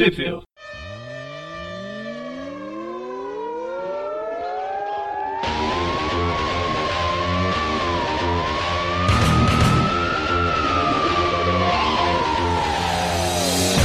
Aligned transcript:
Sheffield. 0.00 0.42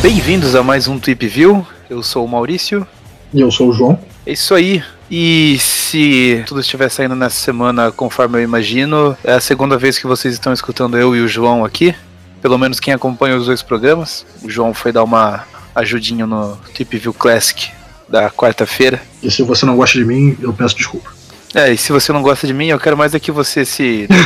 Bem-vindos 0.02 0.56
a 0.56 0.64
mais 0.64 0.88
um 0.88 0.98
Tweep 0.98 1.28
View. 1.28 1.68
Eu 1.90 2.02
sou 2.02 2.24
o 2.24 2.30
Maurício. 2.30 2.88
E 3.34 3.42
eu 3.42 3.52
sou 3.52 3.68
o 3.68 3.74
João. 3.74 4.00
É 4.26 4.32
isso 4.32 4.56
aí. 4.56 4.82
E 5.12 5.58
se 5.60 6.46
tudo 6.48 6.62
estiver 6.62 6.88
saindo 6.88 7.14
nessa 7.14 7.36
semana 7.36 7.92
conforme 7.92 8.38
eu 8.38 8.42
imagino, 8.42 9.18
é 9.22 9.34
a 9.34 9.42
segunda 9.42 9.78
vez 9.78 10.00
que 10.00 10.08
vocês 10.08 10.34
estão 10.34 10.54
escutando 10.54 10.98
eu 10.98 11.14
e 11.14 11.20
o 11.20 11.28
João 11.28 11.66
aqui. 11.66 11.94
Pelo 12.42 12.58
menos 12.58 12.80
quem 12.80 12.94
acompanha 12.94 13.36
os 13.36 13.48
dois 13.48 13.62
programas. 13.62 14.26
O 14.42 14.50
João 14.50 14.74
foi 14.74 14.94
dar 14.94 15.04
uma 15.04 15.44
ajudinha 15.76 16.26
no 16.26 16.58
Tweep 16.74 16.98
View 16.98 17.14
Classic 17.14 17.70
da 18.08 18.30
quarta-feira. 18.30 19.02
E 19.22 19.30
se 19.30 19.44
você 19.44 19.66
não 19.66 19.76
gosta 19.76 19.98
de 19.98 20.06
mim, 20.06 20.38
eu 20.42 20.54
peço 20.54 20.76
desculpa. 20.76 21.14
É, 21.54 21.72
e 21.72 21.78
se 21.78 21.92
você 21.92 22.12
não 22.12 22.22
gosta 22.22 22.48
de 22.48 22.54
mim, 22.54 22.68
eu 22.68 22.80
quero 22.80 22.98
mais 22.98 23.14
é 23.14 23.20
que 23.20 23.32
você 23.32 23.66
se. 23.66 24.08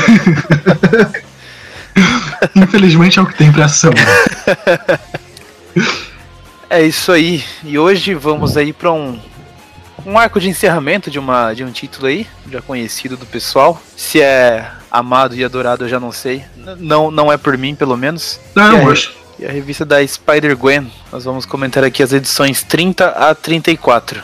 Infelizmente 2.55 3.19
é 3.19 3.21
o 3.21 3.25
que 3.25 3.37
tem 3.37 3.51
pra 3.51 3.65
ação. 3.65 3.91
É 6.71 6.83
isso 6.83 7.11
aí. 7.11 7.43
E 7.63 7.79
hoje 7.79 8.13
vamos 8.13 8.55
aí 8.55 8.71
para 8.71 8.91
um 8.91 9.19
um 10.05 10.17
arco 10.17 10.39
de 10.39 10.49
encerramento 10.49 11.09
de 11.09 11.17
uma 11.17 11.51
de 11.53 11.63
um 11.63 11.71
título 11.71 12.05
aí, 12.05 12.27
já 12.49 12.61
conhecido 12.61 13.17
do 13.17 13.25
pessoal. 13.25 13.81
Se 13.97 14.21
é 14.21 14.69
amado 14.91 15.35
e 15.35 15.43
adorado, 15.43 15.85
eu 15.85 15.89
já 15.89 15.99
não 15.99 16.11
sei. 16.11 16.43
Não 16.77 17.09
não 17.09 17.33
é 17.33 17.37
por 17.37 17.57
mim, 17.57 17.73
pelo 17.73 17.97
menos. 17.97 18.39
Não, 18.53 18.83
eu 18.83 18.91
acho. 18.91 19.15
E 19.39 19.45
a 19.45 19.51
revista 19.51 19.85
da 19.85 20.05
Spider-Gwen. 20.05 20.91
Nós 21.13 21.23
vamos 21.23 21.45
comentar 21.45 21.81
aqui 21.81 22.03
as 22.03 22.11
edições 22.11 22.61
30 22.61 23.07
a 23.07 23.33
34. 23.33 24.21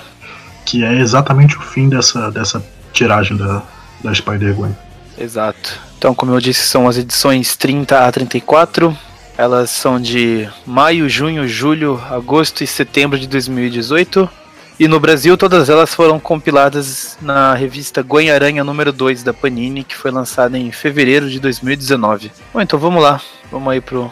Que 0.66 0.84
é 0.84 1.00
exatamente 1.00 1.58
o 1.58 1.62
fim 1.62 1.88
dessa, 1.88 2.30
dessa 2.30 2.62
tiragem 2.92 3.38
da, 3.38 3.64
da 4.04 4.14
Spider-Gwen. 4.14 4.76
Exato. 5.18 5.80
Então, 5.98 6.14
como 6.14 6.34
eu 6.34 6.42
disse, 6.42 6.68
são 6.68 6.86
as 6.86 6.98
edições 6.98 7.56
30 7.56 8.06
a 8.06 8.12
34. 8.12 8.96
Elas 9.38 9.70
são 9.70 10.02
de 10.02 10.50
maio, 10.66 11.08
junho, 11.08 11.48
julho, 11.48 12.02
agosto 12.10 12.62
e 12.62 12.68
setembro 12.68 13.18
de 13.18 13.26
2018. 13.28 14.30
E 14.78 14.86
no 14.90 15.00
Brasil, 15.00 15.38
todas 15.38 15.70
elas 15.70 15.94
foram 15.94 16.20
compiladas 16.20 17.18
na 17.22 17.54
revista 17.54 18.04
Gwen 18.04 18.32
Aranha 18.32 18.66
número 18.66 18.92
2 18.92 19.24
da 19.24 19.34
Panini, 19.34 19.86
que 19.86 19.96
foi 19.96 20.12
lançada 20.12 20.58
em 20.58 20.70
fevereiro 20.74 21.30
de 21.30 21.40
2019. 21.40 22.34
Bom, 22.54 22.60
então 22.60 22.78
vamos 22.78 23.02
lá. 23.02 23.22
Vamos 23.50 23.72
aí 23.72 23.80
pro, 23.80 24.12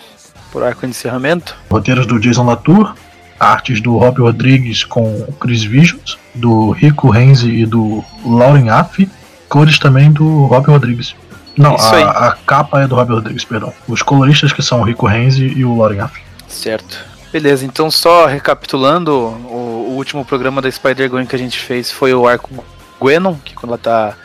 pro 0.53 0.63
arco 0.63 0.81
de 0.81 0.91
encerramento. 0.91 1.55
Roteiros 1.71 2.05
do 2.05 2.19
Jason 2.19 2.45
Latour, 2.45 2.93
artes 3.39 3.81
do 3.81 3.97
Rob 3.97 4.21
Rodrigues 4.21 4.85
com 4.85 5.25
Chris 5.39 5.63
Visions, 5.63 6.17
do 6.35 6.71
Rico 6.71 7.09
Renzi 7.09 7.49
e 7.49 7.65
do 7.65 8.05
Lauren 8.23 8.69
Aff, 8.69 9.09
cores 9.49 9.79
também 9.79 10.11
do 10.11 10.45
Rob 10.45 10.67
Rodrigues. 10.67 11.15
Não, 11.57 11.75
a, 11.75 12.27
a 12.27 12.31
capa 12.45 12.81
é 12.81 12.87
do 12.87 12.95
Rob 12.95 13.11
Rodrigues, 13.11 13.43
perdão. 13.43 13.73
Os 13.87 14.01
coloristas 14.03 14.53
que 14.53 14.61
são 14.61 14.81
o 14.81 14.83
Rico 14.83 15.07
Renzi 15.07 15.45
e 15.45 15.65
o 15.65 15.75
Lauren 15.75 16.01
Aff. 16.01 16.21
Certo. 16.47 17.03
Beleza, 17.31 17.65
então 17.65 17.89
só 17.89 18.27
recapitulando, 18.27 19.11
o, 19.11 19.87
o 19.89 19.95
último 19.95 20.23
programa 20.23 20.61
da 20.61 20.69
Spider-Gwen 20.69 21.25
que 21.25 21.35
a 21.35 21.39
gente 21.39 21.57
fez 21.57 21.89
foi 21.91 22.13
o 22.13 22.27
arco 22.27 22.63
Gwenon, 22.99 23.35
que 23.43 23.55
quando 23.55 23.71
ela 23.71 23.77
tá 23.79 24.15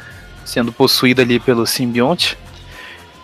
sendo 0.45 0.71
possuída 0.73 1.23
ali 1.23 1.41
pelo 1.41 1.67
simbionte. 1.67 2.37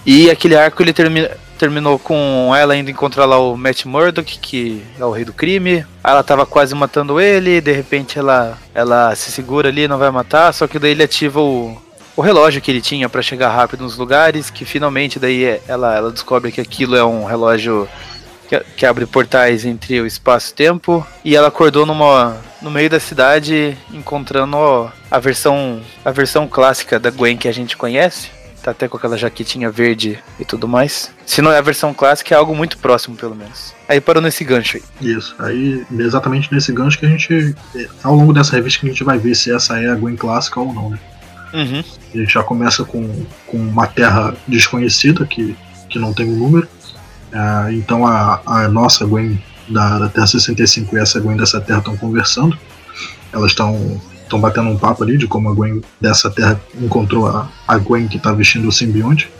E 0.06 0.30
aquele 0.30 0.56
arco 0.56 0.82
ele 0.82 0.92
termina, 0.92 1.30
terminou 1.64 1.98
com 1.98 2.54
ela 2.54 2.76
indo 2.76 2.90
encontrar 2.90 3.24
lá 3.24 3.38
o 3.38 3.56
Matt 3.56 3.86
Murdock, 3.86 4.38
que 4.38 4.82
é 5.00 5.04
o 5.04 5.10
rei 5.10 5.24
do 5.24 5.32
crime. 5.32 5.86
Ela 6.04 6.22
tava 6.22 6.44
quase 6.44 6.74
matando 6.74 7.18
ele, 7.18 7.58
de 7.58 7.72
repente 7.72 8.18
ela, 8.18 8.58
ela 8.74 9.14
se 9.16 9.32
segura 9.32 9.70
ali, 9.70 9.88
não 9.88 9.96
vai 9.96 10.10
matar, 10.10 10.52
só 10.52 10.66
que 10.66 10.78
daí 10.78 10.90
ele 10.90 11.02
ativa 11.02 11.40
o, 11.40 11.74
o 12.14 12.20
relógio 12.20 12.60
que 12.60 12.70
ele 12.70 12.82
tinha 12.82 13.08
para 13.08 13.22
chegar 13.22 13.48
rápido 13.48 13.82
nos 13.82 13.96
lugares, 13.96 14.50
que 14.50 14.66
finalmente 14.66 15.18
daí 15.18 15.42
é, 15.42 15.62
ela, 15.66 15.96
ela 15.96 16.10
descobre 16.12 16.52
que 16.52 16.60
aquilo 16.60 16.96
é 16.96 17.04
um 17.04 17.24
relógio 17.24 17.88
que, 18.46 18.60
que 18.76 18.84
abre 18.84 19.06
portais 19.06 19.64
entre 19.64 20.02
o 20.02 20.06
espaço 20.06 20.50
e 20.50 20.54
tempo. 20.54 21.06
E 21.24 21.34
ela 21.34 21.48
acordou 21.48 21.86
numa, 21.86 22.36
no 22.60 22.70
meio 22.70 22.90
da 22.90 23.00
cidade, 23.00 23.74
encontrando 23.90 24.92
a 25.10 25.18
versão 25.18 25.80
a 26.04 26.10
versão 26.10 26.46
clássica 26.46 27.00
da 27.00 27.10
Gwen 27.10 27.38
que 27.38 27.48
a 27.48 27.54
gente 27.54 27.74
conhece. 27.74 28.43
Tá 28.64 28.70
até 28.70 28.88
com 28.88 28.96
aquela 28.96 29.18
jaquetinha 29.18 29.70
verde 29.70 30.18
e 30.40 30.44
tudo 30.44 30.66
mais. 30.66 31.12
Se 31.26 31.42
não 31.42 31.52
é 31.52 31.58
a 31.58 31.60
versão 31.60 31.92
clássica, 31.92 32.34
é 32.34 32.38
algo 32.38 32.56
muito 32.56 32.78
próximo, 32.78 33.14
pelo 33.14 33.34
menos. 33.34 33.74
Aí 33.86 34.00
parou 34.00 34.22
nesse 34.22 34.42
gancho 34.42 34.78
aí. 34.78 34.82
Isso, 35.06 35.36
aí 35.38 35.84
exatamente 35.98 36.50
nesse 36.50 36.72
gancho 36.72 36.98
que 36.98 37.04
a 37.04 37.08
gente, 37.10 37.54
ao 38.02 38.14
longo 38.14 38.32
dessa 38.32 38.56
revista, 38.56 38.80
que 38.80 38.86
a 38.86 38.88
gente 38.88 39.04
vai 39.04 39.18
ver 39.18 39.34
se 39.34 39.54
essa 39.54 39.78
é 39.78 39.90
a 39.90 39.94
Gwen 39.94 40.16
clássica 40.16 40.60
ou 40.60 40.72
não, 40.72 40.88
né? 40.88 40.98
Uhum. 41.52 41.84
A 42.14 42.16
gente 42.16 42.32
já 42.32 42.42
começa 42.42 42.84
com, 42.86 43.26
com 43.46 43.58
uma 43.58 43.86
terra 43.86 44.34
desconhecida 44.48 45.26
que, 45.26 45.54
que 45.90 45.98
não 45.98 46.14
tem 46.14 46.24
um 46.26 46.36
número. 46.36 46.66
Ah, 47.34 47.66
então 47.70 48.06
a, 48.06 48.40
a 48.46 48.68
nossa 48.68 49.04
Gwen 49.04 49.38
da, 49.68 49.98
da 49.98 50.08
Terra 50.08 50.26
65 50.26 50.96
e 50.96 51.00
essa 51.00 51.20
Gwen 51.20 51.36
dessa 51.36 51.60
terra 51.60 51.80
estão 51.80 51.98
conversando. 51.98 52.58
Elas 53.30 53.50
estão 53.50 54.00
estão 54.34 54.40
batendo 54.40 54.68
um 54.68 54.76
papo 54.76 55.02
ali 55.02 55.16
de 55.16 55.26
como 55.26 55.48
a 55.48 55.54
Gwen 55.54 55.80
dessa 56.00 56.30
terra 56.30 56.60
encontrou 56.80 57.28
a, 57.28 57.48
a 57.66 57.78
Gwen 57.78 58.08
que 58.08 58.16
está 58.16 58.32
vestindo 58.32 58.68
o 58.68 58.72
simbionte. 58.72 59.30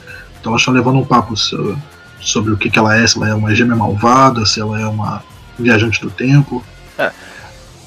Então 0.41 0.53
elas 0.53 0.63
estão 0.63 0.75
levando 0.75 0.99
um 0.99 1.05
papo 1.05 1.37
so- 1.37 1.77
sobre 2.21 2.53
o 2.53 2.57
que, 2.57 2.71
que 2.71 2.79
ela 2.79 2.97
é, 2.97 3.07
se 3.07 3.17
ela 3.17 3.29
é 3.29 3.35
uma 3.35 3.55
gêmea 3.55 3.77
malvada, 3.77 4.47
se 4.47 4.61
ela 4.61 4.81
é 4.81 4.87
uma 4.87 5.23
viajante 5.59 6.01
do 6.01 6.11
tempo. 6.11 6.65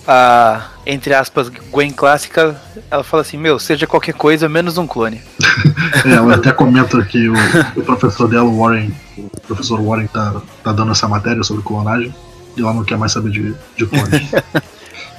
A, 0.07 0.67
entre 0.85 1.13
aspas, 1.13 1.49
Gwen 1.49 1.91
clássica, 1.91 2.59
ela 2.89 3.03
fala 3.03 3.21
assim: 3.21 3.37
Meu, 3.37 3.59
seja 3.59 3.85
qualquer 3.85 4.13
coisa 4.13 4.47
menos 4.47 4.77
um 4.77 4.87
clone. 4.87 5.21
É, 6.05 6.11
ela 6.11 6.35
até 6.35 6.51
comenta 6.51 7.01
que 7.03 7.27
o, 7.29 7.33
o 7.75 7.81
professor 7.81 8.27
dela, 8.27 8.43
o 8.43 8.59
Warren, 8.59 8.91
o 9.17 9.29
professor 9.47 9.81
Warren 9.81 10.07
tá, 10.07 10.41
tá 10.63 10.71
dando 10.71 10.91
essa 10.91 11.07
matéria 11.07 11.41
sobre 11.43 11.63
clonagem 11.63 12.13
e 12.55 12.61
ela 12.61 12.73
não 12.73 12.83
quer 12.83 12.97
mais 12.97 13.11
saber 13.11 13.31
de, 13.31 13.55
de 13.75 13.85
clones. 13.85 14.31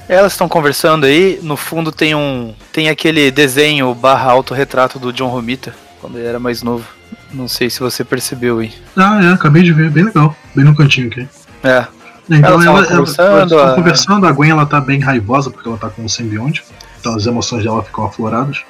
Elas 0.09 0.33
estão 0.33 0.49
conversando 0.49 1.05
aí, 1.05 1.39
no 1.43 1.55
fundo 1.55 1.91
tem 1.91 2.15
um. 2.15 2.53
Tem 2.73 2.89
aquele 2.89 3.29
desenho 3.29 3.93
barra 3.93 4.31
autorretrato 4.31 4.97
do 4.97 5.13
John 5.13 5.27
Romita, 5.29 5.73
quando 6.01 6.17
ele 6.17 6.27
era 6.27 6.39
mais 6.39 6.63
novo. 6.63 6.85
Não 7.31 7.47
sei 7.47 7.69
se 7.69 7.79
você 7.79 8.03
percebeu 8.03 8.57
aí. 8.59 8.73
ah, 8.97 9.19
é, 9.23 9.31
acabei 9.31 9.61
de 9.61 9.71
ver, 9.71 9.91
bem 9.91 10.03
legal, 10.05 10.35
bem 10.55 10.65
no 10.65 10.75
cantinho 10.75 11.07
aqui. 11.07 11.27
É. 11.63 11.85
Então 12.27 12.61
Elas 12.61 12.65
ela, 12.65 12.81
estavam 12.81 12.95
ela, 12.95 12.97
conversando, 12.97 13.27
elas 13.31 13.51
estão 13.51 13.59
a- 13.67 13.75
conversando, 13.75 14.27
a 14.27 14.31
Gwen 14.31 14.49
ela 14.51 14.65
tá 14.65 14.81
bem 14.81 14.99
raivosa 14.99 15.49
porque 15.51 15.67
ela 15.67 15.77
tá 15.77 15.89
com 15.89 16.03
o 16.05 16.09
simbionte, 16.09 16.63
então 16.99 17.15
as 17.15 17.25
emoções 17.27 17.63
dela 17.63 17.83
ficam 17.83 18.05
afloradas. 18.05 18.61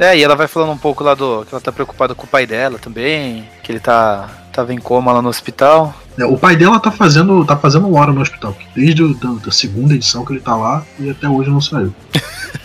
É, 0.00 0.16
e 0.16 0.24
ela 0.24 0.34
vai 0.34 0.48
falando 0.48 0.72
um 0.72 0.78
pouco 0.78 1.04
lá 1.04 1.14
do. 1.14 1.44
que 1.44 1.54
ela 1.54 1.60
tá 1.60 1.70
preocupada 1.70 2.14
com 2.14 2.24
o 2.24 2.28
pai 2.28 2.46
dela 2.46 2.78
também, 2.78 3.46
que 3.62 3.70
ele 3.70 3.78
tá. 3.78 4.30
tava 4.50 4.72
em 4.72 4.78
coma 4.78 5.12
lá 5.12 5.20
no 5.20 5.28
hospital. 5.28 5.94
É, 6.18 6.24
o 6.24 6.38
pai 6.38 6.56
dela 6.56 6.80
tá 6.80 6.90
fazendo, 6.90 7.44
tá 7.44 7.54
fazendo 7.54 7.94
hora 7.94 8.10
no 8.10 8.22
hospital, 8.22 8.56
desde 8.74 9.14
da 9.14 9.50
segunda 9.50 9.94
edição 9.94 10.24
que 10.24 10.32
ele 10.32 10.40
tá 10.40 10.56
lá 10.56 10.82
e 10.98 11.10
até 11.10 11.28
hoje 11.28 11.50
não 11.50 11.60
saiu. 11.60 11.94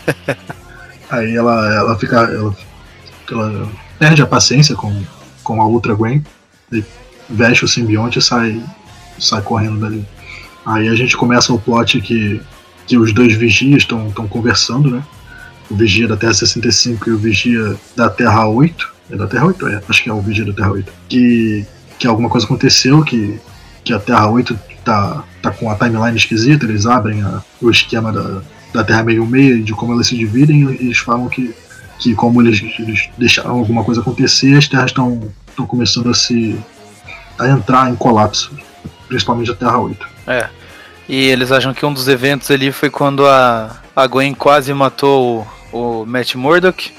Aí 1.10 1.36
ela, 1.36 1.74
ela 1.74 1.98
fica. 1.98 2.22
Ela, 2.22 2.56
ela 3.30 3.68
perde 3.98 4.22
a 4.22 4.26
paciência 4.26 4.74
com, 4.74 5.04
com 5.42 5.60
a 5.60 5.66
outra 5.66 5.94
Gwen, 5.94 6.24
e 6.72 6.82
veste 7.28 7.66
o 7.66 7.68
simbionte 7.68 8.18
e 8.18 8.22
sai, 8.22 8.62
sai 9.18 9.42
correndo 9.42 9.78
dali. 9.78 10.06
Aí 10.64 10.88
a 10.88 10.94
gente 10.94 11.14
começa 11.16 11.52
o 11.52 11.58
plot 11.58 12.00
que, 12.00 12.40
que 12.86 12.96
os 12.96 13.12
dois 13.12 13.34
vigias 13.34 13.82
estão 13.82 14.10
conversando, 14.10 14.90
né? 14.90 15.02
O 15.70 15.74
vigia 15.76 16.06
da 16.08 16.16
Terra 16.16 16.34
65 16.34 17.08
e 17.10 17.12
o 17.12 17.18
vigia 17.18 17.76
da 17.96 18.08
Terra 18.08 18.46
8. 18.48 18.92
É 19.10 19.16
da 19.16 19.26
Terra 19.26 19.46
8? 19.46 19.66
É, 19.68 19.82
acho 19.88 20.02
que 20.02 20.10
é 20.10 20.12
o 20.12 20.20
vigia 20.20 20.44
da 20.44 20.52
Terra 20.52 20.70
8. 20.72 20.92
Que, 21.08 21.66
que 21.98 22.06
alguma 22.06 22.28
coisa 22.28 22.46
aconteceu, 22.46 23.02
que, 23.02 23.38
que 23.84 23.92
a 23.92 23.98
Terra 23.98 24.28
8 24.30 24.58
tá, 24.84 25.24
tá 25.42 25.50
com 25.50 25.70
a 25.70 25.74
timeline 25.74 26.16
esquisita, 26.16 26.64
eles 26.66 26.86
abrem 26.86 27.22
a- 27.22 27.40
o 27.60 27.70
esquema 27.70 28.12
da, 28.12 28.42
da 28.72 28.84
Terra 28.84 29.04
66 29.04 29.64
de 29.64 29.72
como 29.72 29.92
elas 29.92 30.06
se 30.06 30.16
dividem 30.16 30.62
e 30.70 30.74
eles 30.86 30.98
falam 30.98 31.28
que, 31.28 31.54
que 31.98 32.14
como 32.14 32.40
eles, 32.42 32.60
eles 32.78 33.08
deixaram 33.18 33.50
alguma 33.52 33.82
coisa 33.82 34.00
acontecer, 34.00 34.56
as 34.56 34.68
terras 34.68 34.90
estão 34.90 35.20
começando 35.66 36.10
a 36.10 36.14
se. 36.14 36.56
a 37.38 37.48
entrar 37.48 37.90
em 37.90 37.96
colapso. 37.96 38.52
Principalmente 39.08 39.50
a 39.52 39.54
Terra 39.54 39.78
8. 39.78 40.06
É. 40.26 40.48
E 41.08 41.26
eles 41.26 41.52
acham 41.52 41.72
que 41.72 41.86
um 41.86 41.92
dos 41.92 42.08
eventos 42.08 42.50
ali 42.50 42.72
foi 42.72 42.90
quando 42.90 43.24
a, 43.24 43.76
a 43.94 44.06
Gwen 44.08 44.34
quase 44.34 44.74
matou 44.74 45.46
o, 45.76 46.06
Matt 46.06 46.34
Murdock. 46.34 46.92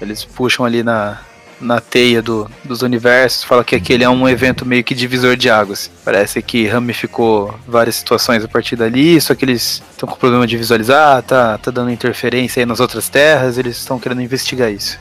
Eles 0.00 0.24
puxam 0.24 0.64
ali 0.64 0.82
na, 0.82 1.20
na 1.60 1.80
teia 1.80 2.22
do, 2.22 2.48
dos 2.64 2.82
universos, 2.82 3.42
fala 3.42 3.64
que 3.64 3.74
aquele 3.74 4.04
é 4.04 4.08
um 4.08 4.28
evento 4.28 4.64
meio 4.64 4.84
que 4.84 4.94
divisor 4.94 5.36
de 5.36 5.50
águas. 5.50 5.90
Parece 6.04 6.40
que 6.40 6.66
ramificou 6.66 7.58
várias 7.66 7.96
situações 7.96 8.44
a 8.44 8.48
partir 8.48 8.76
dali, 8.76 9.20
só 9.20 9.34
que 9.34 9.44
eles 9.44 9.82
estão 9.90 10.08
com 10.08 10.16
problema 10.16 10.46
de 10.46 10.56
visualizar, 10.56 11.22
tá, 11.22 11.58
tá 11.58 11.70
dando 11.70 11.90
interferência 11.90 12.60
aí 12.60 12.66
nas 12.66 12.80
outras 12.80 13.08
terras, 13.08 13.58
eles 13.58 13.76
estão 13.76 13.98
querendo 13.98 14.22
investigar 14.22 14.70
isso. 14.70 14.98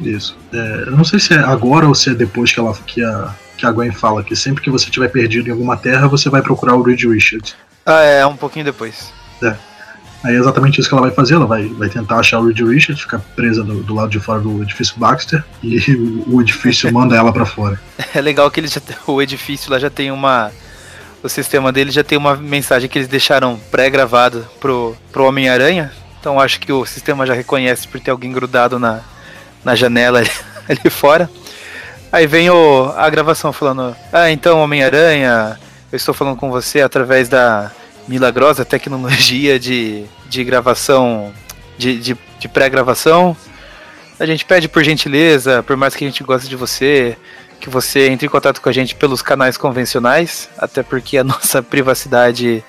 Isso. 0.00 0.36
É, 0.52 0.84
eu 0.86 0.92
não 0.92 1.04
sei 1.04 1.18
se 1.18 1.34
é 1.34 1.38
agora 1.38 1.86
ou 1.86 1.94
se 1.94 2.10
é 2.10 2.14
depois 2.14 2.52
que, 2.52 2.60
ela, 2.60 2.74
que, 2.86 3.02
a, 3.02 3.34
que 3.56 3.64
a 3.64 3.70
Gwen 3.70 3.92
fala 3.92 4.22
que 4.22 4.34
sempre 4.34 4.62
que 4.62 4.70
você 4.70 4.90
tiver 4.90 5.08
perdido 5.08 5.48
em 5.48 5.52
alguma 5.52 5.76
terra, 5.76 6.08
você 6.08 6.28
vai 6.28 6.42
procurar 6.42 6.74
o 6.74 6.82
Reed 6.82 7.04
Richards. 7.04 7.54
Ah, 7.86 8.02
é, 8.02 8.20
é 8.20 8.26
um 8.26 8.36
pouquinho 8.36 8.64
depois. 8.64 9.12
É. 9.42 9.54
Aí 10.24 10.34
é 10.34 10.38
exatamente 10.38 10.80
isso 10.80 10.88
que 10.88 10.94
ela 10.94 11.02
vai 11.02 11.10
fazer, 11.10 11.34
ela 11.34 11.46
vai, 11.46 11.68
vai 11.68 11.90
tentar 11.90 12.16
achar 12.16 12.40
o 12.40 12.46
Reed 12.46 12.58
Richards, 12.60 13.02
ficar 13.02 13.18
presa 13.36 13.62
do, 13.62 13.82
do, 13.82 13.94
lado 13.94 14.08
de 14.08 14.18
fora 14.18 14.40
do 14.40 14.62
edifício 14.62 14.98
Baxter, 14.98 15.44
e 15.62 15.76
o, 15.94 16.24
o 16.36 16.40
edifício 16.40 16.90
manda 16.90 17.14
ela 17.14 17.30
para 17.30 17.44
fora. 17.44 17.78
É 18.14 18.20
legal 18.22 18.50
que 18.50 18.58
ele 18.58 18.66
já, 18.66 18.80
o 19.06 19.20
edifício 19.20 19.70
lá 19.70 19.78
já 19.78 19.90
tem 19.90 20.10
uma. 20.10 20.50
O 21.22 21.28
sistema 21.28 21.70
dele 21.70 21.90
já 21.90 22.02
tem 22.02 22.16
uma 22.16 22.36
mensagem 22.36 22.88
que 22.88 22.98
eles 22.98 23.08
deixaram 23.08 23.58
pré-gravado 23.70 24.46
pro, 24.60 24.96
pro 25.12 25.24
Homem-Aranha. 25.24 25.92
Então 26.20 26.40
acho 26.40 26.58
que 26.60 26.72
o 26.72 26.84
sistema 26.86 27.26
já 27.26 27.34
reconhece 27.34 27.86
por 27.86 28.00
ter 28.00 28.10
alguém 28.10 28.32
grudado 28.32 28.78
na, 28.78 29.00
na 29.62 29.74
janela 29.74 30.20
ali, 30.20 30.30
ali 30.68 30.90
fora. 30.90 31.30
Aí 32.10 32.26
vem 32.26 32.48
o, 32.48 32.92
a 32.96 33.10
gravação 33.10 33.52
falando: 33.52 33.94
Ah, 34.10 34.30
então, 34.30 34.60
Homem-Aranha, 34.60 35.58
eu 35.92 35.96
estou 35.96 36.14
falando 36.14 36.36
com 36.36 36.50
você 36.50 36.80
através 36.80 37.28
da 37.28 37.70
milagrosa 38.08 38.64
tecnologia 38.64 39.58
de, 39.58 40.04
de 40.28 40.44
gravação, 40.44 41.32
de, 41.78 41.98
de, 41.98 42.16
de 42.38 42.48
pré-gravação. 42.48 43.36
A 44.18 44.26
gente 44.26 44.44
pede 44.44 44.68
por 44.68 44.82
gentileza, 44.84 45.62
por 45.62 45.76
mais 45.76 45.94
que 45.94 46.04
a 46.04 46.08
gente 46.08 46.22
goste 46.22 46.48
de 46.48 46.56
você, 46.56 47.16
que 47.60 47.68
você 47.68 48.08
entre 48.08 48.26
em 48.26 48.30
contato 48.30 48.60
com 48.60 48.68
a 48.68 48.72
gente 48.72 48.94
pelos 48.94 49.22
canais 49.22 49.56
convencionais, 49.56 50.48
até 50.58 50.82
porque 50.82 51.18
a 51.18 51.24
nossa 51.24 51.62
privacidade 51.62 52.62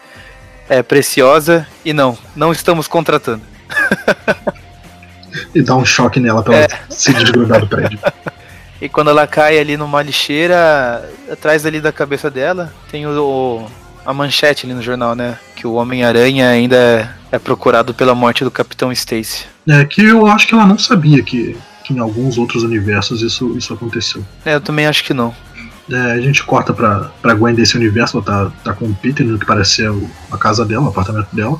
é 0.67 0.81
preciosa 0.81 1.67
e 1.83 1.93
não, 1.93 2.17
não 2.35 2.51
estamos 2.51 2.87
contratando. 2.87 3.43
e 5.53 5.61
dá 5.61 5.75
um 5.75 5.85
choque 5.85 6.19
nela 6.19 6.41
pra 6.41 6.55
é. 6.55 6.57
ela 6.59 6.79
se 6.89 7.13
desgrudar 7.13 7.61
do 7.61 7.67
prédio. 7.67 7.99
E 8.81 8.89
quando 8.89 9.09
ela 9.09 9.25
cai 9.25 9.57
ali 9.57 9.77
numa 9.77 10.01
lixeira, 10.01 11.09
atrás 11.31 11.65
ali 11.65 11.79
da 11.79 11.93
cabeça 11.93 12.29
dela, 12.29 12.73
tem 12.91 13.07
o, 13.07 13.09
o 13.09 13.71
a 14.05 14.13
manchete 14.13 14.65
ali 14.65 14.73
no 14.73 14.81
jornal, 14.81 15.15
né? 15.15 15.37
Que 15.55 15.65
o 15.65 15.73
Homem-Aranha 15.73 16.49
ainda 16.49 16.75
é, 16.75 17.09
é 17.31 17.39
procurado 17.39 17.93
pela 17.93 18.13
morte 18.13 18.43
do 18.43 18.51
Capitão 18.51 18.91
Stacy. 18.91 19.45
É, 19.67 19.83
que 19.85 20.03
eu 20.03 20.27
acho 20.27 20.47
que 20.47 20.53
ela 20.53 20.65
não 20.65 20.77
sabia 20.77 21.23
que, 21.23 21.57
que 21.83 21.93
em 21.93 21.99
alguns 21.99 22.37
outros 22.37 22.63
universos 22.63 23.21
isso, 23.21 23.57
isso 23.57 23.73
aconteceu. 23.73 24.23
É, 24.45 24.55
eu 24.55 24.61
também 24.61 24.85
acho 24.85 25.03
que 25.03 25.13
não. 25.13 25.33
É, 25.89 26.13
a 26.13 26.21
gente 26.21 26.43
corta 26.43 26.73
pra, 26.73 27.11
pra 27.21 27.33
Gwen 27.33 27.53
desse 27.53 27.75
universo, 27.75 28.17
ela 28.17 28.25
tá, 28.25 28.51
tá 28.63 28.73
com 28.73 28.85
o 28.85 28.95
Peter 28.95 29.25
no 29.25 29.37
que 29.37 29.45
parece 29.45 29.75
ser 29.75 29.93
a 30.31 30.37
casa 30.37 30.65
dela, 30.65 30.85
o 30.85 30.89
apartamento 30.89 31.35
dela. 31.35 31.59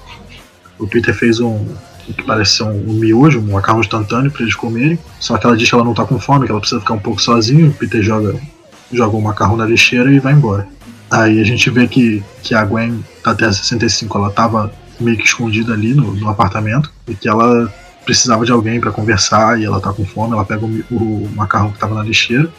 O 0.79 0.87
Peter 0.87 1.13
fez 1.13 1.39
um, 1.39 1.67
o 2.07 2.13
que 2.13 2.23
parece 2.23 2.57
ser 2.57 2.63
um, 2.63 2.89
um 2.89 2.93
miojo, 2.93 3.39
um 3.39 3.53
macarrão 3.53 3.79
instantâneo 3.79 4.31
para 4.31 4.41
eles 4.41 4.55
comerem. 4.55 4.99
Só 5.19 5.37
que 5.37 5.45
ela 5.45 5.55
diz 5.55 5.69
que 5.69 5.75
ela 5.75 5.83
não 5.83 5.93
tá 5.93 6.05
com 6.05 6.19
fome, 6.19 6.45
que 6.45 6.51
ela 6.51 6.59
precisa 6.59 6.81
ficar 6.81 6.95
um 6.95 6.99
pouco 6.99 7.21
sozinha. 7.21 7.67
O 7.67 7.73
Peter 7.73 8.01
joga, 8.01 8.35
joga 8.91 9.15
o 9.15 9.21
macarrão 9.21 9.57
na 9.57 9.65
lixeira 9.65 10.11
e 10.11 10.19
vai 10.19 10.33
embora. 10.33 10.67
Aí 11.09 11.39
a 11.39 11.43
gente 11.43 11.69
vê 11.69 11.87
que, 11.87 12.23
que 12.41 12.55
a 12.55 12.63
Gwen 12.65 13.03
da 13.23 13.35
Terra 13.35 13.53
65 13.53 14.17
ela 14.17 14.31
tava 14.31 14.71
meio 14.99 15.17
que 15.17 15.25
escondida 15.25 15.73
ali 15.73 15.93
no, 15.93 16.13
no 16.13 16.29
apartamento 16.29 16.91
e 17.07 17.13
que 17.13 17.27
ela 17.27 17.71
precisava 18.05 18.45
de 18.45 18.51
alguém 18.51 18.79
para 18.79 18.91
conversar 18.91 19.59
e 19.59 19.65
ela 19.65 19.79
tá 19.79 19.91
com 19.91 20.05
fome, 20.05 20.33
ela 20.33 20.45
pega 20.45 20.65
o, 20.65 20.83
o, 20.91 21.29
macarrão 21.35 21.71
que 21.71 21.79
tava 21.79 21.95
na 21.95 22.03
lixeira 22.03 22.49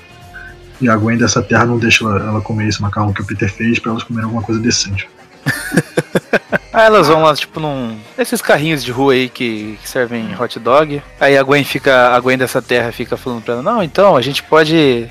e 0.81 0.89
a 0.89 0.97
Gwen 0.97 1.17
dessa 1.17 1.41
terra 1.43 1.65
não 1.65 1.79
deixa 1.79 2.05
ela, 2.05 2.19
ela 2.19 2.41
comer 2.41 2.69
esse 2.69 2.83
macarrão 2.83 3.13
que 3.13 3.23
o 3.23 3.25
Peter 3.25 3.51
fez 3.51 3.79
para 3.79 3.93
elas 3.93 4.03
comerem 4.03 4.25
alguma 4.25 4.43
coisa 4.43 4.61
decente. 4.61 5.09
Aí 6.73 6.85
elas 6.85 7.09
vão 7.09 7.23
lá, 7.23 7.35
tipo, 7.35 7.59
num. 7.59 7.99
Esses 8.19 8.43
carrinhos 8.43 8.85
de 8.85 8.93
rua 8.93 9.15
aí 9.15 9.31
que, 9.31 9.79
que, 9.81 9.89
servem 9.89 10.39
hot 10.39 10.59
dog. 10.59 11.03
Aí 11.19 11.35
a 11.39 11.43
Gwen 11.43 11.65
fica. 11.65 12.15
A 12.15 12.21
Gwen 12.21 12.37
dessa 12.37 12.61
terra 12.61 12.93
fica 12.93 13.17
falando 13.17 13.43
pra 13.43 13.55
ela, 13.55 13.63
não, 13.63 13.83
então, 13.83 14.15
a 14.15 14.21
gente 14.21 14.43
pode 14.43 15.09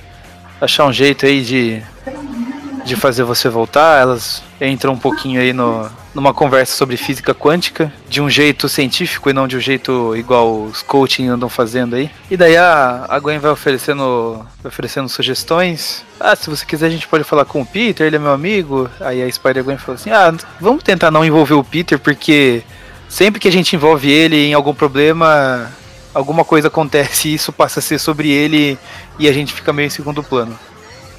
achar 0.61 0.85
um 0.85 0.93
jeito 0.93 1.25
aí 1.25 1.43
de 1.43 1.81
de 2.85 2.95
fazer 2.95 3.23
você 3.23 3.49
voltar. 3.49 3.99
Elas 3.99 4.43
entram 4.61 4.93
um 4.93 4.97
pouquinho 4.97 5.41
aí 5.41 5.51
no, 5.51 5.89
numa 6.13 6.33
conversa 6.33 6.77
sobre 6.77 6.95
física 6.95 7.33
quântica, 7.33 7.91
de 8.07 8.21
um 8.21 8.29
jeito 8.29 8.69
científico 8.69 9.29
e 9.29 9.33
não 9.33 9.47
de 9.47 9.57
um 9.57 9.59
jeito 9.59 10.15
igual 10.15 10.63
os 10.63 10.81
coaching 10.81 11.27
andam 11.27 11.49
fazendo 11.49 11.95
aí. 11.95 12.09
E 12.29 12.37
daí 12.37 12.55
a, 12.55 13.05
a 13.09 13.19
Gwen 13.19 13.39
vai 13.39 13.51
oferecendo, 13.51 14.45
vai 14.61 14.69
oferecendo 14.69 15.09
sugestões. 15.09 16.05
Ah, 16.19 16.35
se 16.35 16.49
você 16.49 16.65
quiser 16.65 16.85
a 16.85 16.91
gente 16.91 17.07
pode 17.07 17.23
falar 17.23 17.43
com 17.43 17.61
o 17.61 17.65
Peter, 17.65 18.07
ele 18.07 18.15
é 18.15 18.19
meu 18.19 18.31
amigo. 18.31 18.89
Aí 19.01 19.21
a 19.21 19.29
Spider-Gwen 19.29 19.77
falou 19.77 19.95
assim: 19.95 20.11
Ah, 20.11 20.33
vamos 20.61 20.83
tentar 20.83 21.11
não 21.11 21.25
envolver 21.25 21.55
o 21.55 21.63
Peter, 21.63 21.99
porque 21.99 22.63
sempre 23.09 23.39
que 23.39 23.47
a 23.47 23.51
gente 23.51 23.75
envolve 23.75 24.09
ele 24.09 24.37
em 24.37 24.53
algum 24.53 24.73
problema, 24.73 25.71
alguma 26.13 26.45
coisa 26.45 26.67
acontece 26.67 27.27
e 27.29 27.33
isso 27.33 27.51
passa 27.51 27.79
a 27.79 27.83
ser 27.83 27.99
sobre 27.99 28.29
ele 28.29 28.77
e 29.19 29.27
a 29.27 29.33
gente 29.33 29.53
fica 29.53 29.73
meio 29.73 29.87
em 29.87 29.89
segundo 29.89 30.23
plano. 30.23 30.57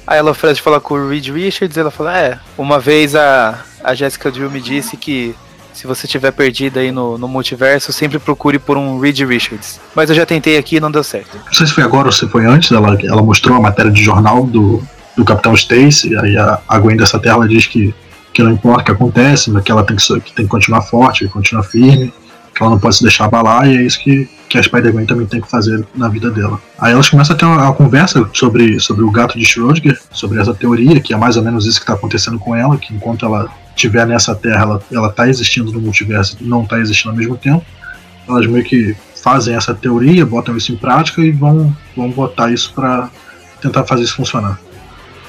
Aí 0.07 0.17
ela 0.17 0.31
oferece 0.31 0.61
falar 0.61 0.79
com 0.79 0.93
o 0.93 1.09
Reed 1.09 1.27
Richards 1.27 1.77
ela 1.77 1.91
fala: 1.91 2.17
É, 2.17 2.39
uma 2.57 2.79
vez 2.79 3.13
a, 3.13 3.59
a 3.83 3.93
Jessica 3.93 4.31
Drill 4.31 4.49
me 4.49 4.61
disse 4.61 4.95
que 4.95 5.35
se 5.73 5.85
você 5.85 6.07
tiver 6.07 6.31
perdido 6.31 6.79
aí 6.79 6.91
no, 6.91 7.17
no 7.17 7.27
multiverso, 7.27 7.93
sempre 7.93 8.17
procure 8.17 8.57
por 8.57 8.77
um 8.77 8.99
Reed 8.99 9.19
Richards. 9.19 9.79
Mas 9.93 10.09
eu 10.09 10.15
já 10.15 10.25
tentei 10.25 10.57
aqui 10.57 10.77
e 10.77 10.79
não 10.79 10.89
deu 10.89 11.03
certo. 11.03 11.37
Não 11.45 11.53
sei 11.53 11.67
se 11.67 11.73
foi 11.73 11.83
agora 11.83 12.07
ou 12.07 12.11
se 12.11 12.27
foi 12.27 12.45
antes, 12.45 12.71
ela, 12.71 12.97
ela 13.03 13.21
mostrou 13.21 13.57
a 13.57 13.61
matéria 13.61 13.91
de 13.91 14.01
jornal 14.01 14.43
do, 14.45 14.81
do 15.15 15.23
Capitão 15.23 15.53
Stacy, 15.53 16.17
aí 16.17 16.35
a, 16.35 16.59
a 16.67 16.79
Gwen 16.79 16.97
dessa 16.97 17.19
terra 17.19 17.47
diz 17.47 17.67
que, 17.67 17.93
que 18.33 18.41
não 18.41 18.51
importa 18.51 18.81
o 18.81 18.85
que 18.85 18.91
acontece, 18.91 19.51
mas 19.51 19.63
que 19.63 19.71
ela 19.71 19.83
tem 19.83 19.95
que, 19.95 20.03
que, 20.21 20.33
tem 20.33 20.45
que 20.45 20.51
continuar 20.51 20.81
forte, 20.81 21.27
continuar 21.27 21.63
firme, 21.63 22.11
que 22.57 22.63
ela 22.63 22.71
não 22.71 22.79
pode 22.79 22.95
se 22.95 23.03
deixar 23.03 23.25
abalar, 23.25 23.67
e 23.67 23.77
é 23.77 23.83
isso 23.83 23.99
que, 23.99 24.27
que 24.49 24.57
a 24.57 24.63
Spider-Man 24.63 25.05
também 25.05 25.27
tem 25.27 25.39
que 25.39 25.49
fazer 25.49 25.85
na 25.93 26.09
vida 26.09 26.31
dela. 26.31 26.59
Aí 26.79 26.91
elas 26.91 27.07
começam 27.07 27.35
a 27.35 27.37
ter 27.39 27.45
uma, 27.45 27.61
uma 27.61 27.73
conversa 27.73 28.27
sobre, 28.33 28.79
sobre 28.79 29.05
o 29.05 29.11
gato 29.11 29.37
de 29.37 29.45
Schrödinger, 29.45 29.99
sobre 30.11 30.41
essa 30.41 30.55
teoria, 30.55 30.99
que 30.99 31.13
é 31.13 31.17
mais 31.17 31.37
ou 31.37 31.43
menos 31.43 31.67
isso 31.67 31.77
que 31.77 31.83
está 31.83 31.93
acontecendo 31.93 32.39
com 32.39 32.55
ela, 32.55 32.75
que 32.77 32.95
enquanto 32.95 33.25
ela 33.27 33.47
estiver 33.75 34.07
nessa 34.07 34.33
Terra, 34.33 34.63
ela, 34.63 34.81
ela 34.91 35.09
tá 35.11 35.29
existindo 35.29 35.71
no 35.71 35.79
multiverso 35.79 36.35
e 36.41 36.43
não 36.43 36.63
está 36.63 36.79
existindo 36.79 37.11
ao 37.11 37.15
mesmo 37.15 37.37
tempo. 37.37 37.63
Elas 38.27 38.47
meio 38.47 38.63
que 38.63 38.97
fazem 39.21 39.55
essa 39.55 39.75
teoria, 39.75 40.25
botam 40.25 40.57
isso 40.57 40.71
em 40.71 40.77
prática 40.77 41.21
e 41.21 41.31
vão, 41.31 41.75
vão 41.95 42.09
botar 42.09 42.51
isso 42.51 42.73
para 42.73 43.07
tentar 43.61 43.83
fazer 43.83 44.01
isso 44.01 44.15
funcionar. 44.15 44.59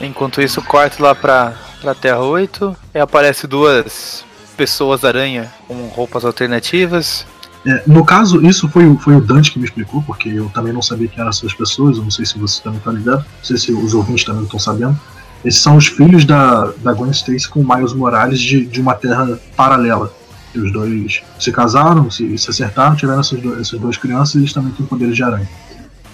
Enquanto 0.00 0.40
isso, 0.40 0.62
corta 0.62 1.02
lá 1.02 1.14
pra, 1.14 1.52
pra 1.82 1.94
Terra 1.94 2.20
8 2.20 2.74
e 2.94 2.98
aparece 2.98 3.46
duas 3.46 4.24
pessoas 4.58 5.04
aranha 5.04 5.50
com 5.68 5.86
roupas 5.86 6.24
alternativas 6.24 7.24
é, 7.66 7.82
no 7.86 8.04
caso, 8.04 8.44
isso 8.46 8.68
foi, 8.68 8.96
foi 8.96 9.16
o 9.16 9.20
Dante 9.20 9.50
que 9.50 9.58
me 9.58 9.64
explicou, 9.64 10.02
porque 10.02 10.28
eu 10.28 10.48
também 10.54 10.72
não 10.72 10.80
sabia 10.80 11.08
quem 11.08 11.20
eram 11.20 11.30
essas 11.30 11.52
pessoas, 11.52 11.96
eu 11.96 12.04
não 12.04 12.10
sei 12.10 12.24
se 12.24 12.38
você 12.38 12.62
também 12.62 12.78
está 12.78 12.90
ligado, 12.90 13.18
não 13.18 13.44
sei 13.44 13.56
se 13.56 13.72
os 13.72 13.94
ouvintes 13.94 14.24
também 14.24 14.44
estão 14.44 14.58
sabendo. 14.58 14.98
Esses 15.44 15.60
são 15.60 15.76
os 15.76 15.86
filhos 15.86 16.24
da, 16.24 16.72
da 16.78 16.92
Gwen 16.92 17.10
Stacy 17.10 17.48
com 17.48 17.62
Miles 17.62 17.92
Morales 17.92 18.40
de, 18.40 18.64
de 18.64 18.80
uma 18.80 18.94
terra 18.94 19.38
paralela. 19.56 20.12
E 20.54 20.58
os 20.58 20.72
dois 20.72 21.20
se 21.38 21.52
casaram, 21.52 22.10
se, 22.10 22.38
se 22.38 22.50
acertaram, 22.50 22.96
tiveram 22.96 23.20
essas, 23.20 23.40
do, 23.40 23.60
essas 23.60 23.78
duas 23.78 23.96
crianças 23.96 24.36
e 24.36 24.38
eles 24.38 24.52
também 24.52 24.72
têm 24.72 24.86
poderes 24.86 25.14
de 25.14 25.22
aranha. 25.22 25.48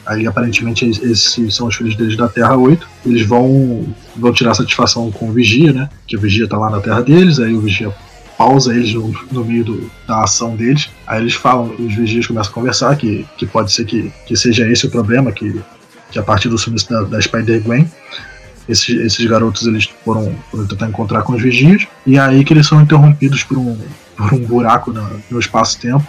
Aí 0.04 0.26
aparentemente 0.26 0.85
esses 0.85 1.54
são 1.54 1.68
os 1.68 1.76
filhos 1.76 1.95
deles 1.97 2.16
da 2.16 2.28
Terra 2.28 2.57
8. 2.57 2.87
Eles 3.07 3.26
vão, 3.26 3.87
vão 4.16 4.33
tirar 4.33 4.54
satisfação 4.54 5.11
com 5.11 5.30
o 5.30 5.33
Vigia, 5.33 5.73
né? 5.73 5.88
Que 6.07 6.16
o 6.16 6.21
Vigia 6.21 6.49
tá 6.49 6.59
lá 6.59 6.68
na 6.68 6.80
Terra 6.80 7.00
deles, 7.00 7.38
aí 7.38 7.54
o 7.54 7.61
Vigia 7.61 7.95
pausa 8.37 8.75
eles 8.75 8.93
no, 8.95 9.14
no 9.31 9.45
meio 9.45 9.64
do, 9.64 9.91
da 10.07 10.23
ação 10.23 10.57
deles. 10.57 10.91
Aí 11.07 11.21
eles 11.21 11.35
falam, 11.35 11.75
os 11.79 11.95
vigias 11.95 12.26
começam 12.26 12.50
a 12.50 12.55
conversar 12.55 12.97
que, 12.97 13.26
que 13.37 13.47
pode 13.47 13.73
ser 13.73 13.85
que, 13.85 14.12
que 14.26 14.37
seja 14.37 14.69
esse 14.69 14.87
o 14.87 14.91
problema, 14.91 15.33
que, 15.33 15.61
que 16.11 16.19
a 16.19 16.23
partir 16.23 16.49
do 16.49 16.59
sumiço 16.59 16.88
da, 16.91 17.03
da 17.03 17.21
Spider-Gwen, 17.21 17.91
esses, 18.69 18.88
esses 18.88 19.26
garotos 19.26 19.67
eles 19.67 19.88
foram, 20.05 20.35
foram, 20.50 20.67
tentar 20.67 20.88
encontrar 20.88 21.23
com 21.23 21.35
os 21.35 21.43
vigias, 21.43 21.87
e 22.07 22.19
aí 22.19 22.45
que 22.45 22.53
eles 22.53 22.67
são 22.67 22.81
interrompidos 22.81 23.43
por 23.43 23.59
um, 23.59 23.79
por 24.17 24.33
um 24.33 24.38
buraco 24.38 24.93
no, 24.93 25.23
no 25.31 25.38
espaço-tempo, 25.38 26.07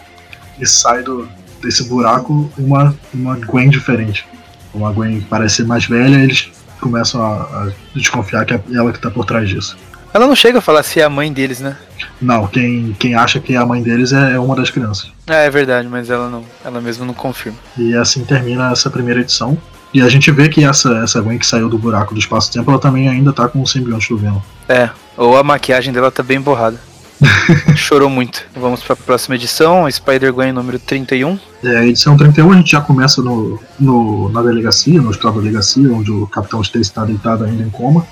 e 0.59 0.65
sai 0.65 1.03
do, 1.03 1.27
desse 1.61 1.83
buraco 1.83 2.49
uma, 2.57 2.95
uma 3.13 3.35
Gwen 3.35 3.69
diferente. 3.69 4.25
Uma 4.73 4.91
Gwen 4.91 5.21
parece 5.29 5.57
ser 5.57 5.65
mais 5.65 5.85
velha, 5.85 6.17
eles 6.17 6.49
começam 6.79 7.21
a, 7.21 7.41
a 7.41 7.71
desconfiar 7.93 8.45
que 8.45 8.53
é 8.53 8.61
ela 8.73 8.91
que 8.91 8.97
está 8.97 9.09
por 9.09 9.25
trás 9.25 9.49
disso. 9.49 9.77
Ela 10.15 10.27
não 10.27 10.35
chega 10.35 10.59
a 10.59 10.61
falar 10.61 10.81
se 10.81 11.01
é 11.01 11.03
a 11.03 11.09
mãe 11.09 11.29
deles, 11.29 11.59
né? 11.59 11.75
Não, 12.21 12.47
quem, 12.47 12.95
quem 12.97 13.15
acha 13.15 13.37
que 13.37 13.53
é 13.53 13.57
a 13.57 13.65
mãe 13.65 13.83
deles 13.83 14.13
é, 14.13 14.35
é 14.35 14.39
uma 14.39 14.55
das 14.55 14.69
crianças. 14.69 15.11
É, 15.27 15.45
é 15.45 15.49
verdade, 15.49 15.89
mas 15.89 16.09
ela 16.09 16.29
não, 16.29 16.41
ela 16.63 16.79
mesma 16.79 17.05
não 17.05 17.13
confirma. 17.13 17.57
E 17.77 17.93
assim 17.93 18.23
termina 18.23 18.71
essa 18.71 18.89
primeira 18.89 19.19
edição. 19.19 19.57
E 19.93 20.01
a 20.01 20.07
gente 20.07 20.31
vê 20.31 20.47
que 20.47 20.63
essa, 20.63 20.99
essa 21.03 21.19
Gwen 21.19 21.37
que 21.37 21.45
saiu 21.45 21.67
do 21.67 21.77
buraco 21.77 22.13
do 22.13 22.19
espaço-tempo, 22.21 22.71
ela 22.71 22.79
também 22.79 23.09
ainda 23.09 23.33
tá 23.33 23.49
com 23.49 23.61
o 23.61 23.67
simbionte 23.67 24.07
do 24.07 24.17
Venom. 24.17 24.39
É, 24.69 24.89
ou 25.17 25.35
a 25.35 25.43
maquiagem 25.43 25.91
dela 25.91 26.09
tá 26.09 26.23
bem 26.23 26.39
borrada. 26.39 26.79
Chorou 27.75 28.09
muito. 28.09 28.45
Vamos 28.55 28.81
para 28.81 28.93
a 28.93 28.97
próxima 28.97 29.35
edição, 29.35 29.91
Spider-Gwen 29.91 30.53
número 30.53 30.79
31. 30.79 31.37
É, 31.61 31.77
a 31.77 31.85
edição 31.85 32.15
31 32.15 32.53
a 32.53 32.55
gente 32.55 32.71
já 32.71 32.79
começa 32.79 33.21
no, 33.21 33.59
no, 33.77 34.29
na 34.29 34.41
delegacia, 34.41 35.01
no 35.01 35.09
hospital 35.09 35.33
da 35.33 35.39
delegacia, 35.41 35.91
onde 35.91 36.09
o 36.09 36.25
Capitão 36.27 36.61
Stacy 36.61 36.83
está 36.83 37.03
deitado 37.03 37.43
ainda 37.43 37.63
em 37.63 37.69
coma. 37.69 38.07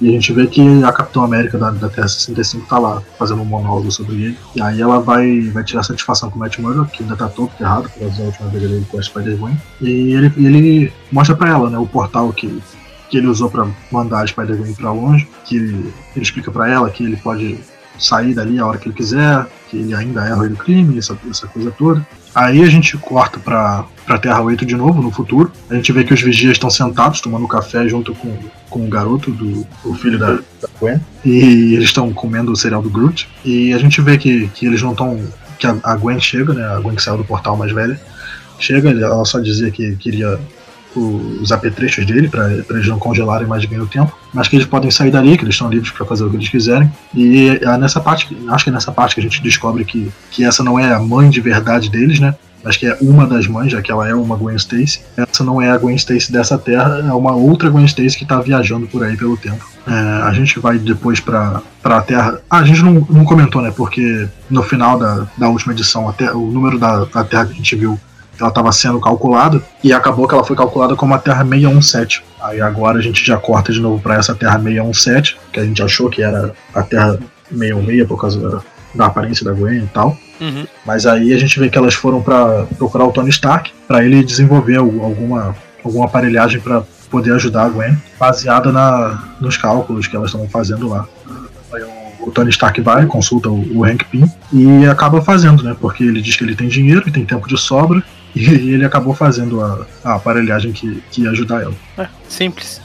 E 0.00 0.08
a 0.08 0.12
gente 0.12 0.32
vê 0.32 0.46
que 0.46 0.82
a 0.82 0.92
Capitão 0.92 1.22
América 1.22 1.58
da, 1.58 1.70
da 1.70 1.88
Terra 1.88 2.08
65 2.08 2.66
tá 2.66 2.78
lá, 2.78 3.02
fazendo 3.18 3.42
um 3.42 3.44
monólogo 3.44 3.90
sobre 3.90 4.14
ele. 4.14 4.38
E 4.56 4.62
aí 4.62 4.80
ela 4.80 4.98
vai, 4.98 5.40
vai 5.50 5.62
tirar 5.62 5.82
satisfação 5.82 6.30
com 6.30 6.36
o 6.36 6.38
Matt 6.38 6.58
Murdock, 6.58 6.90
que 6.90 7.02
ainda 7.02 7.16
tá 7.16 7.28
todo 7.28 7.50
errado, 7.60 7.90
por 7.90 8.00
causa 8.00 8.16
da 8.16 8.24
última 8.24 8.48
vez 8.48 8.62
dele 8.62 8.86
com 8.90 8.98
a 8.98 9.02
Spider-Man. 9.02 9.56
E 9.80 10.14
ele, 10.14 10.32
ele 10.38 10.92
mostra 11.12 11.36
pra 11.36 11.50
ela, 11.50 11.68
né, 11.68 11.78
o 11.78 11.86
portal 11.86 12.32
que, 12.32 12.62
que 13.10 13.18
ele 13.18 13.26
usou 13.26 13.50
para 13.50 13.66
mandar 13.92 14.22
a 14.22 14.26
Spider-Gwen 14.26 14.74
para 14.74 14.90
longe, 14.90 15.28
que 15.44 15.56
ele, 15.56 15.92
ele 16.16 16.22
explica 16.22 16.50
para 16.50 16.68
ela 16.68 16.88
que 16.88 17.04
ele 17.04 17.16
pode 17.16 17.58
sair 17.98 18.32
dali 18.32 18.58
a 18.58 18.66
hora 18.66 18.78
que 18.78 18.88
ele 18.88 18.94
quiser, 18.94 19.46
que 19.68 19.76
ele 19.76 19.94
ainda 19.94 20.26
é 20.26 20.34
o 20.34 20.38
rei 20.38 20.48
do 20.48 20.56
crime, 20.56 20.96
essa, 20.96 21.16
essa 21.28 21.46
coisa 21.46 21.70
toda. 21.70 22.06
Aí 22.34 22.62
a 22.62 22.66
gente 22.66 22.96
corta 22.96 23.38
pra, 23.38 23.84
pra 24.06 24.18
Terra 24.18 24.40
8 24.40 24.64
de 24.64 24.76
novo, 24.76 25.02
no 25.02 25.10
futuro. 25.10 25.50
A 25.68 25.74
gente 25.74 25.92
vê 25.92 26.04
que 26.04 26.14
os 26.14 26.20
vigias 26.20 26.52
estão 26.52 26.70
sentados 26.70 27.20
tomando 27.20 27.46
café 27.48 27.88
junto 27.88 28.14
com, 28.14 28.36
com 28.68 28.86
o 28.86 28.88
garoto, 28.88 29.30
do, 29.30 29.66
o 29.84 29.94
filho 29.94 30.18
da, 30.18 30.34
da 30.34 30.68
Gwen. 30.78 31.00
E 31.24 31.74
eles 31.74 31.86
estão 31.86 32.12
comendo 32.12 32.52
o 32.52 32.56
cereal 32.56 32.82
do 32.82 32.90
Groot. 32.90 33.28
E 33.44 33.72
a 33.72 33.78
gente 33.78 34.00
vê 34.00 34.16
que, 34.16 34.48
que 34.48 34.66
eles 34.66 34.82
não 34.82 34.92
estão. 34.92 35.20
Que 35.58 35.66
a, 35.66 35.76
a 35.82 35.96
Gwen 35.96 36.20
chega, 36.20 36.54
né? 36.54 36.64
A 36.64 36.80
Gwen 36.80 36.96
que 36.96 37.02
saiu 37.02 37.18
do 37.18 37.24
portal 37.24 37.56
mais 37.56 37.72
velha. 37.72 38.00
Chega, 38.58 38.90
ela 38.90 39.24
só 39.24 39.40
dizia 39.40 39.70
que 39.70 39.96
queria 39.96 40.38
os 40.96 41.52
apetrechos 41.52 42.04
dele 42.04 42.28
para 42.28 42.50
eles 42.52 42.86
não 42.88 42.98
congelarem 42.98 43.46
mais 43.46 43.64
bem 43.64 43.80
o 43.80 43.86
tempo, 43.86 44.16
mas 44.32 44.48
que 44.48 44.56
eles 44.56 44.66
podem 44.66 44.90
sair 44.90 45.10
dali, 45.10 45.36
que 45.36 45.44
eles 45.44 45.54
estão 45.54 45.70
livres 45.70 45.90
para 45.92 46.06
fazer 46.06 46.24
o 46.24 46.30
que 46.30 46.36
eles 46.36 46.48
quiserem. 46.48 46.90
E 47.14 47.60
é 47.62 47.78
nessa 47.78 48.00
parte, 48.00 48.36
acho 48.48 48.64
que 48.64 48.70
é 48.70 48.72
nessa 48.72 48.92
parte 48.92 49.14
que 49.14 49.20
a 49.20 49.24
gente 49.24 49.42
descobre 49.42 49.84
que, 49.84 50.10
que 50.30 50.44
essa 50.44 50.62
não 50.62 50.78
é 50.78 50.92
a 50.92 50.98
mãe 50.98 51.30
de 51.30 51.40
verdade 51.40 51.90
deles, 51.90 52.18
né? 52.18 52.34
Mas 52.62 52.76
que 52.76 52.86
é 52.86 52.96
uma 53.00 53.26
das 53.26 53.46
mães, 53.46 53.72
já 53.72 53.80
que 53.80 53.90
ela 53.90 54.06
é 54.06 54.14
uma 54.14 54.36
Gwen 54.36 54.56
Stacy. 54.56 55.00
Essa 55.16 55.42
não 55.42 55.62
é 55.62 55.70
a 55.70 55.78
Gwen 55.78 55.96
Stacy 55.96 56.30
dessa 56.30 56.58
terra, 56.58 56.98
é 56.98 57.12
uma 57.12 57.34
outra 57.34 57.70
Gwen 57.70 57.86
Stacy 57.86 58.18
que 58.18 58.24
está 58.24 58.38
viajando 58.38 58.86
por 58.86 59.02
aí 59.02 59.16
pelo 59.16 59.36
tempo. 59.36 59.66
É, 59.86 59.92
a 60.22 60.32
gente 60.32 60.58
vai 60.58 60.78
depois 60.78 61.20
para 61.20 61.62
a 61.82 62.02
Terra. 62.02 62.40
Ah, 62.50 62.58
a 62.58 62.64
gente 62.64 62.82
não, 62.82 63.06
não 63.08 63.24
comentou, 63.24 63.62
né? 63.62 63.72
Porque 63.74 64.28
no 64.50 64.62
final 64.62 64.98
da, 64.98 65.26
da 65.38 65.48
última 65.48 65.72
edição, 65.72 66.08
até 66.08 66.30
o 66.32 66.46
número 66.50 66.78
da, 66.78 67.04
da 67.06 67.24
Terra 67.24 67.46
que 67.46 67.52
a 67.52 67.56
gente 67.56 67.76
viu 67.76 67.98
ela 68.42 68.50
estava 68.50 68.72
sendo 68.72 69.00
calculada 69.00 69.62
e 69.82 69.92
acabou 69.92 70.26
que 70.26 70.34
ela 70.34 70.44
foi 70.44 70.56
calculada 70.56 70.96
como 70.96 71.14
a 71.14 71.18
Terra 71.18 71.44
617. 71.44 72.24
Aí 72.42 72.60
agora 72.60 72.98
a 72.98 73.02
gente 73.02 73.24
já 73.24 73.36
corta 73.36 73.72
de 73.72 73.80
novo 73.80 74.00
para 74.00 74.16
essa 74.16 74.34
Terra 74.34 74.58
617, 74.58 75.38
que 75.52 75.60
a 75.60 75.64
gente 75.64 75.82
achou 75.82 76.08
que 76.08 76.22
era 76.22 76.52
a 76.74 76.82
Terra 76.82 77.18
616 77.50 78.06
por 78.06 78.20
causa 78.20 78.40
da, 78.40 78.60
da 78.94 79.06
aparência 79.06 79.44
da 79.44 79.52
Gwen 79.52 79.84
e 79.84 79.86
tal. 79.88 80.16
Uhum. 80.40 80.66
Mas 80.86 81.06
aí 81.06 81.34
a 81.34 81.38
gente 81.38 81.58
vê 81.58 81.68
que 81.68 81.76
elas 81.76 81.94
foram 81.94 82.22
para 82.22 82.64
procurar 82.78 83.04
o 83.04 83.12
Tony 83.12 83.30
Stark 83.30 83.70
para 83.86 84.04
ele 84.04 84.24
desenvolver 84.24 84.76
alguma, 84.76 85.54
alguma 85.84 86.06
aparelhagem 86.06 86.60
para 86.60 86.82
poder 87.10 87.34
ajudar 87.34 87.64
a 87.64 87.68
Gwen, 87.68 87.96
baseada 88.18 88.72
na, 88.72 89.22
nos 89.40 89.56
cálculos 89.56 90.06
que 90.06 90.16
elas 90.16 90.28
estavam 90.28 90.48
fazendo 90.48 90.88
lá. 90.88 91.06
Aí 91.72 91.82
o 92.20 92.30
Tony 92.30 92.50
Stark 92.50 92.80
vai, 92.80 93.06
consulta 93.06 93.48
o, 93.48 93.78
o 93.78 93.84
Hank 93.84 94.04
Pym 94.04 94.30
e 94.52 94.86
acaba 94.86 95.20
fazendo, 95.20 95.62
né? 95.62 95.76
Porque 95.78 96.04
ele 96.04 96.20
diz 96.20 96.36
que 96.36 96.44
ele 96.44 96.54
tem 96.54 96.68
dinheiro 96.68 97.02
e 97.06 97.10
tem 97.10 97.24
tempo 97.24 97.48
de 97.48 97.56
sobra 97.58 98.02
e 98.34 98.72
ele 98.72 98.84
acabou 98.84 99.14
fazendo 99.14 99.60
a, 99.60 99.86
a 100.04 100.14
aparelhagem 100.14 100.72
que, 100.72 101.02
que 101.10 101.22
ia 101.22 101.30
ajudar 101.30 101.62
ela. 101.62 101.74
É, 101.98 102.08
simples. 102.28 102.80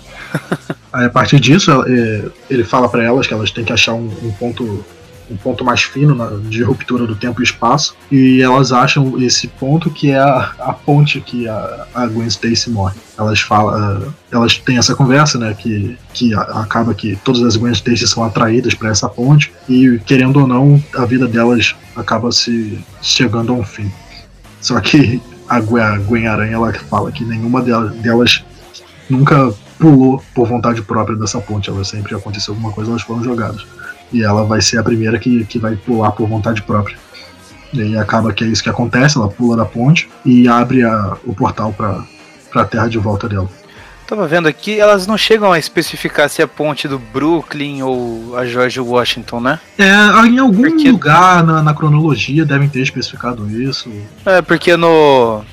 Aí, 0.92 1.06
a 1.06 1.10
partir 1.10 1.40
disso, 1.40 1.72
é, 1.88 2.26
ele 2.50 2.64
fala 2.64 2.90
para 2.90 3.04
elas 3.04 3.28
que 3.28 3.34
elas 3.34 3.52
têm 3.52 3.64
que 3.64 3.74
achar 3.74 3.94
um, 3.94 4.12
um 4.24 4.32
ponto 4.32 4.84
um 5.30 5.36
ponto 5.36 5.64
mais 5.64 5.82
fino 5.82 6.14
na, 6.14 6.28
de 6.50 6.62
ruptura 6.64 7.06
do 7.06 7.16
tempo 7.16 7.42
e 7.42 7.44
espaço 7.44 7.96
e 8.12 8.42
elas 8.42 8.72
acham 8.72 9.20
esse 9.22 9.48
ponto 9.48 9.90
que 9.90 10.12
é 10.12 10.20
a, 10.20 10.54
a 10.60 10.74
ponte 10.74 11.20
que 11.22 11.48
a, 11.48 11.88
a 11.94 12.08
Gwen 12.08 12.28
Stacy 12.28 12.70
morre. 12.70 12.96
Elas 13.18 13.40
falam, 13.40 14.14
elas 14.32 14.58
têm 14.58 14.78
essa 14.78 14.96
conversa, 14.96 15.38
né, 15.38 15.56
que, 15.58 15.98
que 16.14 16.34
acaba 16.36 16.94
que 16.94 17.16
todas 17.24 17.42
as 17.44 17.56
Gwen 17.56 17.74
Stacy 17.74 18.08
são 18.08 18.24
atraídas 18.24 18.74
para 18.74 18.90
essa 18.90 19.10
ponte 19.10 19.52
e 19.68 20.00
querendo 20.06 20.42
ou 20.42 20.48
não 20.48 20.84
a 20.96 21.06
vida 21.06 21.28
delas 21.28 21.76
acaba 21.96 22.32
se 22.32 22.80
chegando 23.02 23.54
a 23.54 23.56
um 23.56 23.64
fim. 23.64 23.92
Só 24.62 24.80
que 24.80 25.22
a 25.48 25.60
Gwen 25.60 26.28
Aranha 26.28 26.56
ela 26.56 26.74
fala 26.74 27.12
que 27.12 27.24
nenhuma 27.24 27.62
delas 27.62 28.44
nunca 29.10 29.54
pulou 29.80 30.24
por 30.34 30.48
vontade 30.48 30.82
própria 30.82 31.16
dessa 31.16 31.40
ponte. 31.40 31.70
Ela 31.70 31.84
sempre 31.84 32.16
aconteceu 32.16 32.54
alguma 32.54 32.72
coisa, 32.72 32.92
elas 32.92 33.02
foram 33.02 33.24
jogadas. 33.24 33.66
E 34.12 34.24
ela 34.24 34.44
vai 34.44 34.62
ser 34.62 34.78
a 34.78 34.84
primeira 34.84 35.18
que, 35.20 35.46
que 35.46 35.60
vai 35.60 35.76
pular 35.76 36.12
por 36.12 36.28
vontade 36.28 36.62
própria. 36.62 36.98
E 37.74 37.82
aí 37.82 37.98
acaba 37.98 38.32
que 38.34 38.44
é 38.44 38.48
isso 38.48 38.64
que 38.64 38.70
acontece, 38.70 39.18
ela 39.18 39.28
pula 39.28 39.58
da 39.58 39.66
ponte 39.66 40.10
e 40.24 40.48
abre 40.48 40.84
a, 40.84 41.18
o 41.26 41.34
portal 41.34 41.74
para 41.74 42.06
a 42.54 42.66
terra 42.66 42.88
de 42.88 42.98
volta 42.98 43.28
dela. 43.28 43.50
Tava 44.08 44.28
vendo 44.28 44.48
aqui, 44.48 44.80
elas 44.80 45.08
não 45.08 45.18
chegam 45.18 45.52
a 45.52 45.58
especificar 45.58 46.30
se 46.30 46.42
é 46.42 46.46
a 46.46 46.48
ponte 46.48 46.88
do 46.88 47.00
Brooklyn 47.00 47.82
ou 47.82 48.38
a 48.38 48.46
George 48.46 48.80
Washington, 48.80 49.40
né? 49.40 49.60
É, 49.80 49.92
em 50.28 50.38
algum 50.38 50.62
porque... 50.62 50.92
lugar 50.92 51.44
na, 51.44 51.64
na, 51.64 51.74
cronologia 51.74 52.46
devem 52.46 52.70
ter 52.70 52.82
especificado 52.82 53.50
isso. 53.50 53.92
É, 54.24 54.44
porque 54.44 54.78
no, 54.78 55.44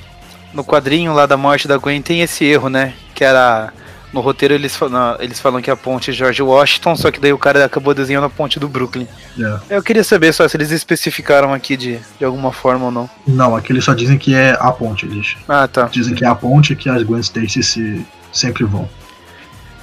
no 0.53 0.63
quadrinho 0.63 1.15
lá 1.15 1.25
da 1.25 1.37
morte 1.37 1.67
da 1.67 1.79
Gwen 1.79 2.03
tem 2.03 2.21
esse 2.21 2.45
erro, 2.45 2.69
né? 2.69 2.93
Que 3.15 3.25
era. 3.25 3.73
No 4.13 4.21
roteiro 4.21 4.53
eles 4.53 4.77
falam, 4.77 5.17
eles 5.21 5.41
falam 5.41 5.63
que 5.63 5.71
é 5.71 5.73
a 5.73 5.77
ponte 5.77 6.13
George 6.13 6.43
Washington, 6.43 6.95
só 6.95 7.11
que 7.11 7.19
daí 7.19 7.33
o 7.33 7.39
cara 7.39 7.65
acabou 7.65 7.95
desenhando 7.95 8.25
a 8.25 8.31
ponte 8.31 8.61
do 8.61 8.69
Brooklyn. 8.69 9.09
É. 9.41 9.77
Eu 9.77 9.83
queria 9.83 10.05
saber 10.05 10.35
só 10.35 10.47
se 10.47 10.55
eles 10.55 10.71
especificaram 10.71 11.55
aqui 11.55 11.79
de, 11.79 11.99
de 12.19 12.25
alguma 12.27 12.53
forma 12.53 12.85
ou 12.85 12.91
não. 12.91 13.09
Não, 13.27 13.57
aqui 13.57 13.73
eles 13.73 13.83
só 13.83 13.95
dizem 13.95 14.19
que 14.19 14.35
é 14.35 14.55
a 14.61 14.71
ponte, 14.71 15.07
eles. 15.07 15.35
Ah, 15.49 15.67
tá. 15.67 15.85
Dizem 15.91 16.15
que 16.15 16.27
é 16.27 16.29
a 16.29 16.35
ponte 16.35 16.77
que 16.77 16.91
as 16.91 17.03
Gwen 17.03 17.21
Stacy 17.21 17.63
se 17.63 18.07
sempre 18.33 18.65
vão. 18.65 18.89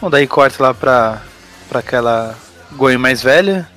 Bom, 0.01 0.09
daí 0.09 0.27
corta 0.27 0.63
lá 0.63 0.73
pra, 0.73 1.21
pra 1.67 1.79
aquela 1.79 2.35
Gwen 2.71 2.97
mais 2.97 3.21
velha. 3.21 3.67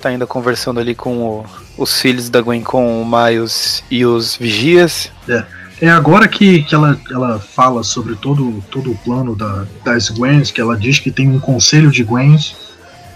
Tá 0.00 0.08
ainda 0.08 0.26
conversando 0.26 0.80
ali 0.80 0.94
com 0.94 1.18
o, 1.18 1.46
os 1.76 2.00
filhos 2.00 2.28
da 2.28 2.40
Gwen, 2.40 2.62
com 2.62 3.02
o 3.02 3.06
Miles 3.06 3.84
e 3.90 4.04
os 4.04 4.36
Vigias. 4.36 5.10
É. 5.28 5.44
É 5.82 5.88
agora 5.88 6.28
que, 6.28 6.62
que 6.62 6.74
ela, 6.74 6.98
ela 7.10 7.38
fala 7.38 7.82
sobre 7.82 8.14
todo, 8.14 8.62
todo 8.70 8.92
o 8.92 8.98
plano 8.98 9.34
da, 9.34 9.64
das 9.82 10.10
Gwens, 10.10 10.50
que 10.50 10.60
ela 10.60 10.76
diz 10.76 10.98
que 10.98 11.10
tem 11.10 11.26
um 11.26 11.40
conselho 11.40 11.90
de 11.90 12.04
Gwens 12.04 12.54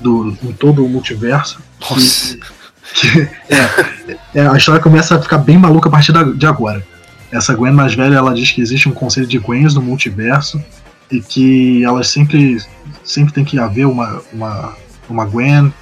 do, 0.00 0.36
em 0.42 0.52
todo 0.52 0.84
o 0.84 0.88
multiverso. 0.88 1.60
Nossa. 1.78 2.38
Que, 2.94 3.26
que 3.26 3.28
é, 3.50 4.18
é, 4.34 4.46
a 4.46 4.56
história 4.56 4.80
começa 4.80 5.14
a 5.14 5.20
ficar 5.20 5.38
bem 5.38 5.58
maluca 5.58 5.90
a 5.90 5.92
partir 5.92 6.12
da, 6.12 6.22
de 6.22 6.46
agora. 6.46 6.82
Essa 7.30 7.54
Gwen 7.54 7.72
mais 7.72 7.94
velha, 7.94 8.14
ela 8.14 8.32
diz 8.32 8.50
que 8.50 8.62
existe 8.62 8.88
um 8.88 8.92
conselho 8.92 9.26
de 9.26 9.38
Gwens 9.38 9.74
no 9.74 9.82
multiverso 9.82 10.62
e 11.10 11.20
que 11.20 11.84
elas 11.84 12.08
sempre 12.08 12.58
sempre 13.02 13.32
tem 13.32 13.44
que 13.44 13.58
haver 13.58 13.86
uma 13.86 14.22
uma, 14.32 14.74
uma 15.08 15.24
Gwen 15.24 15.72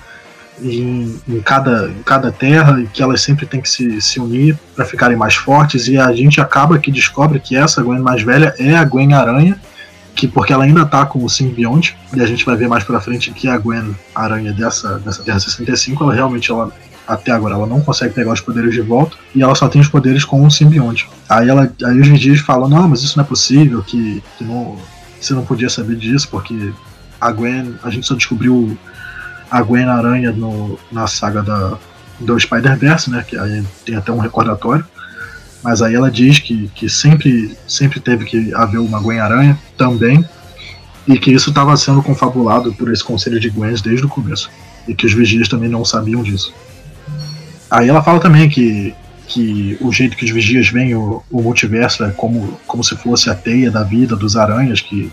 em, 0.60 1.20
em, 1.28 1.40
cada, 1.40 1.88
em 1.88 2.02
cada 2.02 2.30
terra 2.30 2.80
e 2.80 2.86
que 2.86 3.02
elas 3.02 3.20
sempre 3.20 3.46
têm 3.46 3.60
que 3.60 3.68
se, 3.68 4.00
se 4.00 4.20
unir 4.20 4.56
para 4.74 4.84
ficarem 4.84 5.16
mais 5.16 5.34
fortes 5.34 5.88
e 5.88 5.96
a 5.98 6.12
gente 6.12 6.40
acaba 6.40 6.78
que 6.78 6.90
descobre 6.90 7.40
que 7.40 7.56
essa 7.56 7.82
Gwen 7.82 8.00
mais 8.00 8.22
velha 8.22 8.54
é 8.58 8.74
a 8.74 8.84
Gwen 8.84 9.12
Aranha 9.14 9.60
que 10.14 10.28
porque 10.28 10.52
ela 10.52 10.64
ainda 10.64 10.84
tá 10.84 11.06
com 11.06 11.24
o 11.24 11.28
simbionte 11.28 11.96
e 12.14 12.20
a 12.20 12.26
gente 12.26 12.44
vai 12.44 12.56
ver 12.56 12.68
mais 12.68 12.84
para 12.84 13.00
frente 13.00 13.32
que 13.32 13.48
a 13.48 13.56
Gwen 13.56 13.96
Aranha 14.14 14.52
dessa, 14.52 14.98
dessa 14.98 15.22
Terra 15.22 15.40
65 15.40 16.04
ela 16.04 16.14
realmente 16.14 16.50
ela 16.50 16.70
até 17.06 17.32
agora 17.32 17.54
ela 17.54 17.66
não 17.66 17.80
consegue 17.80 18.14
pegar 18.14 18.32
os 18.32 18.40
poderes 18.40 18.72
de 18.72 18.80
volta 18.80 19.16
e 19.34 19.42
ela 19.42 19.54
só 19.54 19.68
tem 19.68 19.80
os 19.80 19.88
poderes 19.88 20.24
com 20.24 20.44
o 20.46 20.50
simbionte. 20.50 21.08
Aí 21.28 21.48
ela 21.48 21.70
aí 21.84 22.00
os 22.00 22.06
vigias 22.06 22.38
falam: 22.40 22.68
"Não, 22.68 22.88
mas 22.88 23.02
isso 23.02 23.18
não 23.18 23.24
é 23.24 23.26
possível, 23.26 23.82
que, 23.82 24.22
que 24.38 24.44
não 24.44 24.78
você 25.26 25.34
não 25.34 25.44
podia 25.44 25.68
saber 25.68 25.96
disso, 25.96 26.28
porque 26.28 26.72
a 27.20 27.30
Gwen, 27.30 27.74
a 27.82 27.90
gente 27.90 28.06
só 28.06 28.14
descobriu 28.14 28.76
a 29.50 29.62
Gwen 29.62 29.84
Aranha 29.84 30.32
no, 30.32 30.78
na 30.90 31.06
saga 31.06 31.42
da, 31.42 31.78
do 32.18 32.38
Spider-Verse, 32.38 33.10
né? 33.10 33.24
Que 33.26 33.38
aí 33.38 33.62
tem 33.84 33.96
até 33.96 34.10
um 34.10 34.18
recordatório. 34.18 34.84
Mas 35.62 35.80
aí 35.80 35.94
ela 35.94 36.10
diz 36.10 36.38
que, 36.38 36.68
que 36.74 36.88
sempre, 36.88 37.56
sempre 37.68 38.00
teve 38.00 38.24
que 38.24 38.54
haver 38.54 38.78
uma 38.78 38.98
Gwen 38.98 39.20
Aranha 39.20 39.58
também. 39.76 40.24
E 41.06 41.18
que 41.18 41.32
isso 41.32 41.50
estava 41.50 41.76
sendo 41.76 42.02
confabulado 42.02 42.72
por 42.72 42.92
esse 42.92 43.02
conselho 43.02 43.38
de 43.38 43.50
Gwens 43.50 43.80
desde 43.82 44.06
o 44.06 44.08
começo. 44.08 44.50
E 44.88 44.94
que 44.94 45.04
os 45.04 45.12
vigias 45.12 45.48
também 45.48 45.68
não 45.68 45.84
sabiam 45.84 46.22
disso. 46.22 46.52
Aí 47.70 47.88
ela 47.88 48.02
fala 48.02 48.20
também 48.20 48.48
que, 48.48 48.94
que 49.26 49.76
o 49.80 49.92
jeito 49.92 50.16
que 50.16 50.24
os 50.24 50.30
vigias 50.30 50.68
veem 50.68 50.94
o, 50.94 51.22
o 51.30 51.42
multiverso 51.42 52.04
é 52.04 52.10
como, 52.10 52.58
como 52.66 52.82
se 52.82 52.96
fosse 52.96 53.30
a 53.30 53.34
teia 53.34 53.70
da 53.70 53.82
vida 53.82 54.16
dos 54.16 54.36
aranhas, 54.36 54.80
que 54.80 55.10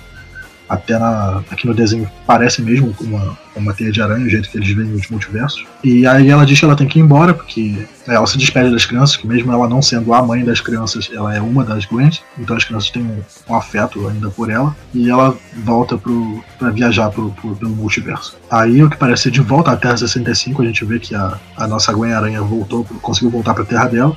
até 0.70 0.98
na, 1.00 1.42
aqui 1.50 1.66
no 1.66 1.74
desenho 1.74 2.10
parece 2.28 2.62
mesmo 2.62 2.96
uma, 3.02 3.38
uma 3.56 3.74
teia 3.74 3.92
de 3.92 4.02
aranha, 4.02 4.26
o 4.26 4.30
jeito 4.30 4.50
que 4.50 4.58
eles 4.58 4.70
veem 4.70 4.94
os 4.94 5.10
multiversos. 5.10 5.66
E 5.84 6.06
aí 6.06 6.30
ela 6.30 6.46
diz 6.46 6.60
que 6.60 6.66
ela 6.66 6.76
tem 6.76 6.88
que 6.88 7.00
ir 7.00 7.02
embora, 7.02 7.34
porque 7.34 7.88
ela 8.08 8.26
se 8.28 8.38
despede 8.38 8.72
das 8.72 8.86
crianças, 8.86 9.18
que 9.18 9.26
mesmo 9.26 9.52
ela 9.52 9.68
não 9.68 9.82
sendo 9.82 10.14
a 10.14 10.22
mãe 10.22 10.46
das 10.46 10.62
crianças, 10.62 11.10
ela 11.14 11.36
é 11.36 11.42
uma 11.42 11.64
das 11.64 11.86
Gwent, 11.86 12.20
então 12.38 12.56
as 12.56 12.64
crianças 12.64 12.90
têm 12.92 13.02
um, 13.02 13.22
um 13.50 13.56
afeto 13.56 14.08
ainda 14.08 14.30
por 14.30 14.50
ela, 14.50 14.76
e 14.94 15.10
ela 15.10 15.36
volta 15.64 15.98
pro, 15.98 16.44
pra 16.60 16.70
viajar 16.70 17.10
pro, 17.10 17.32
pro, 17.32 17.56
pelo 17.56 17.72
multiverso. 17.72 18.38
Aí 18.50 18.84
o 18.84 18.90
que 18.90 18.98
parece 18.98 19.24
ser 19.24 19.32
de 19.32 19.42
volta 19.42 19.72
à 19.72 19.76
Terra 19.76 19.98
65, 19.98 20.62
a 20.62 20.66
gente 20.66 20.86
vê 20.86 21.00
que 21.00 21.16
a, 21.16 21.40
a 21.58 21.68
nossa 21.68 21.92
Gwen 21.92 22.14
Aranha 22.14 22.42
voltou, 22.42 22.84
conseguiu 23.02 23.32
voltar 23.32 23.54
pra 23.54 23.66
Terra 23.66 23.88
dela, 23.88 24.16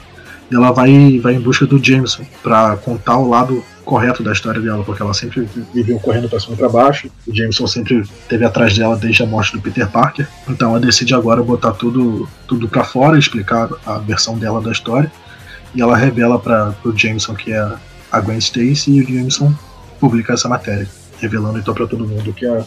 e 0.50 0.54
ela 0.54 0.70
vai, 0.70 1.18
vai 1.18 1.34
em 1.34 1.40
busca 1.40 1.66
do 1.66 1.82
Jameson 1.82 2.24
para 2.42 2.76
contar 2.76 3.16
o 3.16 3.28
lado 3.28 3.64
correto 3.84 4.22
da 4.22 4.32
história 4.32 4.60
dela, 4.60 4.84
porque 4.84 5.02
ela 5.02 5.14
sempre 5.14 5.48
viveu 5.72 5.98
correndo 5.98 6.28
para 6.28 6.40
cima 6.40 6.54
e 6.54 6.56
para 6.56 6.68
baixo. 6.68 7.10
O 7.26 7.34
Jameson 7.34 7.66
sempre 7.66 8.02
teve 8.28 8.44
atrás 8.44 8.76
dela 8.76 8.96
desde 8.96 9.22
a 9.22 9.26
morte 9.26 9.52
do 9.52 9.60
Peter 9.60 9.88
Parker. 9.88 10.26
Então 10.48 10.70
ela 10.70 10.80
decide 10.80 11.14
agora 11.14 11.42
botar 11.42 11.72
tudo 11.72 12.28
tudo 12.46 12.68
para 12.68 12.84
fora, 12.84 13.18
explicar 13.18 13.68
a 13.84 13.98
versão 13.98 14.38
dela 14.38 14.60
da 14.60 14.72
história. 14.72 15.10
E 15.74 15.80
ela 15.80 15.96
revela 15.96 16.38
para 16.38 16.74
o 16.84 16.96
Jameson 16.96 17.34
que 17.34 17.52
é 17.52 17.72
a 18.10 18.20
Gwen 18.20 18.38
Stacy 18.38 18.90
e 18.90 19.02
o 19.02 19.06
Jameson 19.06 19.54
publica 19.98 20.34
essa 20.34 20.48
matéria. 20.48 20.86
revelando 21.18 21.58
então 21.58 21.72
para 21.72 21.86
todo 21.86 22.06
mundo 22.06 22.32
que 22.32 22.44
a, 22.46 22.64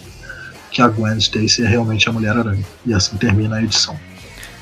que 0.71 0.81
a 0.81 0.87
Gwen 0.87 1.17
Stacy 1.17 1.63
é 1.63 1.67
realmente 1.67 2.07
a 2.09 2.11
Mulher-Aranha. 2.11 2.63
E 2.85 2.93
assim 2.93 3.17
termina 3.17 3.57
a 3.57 3.63
edição. 3.63 3.97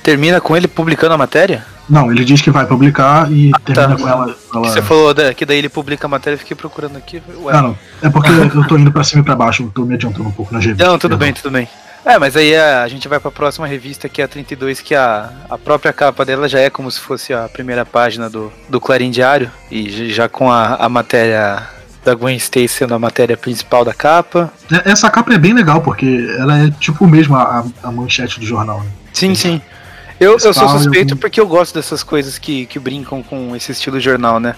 Termina 0.01 0.41
com 0.41 0.57
ele 0.57 0.67
publicando 0.67 1.13
a 1.13 1.17
matéria? 1.17 1.65
Não, 1.93 2.11
ele 2.11 2.25
diz 2.25 2.41
que 2.41 2.49
vai 2.49 2.65
publicar 2.65 3.31
e 3.31 3.51
ah, 3.53 3.59
termina 3.59 3.95
tá. 3.95 4.01
com 4.01 4.09
ela. 4.09 4.35
ela... 4.53 4.67
Você 4.67 4.81
falou 4.81 5.13
que 5.37 5.45
daí 5.45 5.59
ele 5.59 5.69
publica 5.69 6.07
a 6.07 6.09
matéria, 6.09 6.39
fiquei 6.39 6.57
procurando 6.57 6.97
aqui. 6.97 7.21
Ué. 7.37 7.53
Não, 7.53 7.61
não. 7.61 7.77
É 8.01 8.09
porque 8.09 8.31
eu 8.31 8.67
tô 8.67 8.77
indo 8.77 8.91
pra 8.91 9.03
cima 9.03 9.21
e 9.21 9.23
pra 9.23 9.35
baixo, 9.35 9.71
tô 9.75 9.85
me 9.85 9.93
adiantando 9.93 10.27
um 10.27 10.31
pouco 10.31 10.51
na 10.51 10.59
revista. 10.59 10.83
Não, 10.83 10.97
tudo 10.97 11.15
bem, 11.15 11.31
tudo 11.31 11.51
bem. 11.51 11.67
É, 12.03 12.17
mas 12.17 12.35
aí 12.35 12.55
a, 12.55 12.81
a, 12.81 12.87
gente 12.87 13.07
vai 13.07 13.19
pra 13.19 13.29
próxima 13.29 13.67
revista, 13.67 14.09
que 14.09 14.21
é 14.21 14.25
a 14.25 14.27
32, 14.27 14.81
que 14.81 14.95
a, 14.95 15.29
a 15.47 15.57
própria 15.57 15.93
capa 15.93 16.25
dela 16.25 16.49
já 16.49 16.59
é 16.59 16.69
como 16.69 16.89
se 16.91 16.99
fosse 16.99 17.31
a 17.31 17.47
primeira 17.47 17.85
página 17.85 18.27
do, 18.27 18.51
do 18.67 18.81
Clarim 18.81 19.11
Diário, 19.11 19.49
e 19.71 20.11
já 20.11 20.27
com 20.27 20.51
a, 20.51 20.75
a 20.75 20.89
matéria 20.89 21.63
da 22.03 22.13
Gwen 22.15 22.35
Stacy 22.35 22.67
sendo 22.67 22.95
a 22.95 22.99
matéria 22.99 23.37
principal 23.37 23.85
da 23.85 23.93
capa. 23.93 24.51
É, 24.71 24.91
essa 24.91 25.09
capa 25.09 25.33
é 25.33 25.37
bem 25.37 25.53
legal, 25.53 25.79
porque 25.79 26.27
ela 26.39 26.59
é 26.59 26.71
tipo 26.71 27.07
mesmo 27.07 27.35
a, 27.35 27.63
a 27.81 27.91
manchete 27.91 28.39
do 28.39 28.45
jornal. 28.45 28.81
Né? 28.81 28.89
Sim, 29.13 29.35
sim. 29.35 29.61
Eu, 30.23 30.37
eu 30.41 30.53
sou 30.53 30.69
suspeito 30.69 31.17
porque 31.17 31.39
eu 31.39 31.47
gosto 31.47 31.73
dessas 31.75 32.01
coisas 32.01 32.37
que, 32.37 32.65
que 32.65 32.79
brincam 32.79 33.21
com 33.21 33.55
esse 33.55 33.71
estilo 33.71 33.99
jornal, 33.99 34.39
né? 34.39 34.55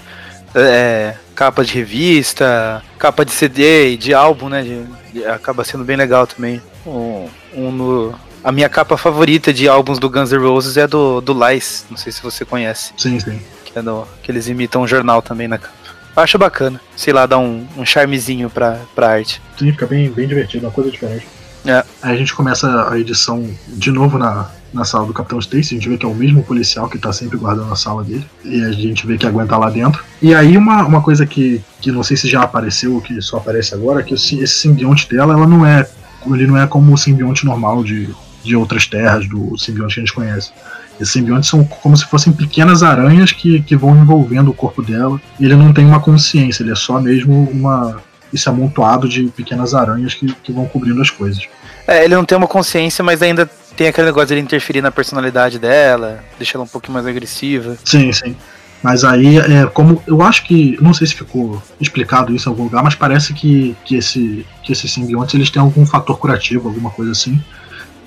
É, 0.54 1.16
capa 1.36 1.66
de 1.66 1.74
revista, 1.74 2.82
capa 2.98 3.26
de 3.26 3.32
CD, 3.32 3.98
de 3.98 4.14
álbum, 4.14 4.48
né? 4.48 4.62
De, 4.62 4.84
de, 5.12 5.26
acaba 5.26 5.64
sendo 5.64 5.84
bem 5.84 5.98
legal 5.98 6.28
também. 6.28 6.62
Um, 6.86 7.28
um 7.54 7.72
no, 7.72 8.16
a 8.44 8.52
minha 8.52 8.70
capa 8.70 8.96
favorita 8.96 9.52
de 9.52 9.68
álbuns 9.68 9.98
do 9.98 10.10
Guns 10.10 10.32
N' 10.32 10.38
Roses 10.38 10.78
é 10.78 10.88
do, 10.88 11.20
do 11.20 11.34
Lice, 11.34 11.86
não 11.90 11.98
sei 11.98 12.12
se 12.12 12.22
você 12.22 12.46
conhece. 12.46 12.94
Sim, 12.96 13.20
sim. 13.20 13.42
Que, 13.66 13.80
é 13.80 13.82
do, 13.82 14.08
que 14.22 14.32
eles 14.32 14.48
imitam 14.48 14.84
um 14.84 14.88
jornal 14.88 15.22
também 15.22 15.48
na 15.48 15.58
capa. 15.58 15.74
Acho 16.16 16.38
bacana, 16.38 16.80
sei 16.96 17.12
lá, 17.12 17.26
dá 17.26 17.38
um, 17.38 17.68
um 17.76 17.86
charmezinho 17.86 18.50
pra, 18.50 18.80
pra 18.94 19.10
arte. 19.10 19.42
Sim, 19.58 19.72
fica 19.72 19.86
bem, 19.86 20.10
bem 20.10 20.28
divertido, 20.28 20.66
uma 20.66 20.72
coisa 20.72 20.90
diferente. 20.90 21.28
É. 21.66 21.84
Aí 22.02 22.14
a 22.14 22.18
gente 22.18 22.34
começa 22.34 22.90
a 22.90 22.98
edição 22.98 23.50
de 23.68 23.92
novo 23.92 24.18
na, 24.18 24.50
na 24.76 24.84
sala 24.84 25.08
do 25.08 25.14
Capitão 25.14 25.40
Stacy, 25.40 25.74
a 25.74 25.78
gente 25.80 25.90
vê 25.90 25.98
que 25.98 26.06
é 26.06 26.10
o 26.10 26.14
mesmo 26.14 26.44
policial 26.44 26.90
que 26.90 26.98
tá 26.98 27.12
sempre 27.14 27.38
guardando 27.38 27.72
a 27.72 27.76
sala 27.76 28.04
dele, 28.04 28.26
e 28.44 28.64
a 28.64 28.72
gente 28.72 29.08
vê 29.08 29.18
que 29.18 29.26
aguenta 29.26 29.58
lá 29.58 29.70
dentro. 29.70 30.04
E 30.22 30.36
aí 30.36 30.58
uma, 30.58 30.86
uma 30.86 31.02
coisa 31.02 31.26
que, 31.26 31.62
que 31.80 31.92
não 31.92 32.04
sei 32.04 32.18
se 32.18 32.30
já 32.30 32.44
apareceu 32.44 32.94
ou 32.94 33.02
que 33.02 33.22
só 33.22 33.38
aparece 33.38 33.74
agora, 33.74 34.04
que 34.04 34.14
esse 34.14 34.46
simbionte 34.48 35.10
dela, 35.10 35.34
ela 35.34 35.48
não 35.48 35.66
é. 35.66 35.88
Ele 36.28 36.48
não 36.48 36.58
é 36.58 36.68
como 36.68 36.94
o 36.94 36.98
simbionte 36.98 37.46
normal 37.46 37.84
de, 37.84 38.10
de 38.44 38.56
outras 38.56 38.86
terras, 38.86 39.28
do 39.28 39.58
simbionte 39.58 39.96
que 39.96 40.00
a 40.02 40.04
gente 40.04 40.14
conhece. 40.14 40.52
Esses 41.00 41.14
simbiontes 41.14 41.50
são 41.50 41.64
como 41.64 41.96
se 41.96 42.06
fossem 42.06 42.34
pequenas 42.34 42.82
aranhas 42.82 43.32
que, 43.32 43.62
que 43.62 43.76
vão 43.76 43.96
envolvendo 43.96 44.50
o 44.50 44.54
corpo 44.54 44.82
dela. 44.82 45.22
Ele 45.40 45.56
não 45.56 45.72
tem 45.72 45.86
uma 45.86 46.00
consciência, 46.00 46.64
ele 46.64 46.72
é 46.72 46.76
só 46.76 47.00
mesmo 47.00 47.50
uma, 47.52 47.98
esse 48.34 48.48
amontoado 48.50 49.08
de 49.08 49.24
pequenas 49.26 49.74
aranhas 49.74 50.14
que, 50.14 50.34
que 50.36 50.52
vão 50.52 50.66
cobrindo 50.66 51.02
as 51.02 51.10
coisas. 51.10 51.48
É, 51.88 52.04
ele 52.04 52.16
não 52.16 52.26
tem 52.26 52.38
uma 52.38 52.48
consciência, 52.48 53.04
mas 53.04 53.22
ainda 53.22 53.50
tem 53.76 53.88
aquele 53.88 54.08
negócio 54.08 54.36
de 54.36 54.42
interferir 54.42 54.82
na 54.82 54.92
personalidade 54.92 55.60
dela, 55.60 56.24
deixar 56.38 56.58
ela 56.58 56.66
um 56.66 56.68
pouquinho 56.68 56.94
mais 56.94 57.06
agressiva. 57.06 57.78
Sim, 57.84 58.12
sim. 58.12 58.36
Mas 58.82 59.04
aí, 59.04 59.40
é, 59.40 59.66
como 59.66 60.02
eu 60.06 60.22
acho 60.22 60.44
que, 60.44 60.78
não 60.80 60.94
sei 60.94 61.08
se 61.08 61.16
ficou 61.16 61.62
explicado 61.82 62.34
isso 62.36 62.48
em 62.48 62.52
algum 62.52 62.66
lugar, 62.66 62.84
mas 62.84 62.94
parece 62.94 63.34
que, 63.34 63.76
que, 63.84 63.96
esse, 63.96 64.46
que 64.64 64.72
esses 64.72 64.92
simbiontes 64.92 65.34
eles 65.34 65.50
têm 65.50 65.62
algum 65.62 65.86
fator 65.86 66.18
curativo, 66.20 66.68
alguma 66.68 66.92
coisa 66.92 67.12
assim. 67.12 67.42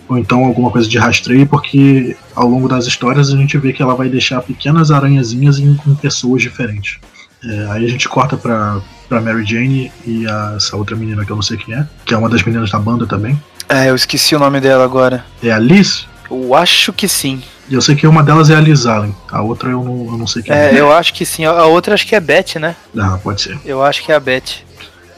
Ou 0.08 0.16
então 0.16 0.44
alguma 0.44 0.70
coisa 0.70 0.88
de 0.88 0.96
rastreio, 0.96 1.46
porque 1.46 2.16
ao 2.34 2.48
longo 2.48 2.68
das 2.68 2.86
histórias 2.86 3.28
a 3.30 3.36
gente 3.36 3.58
vê 3.58 3.72
que 3.72 3.82
ela 3.82 3.94
vai 3.94 4.08
deixar 4.08 4.40
pequenas 4.40 4.90
aranhazinhas 4.90 5.58
em, 5.58 5.78
em 5.86 5.94
pessoas 5.96 6.42
diferentes. 6.42 6.98
É, 7.44 7.66
aí 7.70 7.84
a 7.84 7.88
gente 7.88 8.08
corta 8.08 8.36
pra, 8.36 8.80
pra 9.08 9.20
Mary 9.20 9.44
Jane 9.44 9.92
e 10.06 10.26
a, 10.28 10.54
essa 10.56 10.76
outra 10.76 10.96
menina 10.96 11.24
que 11.24 11.32
eu 11.32 11.36
não 11.36 11.42
sei 11.42 11.56
quem 11.56 11.74
é, 11.74 11.86
que 12.04 12.14
é 12.14 12.16
uma 12.16 12.28
das 12.28 12.42
meninas 12.42 12.70
da 12.70 12.78
banda 12.78 13.06
também. 13.06 13.38
É, 13.68 13.90
eu 13.90 13.94
esqueci 13.94 14.34
o 14.34 14.38
nome 14.38 14.60
dela 14.60 14.84
agora. 14.84 15.24
É 15.42 15.50
a 15.50 15.58
Liz? 15.58 16.06
Eu 16.30 16.54
acho 16.54 16.92
que 16.92 17.06
sim. 17.06 17.42
Eu 17.70 17.82
sei 17.82 17.94
que 17.94 18.06
uma 18.06 18.22
delas 18.22 18.48
é 18.48 18.56
a 18.56 18.60
Liz 18.60 18.86
Allen, 18.86 19.14
a 19.30 19.42
outra 19.42 19.68
eu 19.68 19.84
não, 19.84 20.12
eu 20.12 20.18
não 20.18 20.26
sei 20.26 20.42
quem 20.42 20.54
é. 20.54 20.74
É, 20.74 20.80
eu 20.80 20.90
acho 20.90 21.12
que 21.12 21.26
sim. 21.26 21.44
A 21.44 21.66
outra 21.66 21.92
acho 21.94 22.06
que 22.06 22.14
é 22.14 22.18
a 22.18 22.20
Beth, 22.20 22.58
né? 22.58 22.74
Ah, 22.98 23.18
pode 23.22 23.42
ser. 23.42 23.58
Eu 23.64 23.84
acho 23.84 24.02
que 24.02 24.10
é 24.10 24.14
a 24.14 24.20
Beth. 24.20 24.64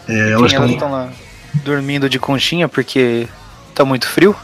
É, 0.08 0.32
elas 0.32 0.52
estão 0.52 0.90
lá 0.90 1.08
dormindo 1.62 2.08
de 2.08 2.18
conchinha 2.18 2.68
porque 2.68 3.28
tá 3.74 3.84
muito 3.84 4.08
frio. 4.08 4.34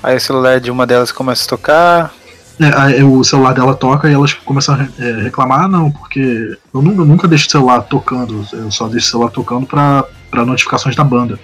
Aí 0.00 0.16
o 0.16 0.20
celular 0.20 0.60
de 0.60 0.70
uma 0.70 0.86
delas 0.86 1.10
começa 1.10 1.44
a 1.44 1.48
tocar. 1.48 2.14
É, 2.60 3.02
o 3.02 3.22
celular 3.24 3.52
dela 3.52 3.74
toca 3.74 4.08
e 4.08 4.14
elas 4.14 4.32
começam 4.32 4.76
a 4.76 4.88
é, 5.02 5.22
reclamar, 5.22 5.64
ah, 5.64 5.68
não, 5.68 5.90
porque 5.90 6.56
eu 6.72 6.80
nunca, 6.80 7.04
nunca 7.04 7.28
deixo 7.28 7.48
o 7.48 7.50
celular 7.50 7.82
tocando, 7.82 8.46
eu 8.52 8.70
só 8.70 8.88
deixo 8.88 9.08
o 9.08 9.10
celular 9.10 9.30
tocando 9.30 9.66
para 9.66 10.44
notificações 10.44 10.96
da 10.96 11.04
banda. 11.04 11.38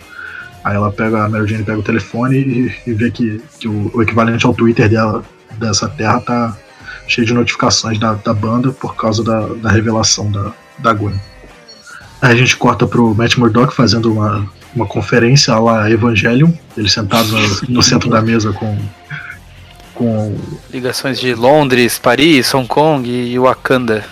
Aí 0.65 0.77
ela 0.77 0.93
pega, 0.93 1.25
a 1.25 1.29
Mary 1.29 1.47
Jane 1.47 1.65
pega 1.65 1.79
o 1.79 1.83
telefone 1.83 2.37
e, 2.37 2.91
e 2.91 2.93
vê 2.93 3.11
que, 3.11 3.43
que 3.59 3.67
o, 3.67 3.91
o, 3.95 4.03
equivalente 4.03 4.47
ao 4.47 4.55
Twitter 4.55 4.89
dela, 4.89 5.25
dessa 5.59 5.89
terra, 5.89 6.21
tá 6.21 6.57
cheio 7.09 7.27
de 7.27 7.35
notificações 7.35 7.99
da, 7.99 8.15
da 8.15 8.33
banda 8.33 8.71
por 8.71 8.95
causa 8.95 9.25
da, 9.25 9.41
da 9.55 9.71
revelação 9.71 10.31
da, 10.31 10.53
da 10.79 10.93
Gwen. 10.93 11.21
Aí 12.21 12.33
a 12.33 12.37
gente 12.37 12.57
corta 12.57 12.87
pro 12.87 13.15
Matt 13.15 13.37
Murdock 13.37 13.75
fazendo 13.75 14.13
uma, 14.13 14.49
uma 14.75 14.87
conferência 14.87 15.57
lá 15.57 15.91
Evangelion, 15.91 16.53
ele 16.77 16.89
sentado 16.89 17.29
no, 17.29 17.61
no 17.69 17.83
centro 17.83 18.09
da 18.09 18.23
mesa 18.23 18.53
com, 18.53 18.79
com. 19.95 20.37
Ligações 20.73 21.19
de 21.19 21.35
Londres, 21.35 21.99
Paris, 21.99 22.55
Hong 22.55 22.69
Kong 22.69 23.11
e 23.11 23.37
Wakanda. 23.37 24.05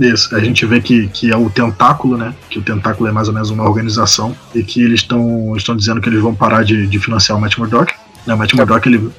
Isso, 0.00 0.34
a 0.34 0.40
gente 0.40 0.64
vê 0.64 0.80
que, 0.80 1.08
que 1.08 1.30
é 1.30 1.36
o 1.36 1.50
tentáculo, 1.50 2.16
né? 2.16 2.34
Que 2.48 2.58
o 2.58 2.62
tentáculo 2.62 3.08
é 3.08 3.12
mais 3.12 3.28
ou 3.28 3.34
menos 3.34 3.50
uma 3.50 3.64
organização 3.64 4.34
e 4.54 4.62
que 4.62 4.82
eles 4.82 5.00
estão 5.00 5.54
estão 5.56 5.76
dizendo 5.76 6.00
que 6.00 6.08
eles 6.08 6.20
vão 6.20 6.34
parar 6.34 6.64
de, 6.64 6.86
de 6.86 6.98
financiar 6.98 7.36
o 7.36 7.40
Matt 7.40 7.58
Murdock. 7.58 7.92
Né, 8.26 8.34
o 8.34 8.38
Matt 8.38 8.54
Murdock, 8.54 8.88
ele. 8.88 9.10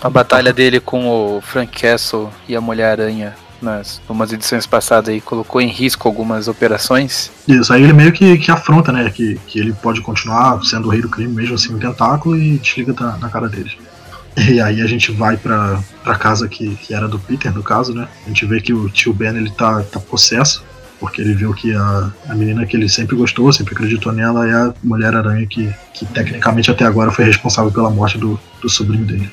A 0.00 0.10
batalha 0.10 0.52
dele 0.52 0.80
com 0.80 1.08
o 1.08 1.40
Frank 1.40 1.80
Castle 1.80 2.30
e 2.48 2.56
a 2.56 2.60
Mulher-Aranha 2.60 3.34
nas 3.60 4.00
umas 4.08 4.32
edições 4.32 4.66
passadas 4.66 5.08
aí 5.08 5.20
colocou 5.20 5.60
em 5.60 5.68
risco 5.68 6.06
algumas 6.06 6.48
operações. 6.48 7.30
Isso, 7.48 7.72
aí 7.72 7.82
ele 7.82 7.92
meio 7.92 8.12
que, 8.12 8.36
que 8.38 8.50
afronta, 8.50 8.92
né? 8.92 9.10
Que, 9.10 9.38
que 9.46 9.58
ele 9.58 9.72
pode 9.72 10.00
continuar 10.00 10.62
sendo 10.64 10.88
o 10.88 10.90
rei 10.90 11.00
do 11.00 11.08
crime 11.08 11.32
mesmo 11.32 11.54
assim, 11.54 11.74
o 11.74 11.78
tentáculo 11.78 12.36
e 12.36 12.58
desliga 12.58 12.94
na, 12.98 13.16
na 13.18 13.28
cara 13.28 13.48
dele. 13.48 13.72
E 14.36 14.60
aí 14.60 14.80
a 14.82 14.86
gente 14.86 15.12
vai 15.12 15.36
pra, 15.36 15.80
pra 16.02 16.16
casa 16.16 16.48
que, 16.48 16.74
que 16.76 16.92
era 16.92 17.06
do 17.06 17.18
Peter, 17.18 17.54
no 17.54 17.62
caso, 17.62 17.94
né? 17.94 18.08
A 18.24 18.28
gente 18.28 18.44
vê 18.44 18.60
que 18.60 18.72
o 18.72 18.88
tio 18.88 19.12
Ben 19.12 19.36
ele 19.36 19.50
tá, 19.50 19.82
tá 19.82 20.00
possesso, 20.00 20.64
porque 20.98 21.20
ele 21.20 21.34
viu 21.34 21.54
que 21.54 21.72
a, 21.74 22.10
a 22.28 22.34
menina 22.34 22.66
que 22.66 22.76
ele 22.76 22.88
sempre 22.88 23.14
gostou, 23.14 23.52
sempre 23.52 23.74
acreditou 23.74 24.12
nela, 24.12 24.48
é 24.48 24.52
a 24.52 24.74
Mulher-Aranha 24.82 25.46
que, 25.46 25.72
que 25.92 26.04
tecnicamente 26.06 26.70
até 26.70 26.84
agora 26.84 27.12
foi 27.12 27.24
responsável 27.24 27.70
pela 27.70 27.90
morte 27.90 28.18
do, 28.18 28.38
do 28.60 28.68
sobrinho 28.68 29.04
dele. 29.04 29.30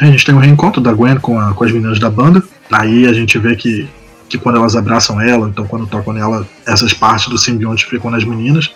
A 0.00 0.06
gente 0.06 0.24
tem 0.24 0.34
um 0.34 0.38
reencontro 0.38 0.80
da 0.80 0.92
Gwen 0.92 1.18
com, 1.18 1.38
a, 1.38 1.54
com 1.54 1.64
as 1.64 1.72
meninas 1.72 1.98
da 1.98 2.10
banda. 2.10 2.42
Aí 2.70 3.06
a 3.06 3.12
gente 3.12 3.38
vê 3.38 3.56
que, 3.56 3.88
que 4.28 4.36
quando 4.36 4.56
elas 4.56 4.76
abraçam 4.76 5.20
ela, 5.20 5.48
então 5.48 5.66
quando 5.66 5.86
tocam 5.86 6.12
nela, 6.12 6.46
essas 6.66 6.92
partes 6.92 7.28
do 7.28 7.38
simbionte 7.38 7.86
ficam 7.86 8.10
nas 8.10 8.24
meninas. 8.24 8.70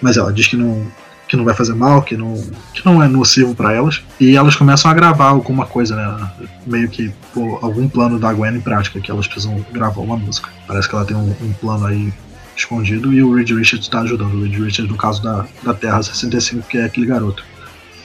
Mas 0.00 0.16
ela 0.16 0.32
diz 0.32 0.48
que 0.48 0.56
não, 0.56 0.84
que 1.28 1.36
não 1.36 1.44
vai 1.44 1.54
fazer 1.54 1.74
mal, 1.74 2.02
que 2.02 2.16
não, 2.16 2.34
que 2.72 2.84
não 2.84 3.02
é 3.02 3.08
nocivo 3.08 3.54
para 3.54 3.72
elas. 3.72 4.02
E 4.20 4.36
elas 4.36 4.56
começam 4.56 4.90
a 4.90 4.94
gravar 4.94 5.28
alguma 5.28 5.66
coisa, 5.66 5.96
né? 5.96 6.30
Meio 6.66 6.88
que 6.88 7.12
pô, 7.32 7.58
algum 7.62 7.88
plano 7.88 8.18
da 8.18 8.32
Gwen 8.32 8.56
em 8.56 8.60
prática, 8.60 9.00
que 9.00 9.10
elas 9.10 9.26
precisam 9.26 9.64
gravar 9.72 10.00
uma 10.00 10.16
música. 10.16 10.50
Parece 10.66 10.88
que 10.88 10.94
ela 10.94 11.04
tem 11.04 11.16
um, 11.16 11.34
um 11.42 11.52
plano 11.54 11.86
aí 11.86 12.12
escondido 12.56 13.12
e 13.12 13.22
o 13.22 13.34
Reed 13.34 13.50
Richards 13.50 13.86
está 13.86 14.00
ajudando. 14.00 14.34
O 14.34 14.42
Reed 14.42 14.54
Richards, 14.54 14.90
no 14.90 14.96
caso 14.96 15.22
da, 15.22 15.46
da 15.62 15.74
Terra 15.74 16.02
65, 16.02 16.66
que 16.68 16.78
é 16.78 16.84
aquele 16.84 17.06
garoto, 17.06 17.44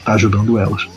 tá 0.04 0.14
ajudando 0.14 0.58
elas. 0.58 0.88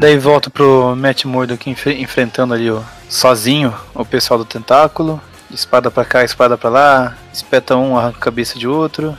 Daí 0.00 0.18
volta 0.18 0.50
pro 0.50 0.96
Matt 0.96 1.24
Murdock 1.24 1.70
enfrentando 1.70 2.52
ali 2.52 2.68
ó, 2.68 2.82
sozinho 3.08 3.72
o 3.94 4.04
pessoal 4.04 4.38
do 4.38 4.44
tentáculo. 4.44 5.20
Espada 5.50 5.90
pra 5.90 6.04
cá, 6.04 6.24
espada 6.24 6.58
pra 6.58 6.68
lá, 6.68 7.16
espeta 7.32 7.76
um, 7.76 7.96
arranca 7.96 8.18
a 8.18 8.20
cabeça 8.20 8.58
de 8.58 8.66
outro. 8.66 9.16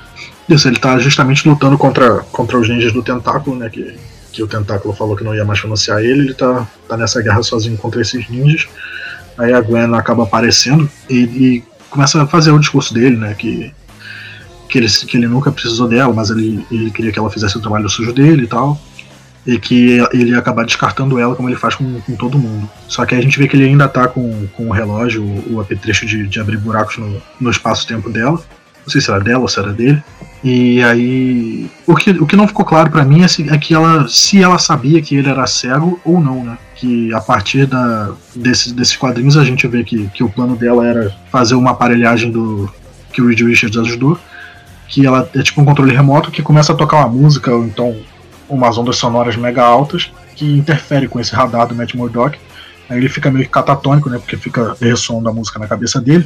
Isso, 0.49 0.67
ele 0.67 0.79
tá 0.79 0.97
justamente 0.97 1.47
lutando 1.47 1.77
contra, 1.77 2.19
contra 2.31 2.57
os 2.57 2.69
ninjas 2.69 2.93
do 2.93 3.03
Tentáculo, 3.03 3.57
né? 3.57 3.69
Que, 3.69 3.97
que 4.31 4.41
o 4.41 4.47
Tentáculo 4.47 4.93
falou 4.93 5.15
que 5.15 5.23
não 5.23 5.35
ia 5.35 5.43
mais 5.43 5.59
financiar 5.59 5.99
ele. 5.99 6.21
Ele 6.21 6.33
tá, 6.33 6.65
tá 6.87 6.95
nessa 6.95 7.21
guerra 7.21 7.43
sozinho 7.43 7.77
contra 7.77 8.01
esses 8.01 8.29
ninjas. 8.29 8.67
Aí 9.37 9.53
a 9.53 9.59
Gwen 9.59 9.93
acaba 9.93 10.23
aparecendo 10.23 10.89
e, 11.09 11.17
e 11.17 11.63
começa 11.89 12.21
a 12.21 12.27
fazer 12.27 12.51
o 12.51 12.59
discurso 12.59 12.93
dele, 12.93 13.17
né? 13.17 13.33
Que, 13.33 13.73
que, 14.69 14.77
ele, 14.77 14.87
que 14.87 15.17
ele 15.17 15.27
nunca 15.27 15.51
precisou 15.51 15.87
dela, 15.87 16.13
mas 16.13 16.29
ele, 16.29 16.65
ele 16.71 16.91
queria 16.91 17.11
que 17.11 17.19
ela 17.19 17.29
fizesse 17.29 17.57
o 17.57 17.61
trabalho 17.61 17.89
sujo 17.89 18.13
dele 18.13 18.43
e 18.43 18.47
tal. 18.47 18.79
E 19.45 19.59
que 19.59 19.99
ele 20.13 20.31
ia 20.31 20.39
acabar 20.39 20.65
descartando 20.65 21.19
ela 21.19 21.35
como 21.35 21.49
ele 21.49 21.55
faz 21.55 21.75
com, 21.75 21.99
com 22.01 22.15
todo 22.15 22.37
mundo. 22.37 22.69
Só 22.87 23.05
que 23.05 23.15
a 23.15 23.21
gente 23.21 23.37
vê 23.37 23.47
que 23.47 23.55
ele 23.55 23.65
ainda 23.65 23.87
tá 23.87 24.07
com, 24.07 24.47
com 24.47 24.67
o 24.67 24.71
relógio, 24.71 25.23
o, 25.23 25.55
o 25.55 25.61
apetrecho 25.61 26.05
de, 26.05 26.25
de 26.25 26.39
abrir 26.39 26.57
buracos 26.57 26.97
no, 26.97 27.21
no 27.39 27.49
espaço-tempo 27.49 28.09
dela. 28.09 28.41
Não 28.87 28.91
sei 28.93 29.01
se 29.01 29.11
era 29.11 29.19
dela 29.19 29.41
ou 29.41 29.49
se 29.49 29.59
era 29.59 29.73
dele. 29.73 30.01
E 30.41 30.81
aí. 30.81 31.69
O 31.85 31.93
que, 31.93 32.11
o 32.11 32.25
que 32.25 32.37
não 32.37 32.47
ficou 32.47 32.63
claro 32.63 32.89
para 32.89 33.03
mim 33.03 33.21
é, 33.21 33.27
se, 33.27 33.49
é 33.49 33.57
que 33.57 33.73
ela. 33.73 34.07
se 34.07 34.41
ela 34.41 34.57
sabia 34.57 35.01
que 35.01 35.13
ele 35.13 35.29
era 35.29 35.45
cego 35.45 35.99
ou 36.05 36.21
não, 36.21 36.41
né? 36.41 36.57
Que 36.73 37.13
a 37.13 37.19
partir 37.19 37.65
da, 37.65 38.11
desse, 38.33 38.73
desses 38.73 38.95
quadrinhos 38.95 39.35
a 39.35 39.43
gente 39.43 39.67
vê 39.67 39.83
que, 39.83 40.07
que 40.07 40.23
o 40.23 40.29
plano 40.29 40.55
dela 40.55 40.87
era 40.87 41.13
fazer 41.29 41.55
uma 41.55 41.71
aparelhagem 41.71 42.31
do. 42.31 42.71
que 43.11 43.21
o 43.21 43.27
Reed 43.27 43.41
Richards 43.41 43.77
ajudou. 43.77 44.17
que 44.87 45.05
ela 45.05 45.29
é 45.35 45.43
tipo 45.43 45.59
um 45.59 45.65
controle 45.65 45.93
remoto 45.93 46.31
que 46.31 46.41
começa 46.41 46.71
a 46.71 46.75
tocar 46.75 46.97
uma 46.97 47.09
música 47.09 47.53
ou 47.53 47.65
então 47.65 47.93
umas 48.47 48.77
ondas 48.77 48.95
sonoras 48.95 49.35
mega 49.35 49.61
altas 49.61 50.09
que 50.33 50.45
interfere 50.45 51.09
com 51.09 51.19
esse 51.19 51.35
radar 51.35 51.67
do 51.67 51.75
Matt 51.75 51.93
Murdock. 51.93 52.39
Aí 52.89 52.97
ele 52.97 53.09
fica 53.09 53.29
meio 53.29 53.49
catatônico, 53.49 54.09
né? 54.09 54.17
Porque 54.17 54.37
fica 54.37 54.77
ressoando 54.79 55.27
a 55.27 55.33
música 55.33 55.59
na 55.59 55.67
cabeça 55.67 55.99
dele. 55.99 56.25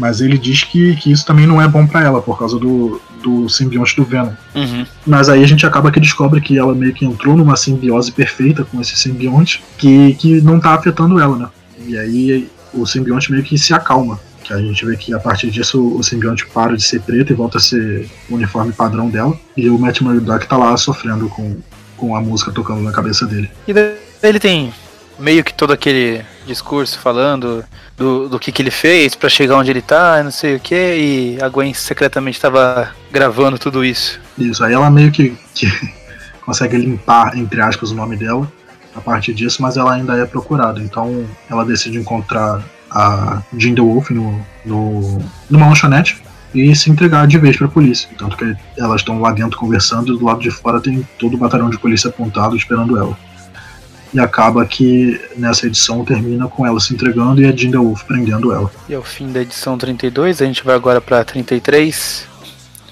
Mas 0.00 0.22
ele 0.22 0.38
diz 0.38 0.64
que, 0.64 0.96
que 0.96 1.12
isso 1.12 1.26
também 1.26 1.46
não 1.46 1.60
é 1.60 1.68
bom 1.68 1.86
para 1.86 2.02
ela, 2.02 2.22
por 2.22 2.38
causa 2.38 2.58
do, 2.58 2.98
do 3.22 3.50
simbionte 3.50 3.94
do 3.94 4.02
Venom. 4.02 4.32
Uhum. 4.54 4.86
Mas 5.06 5.28
aí 5.28 5.44
a 5.44 5.46
gente 5.46 5.66
acaba 5.66 5.92
que 5.92 6.00
descobre 6.00 6.40
que 6.40 6.56
ela 6.56 6.74
meio 6.74 6.94
que 6.94 7.04
entrou 7.04 7.36
numa 7.36 7.54
simbiose 7.54 8.10
perfeita 8.10 8.64
com 8.64 8.80
esse 8.80 8.96
simbionte 8.96 9.62
que, 9.76 10.14
que 10.14 10.40
não 10.40 10.58
tá 10.58 10.72
afetando 10.72 11.20
ela, 11.20 11.36
né? 11.36 11.48
E 11.86 11.98
aí 11.98 12.48
o 12.72 12.86
simbionte 12.86 13.30
meio 13.30 13.44
que 13.44 13.58
se 13.58 13.74
acalma. 13.74 14.18
Que 14.42 14.54
a 14.54 14.58
gente 14.58 14.86
vê 14.86 14.96
que 14.96 15.12
a 15.12 15.18
partir 15.18 15.50
disso 15.50 15.94
o 15.94 16.02
simbionte 16.02 16.46
para 16.46 16.74
de 16.74 16.82
ser 16.82 17.02
preto 17.02 17.30
e 17.30 17.36
volta 17.36 17.58
a 17.58 17.60
ser 17.60 18.08
o 18.30 18.36
uniforme 18.36 18.72
padrão 18.72 19.10
dela. 19.10 19.38
E 19.54 19.68
o 19.68 19.78
Matt 19.78 20.00
Murdock 20.00 20.46
tá 20.46 20.56
lá 20.56 20.74
sofrendo 20.78 21.28
com, 21.28 21.58
com 21.94 22.16
a 22.16 22.22
música 22.22 22.50
tocando 22.50 22.80
na 22.80 22.90
cabeça 22.90 23.26
dele. 23.26 23.50
E 23.68 23.74
daí 23.74 23.96
ele 24.22 24.40
tem 24.40 24.72
meio 25.18 25.44
que 25.44 25.52
todo 25.52 25.74
aquele 25.74 26.22
discurso 26.50 26.98
falando 26.98 27.64
do, 27.96 28.28
do 28.28 28.38
que, 28.38 28.52
que 28.52 28.60
ele 28.60 28.70
fez 28.70 29.14
para 29.14 29.28
chegar 29.28 29.56
onde 29.56 29.70
ele 29.70 29.82
tá, 29.82 30.22
não 30.22 30.30
sei 30.30 30.56
o 30.56 30.60
que, 30.60 30.74
e 30.74 31.42
a 31.42 31.48
Gwen 31.48 31.72
secretamente 31.72 32.36
estava 32.36 32.90
gravando 33.10 33.58
tudo 33.58 33.84
isso. 33.84 34.20
Isso, 34.36 34.62
aí 34.64 34.72
ela 34.72 34.90
meio 34.90 35.10
que, 35.10 35.36
que 35.54 35.66
consegue 36.44 36.76
limpar, 36.76 37.36
entre 37.36 37.60
aspas, 37.60 37.90
o 37.90 37.94
nome 37.94 38.16
dela 38.16 38.50
a 38.94 39.00
partir 39.00 39.32
disso, 39.32 39.62
mas 39.62 39.76
ela 39.76 39.94
ainda 39.94 40.16
é 40.16 40.26
procurada. 40.26 40.80
Então 40.80 41.24
ela 41.48 41.64
decide 41.64 41.98
encontrar 41.98 42.62
a 42.90 43.42
Jean 43.56 43.74
Wolf 43.76 44.10
no, 44.10 44.44
no, 44.64 45.18
numa 45.48 45.68
lanchonete 45.68 46.22
e 46.54 46.74
se 46.74 46.90
entregar 46.90 47.26
de 47.26 47.38
vez 47.38 47.56
para 47.56 47.66
a 47.66 47.70
polícia. 47.70 48.08
Tanto 48.18 48.36
que 48.36 48.56
elas 48.76 49.00
estão 49.00 49.20
lá 49.20 49.30
dentro 49.30 49.58
conversando 49.58 50.14
e 50.14 50.18
do 50.18 50.24
lado 50.24 50.40
de 50.40 50.50
fora 50.50 50.80
tem 50.80 51.06
todo 51.18 51.34
o 51.34 51.38
batalhão 51.38 51.70
de 51.70 51.78
polícia 51.78 52.08
apontado 52.08 52.56
esperando 52.56 52.98
ela. 52.98 53.16
E 54.12 54.18
acaba 54.18 54.66
que 54.66 55.20
nessa 55.36 55.66
edição 55.66 56.04
termina 56.04 56.48
com 56.48 56.66
ela 56.66 56.80
se 56.80 56.92
entregando 56.92 57.40
e 57.40 57.46
a 57.46 57.54
Jinda 57.54 57.78
Wolf 57.78 58.02
prendendo 58.04 58.52
ela. 58.52 58.70
E 58.88 58.94
é 58.94 58.98
o 58.98 59.02
fim 59.02 59.30
da 59.30 59.40
edição 59.40 59.78
32, 59.78 60.42
a 60.42 60.44
gente 60.46 60.64
vai 60.64 60.74
agora 60.74 61.00
para 61.00 61.24
33, 61.24 62.26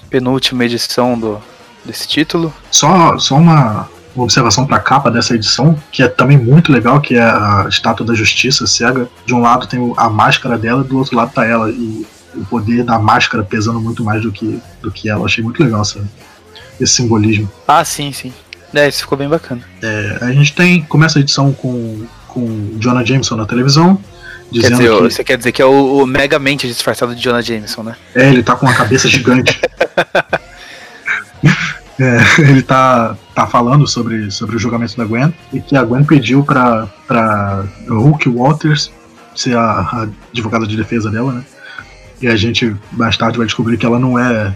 penúltima 0.09 0.63
edição 0.63 1.19
do, 1.19 1.41
desse 1.83 2.07
título. 2.07 2.53
Só, 2.71 3.17
só 3.17 3.35
uma 3.35 3.89
observação 4.15 4.65
para 4.65 4.77
a 4.77 4.81
capa 4.81 5.11
dessa 5.11 5.35
edição, 5.35 5.77
que 5.91 6.03
é 6.03 6.07
também 6.07 6.37
muito 6.37 6.71
legal, 6.71 6.99
que 6.99 7.15
é 7.15 7.21
a 7.21 7.65
estátua 7.69 8.05
da 8.05 8.13
justiça 8.13 8.65
cega. 8.65 9.09
De 9.25 9.33
um 9.33 9.41
lado 9.41 9.67
tem 9.67 9.93
a 9.97 10.09
máscara 10.09 10.57
dela, 10.57 10.83
do 10.83 10.97
outro 10.97 11.15
lado 11.15 11.31
tá 11.31 11.45
ela 11.45 11.69
e 11.69 12.05
o 12.35 12.45
poder 12.45 12.83
da 12.83 12.99
máscara 12.99 13.43
pesando 13.43 13.79
muito 13.79 14.03
mais 14.03 14.21
do 14.21 14.31
que 14.31 14.61
do 14.81 14.91
que 14.91 15.09
ela. 15.09 15.25
Achei 15.25 15.43
muito 15.43 15.63
legal 15.63 15.81
essa, 15.81 15.99
esse 16.79 16.93
simbolismo. 16.93 17.49
Ah, 17.67 17.83
sim, 17.83 18.11
sim. 18.11 18.33
É, 18.73 18.87
isso 18.87 19.01
ficou 19.01 19.17
bem 19.17 19.27
bacana. 19.27 19.61
É, 19.81 20.17
a 20.21 20.31
gente 20.31 20.53
tem 20.53 20.81
começa 20.83 21.19
a 21.19 21.21
edição 21.21 21.51
com 21.53 22.05
com 22.29 22.77
Jonah 22.79 23.03
Jameson 23.03 23.35
na 23.35 23.45
televisão. 23.45 23.99
Quer 24.51 24.71
dizer, 24.71 24.89
que... 24.89 25.01
Você 25.01 25.23
quer 25.23 25.37
dizer 25.37 25.51
que 25.51 25.61
é 25.61 25.65
o, 25.65 26.03
o 26.03 26.05
megamente 26.07 26.67
disfarçado 26.67 27.15
de 27.15 27.21
Jonah 27.21 27.41
Jameson, 27.41 27.83
né? 27.83 27.95
É, 28.15 28.29
ele 28.29 28.41
tá 28.41 28.55
com 28.55 28.65
uma 28.65 28.73
cabeça 28.73 29.07
gigante. 29.09 29.59
É, 31.99 32.41
ele 32.41 32.61
tá, 32.61 33.17
tá 33.35 33.45
falando 33.45 33.85
sobre, 33.85 34.31
sobre 34.31 34.55
o 34.55 34.59
julgamento 34.59 34.95
da 34.95 35.03
Gwen 35.03 35.33
e 35.51 35.59
que 35.59 35.75
a 35.75 35.83
Gwen 35.83 36.05
pediu 36.05 36.43
pra, 36.43 36.87
pra 37.05 37.65
Hulk 37.89 38.29
Walters 38.29 38.89
ser 39.35 39.57
a, 39.57 39.61
a 39.61 40.07
advogada 40.31 40.65
de 40.65 40.77
defesa 40.77 41.11
dela, 41.11 41.33
né? 41.33 41.43
E 42.21 42.27
a 42.27 42.35
gente 42.35 42.75
mais 42.91 43.17
tarde 43.17 43.37
vai 43.37 43.45
descobrir 43.45 43.77
que 43.77 43.85
ela 43.85 43.99
não 43.99 44.17
é, 44.17 44.53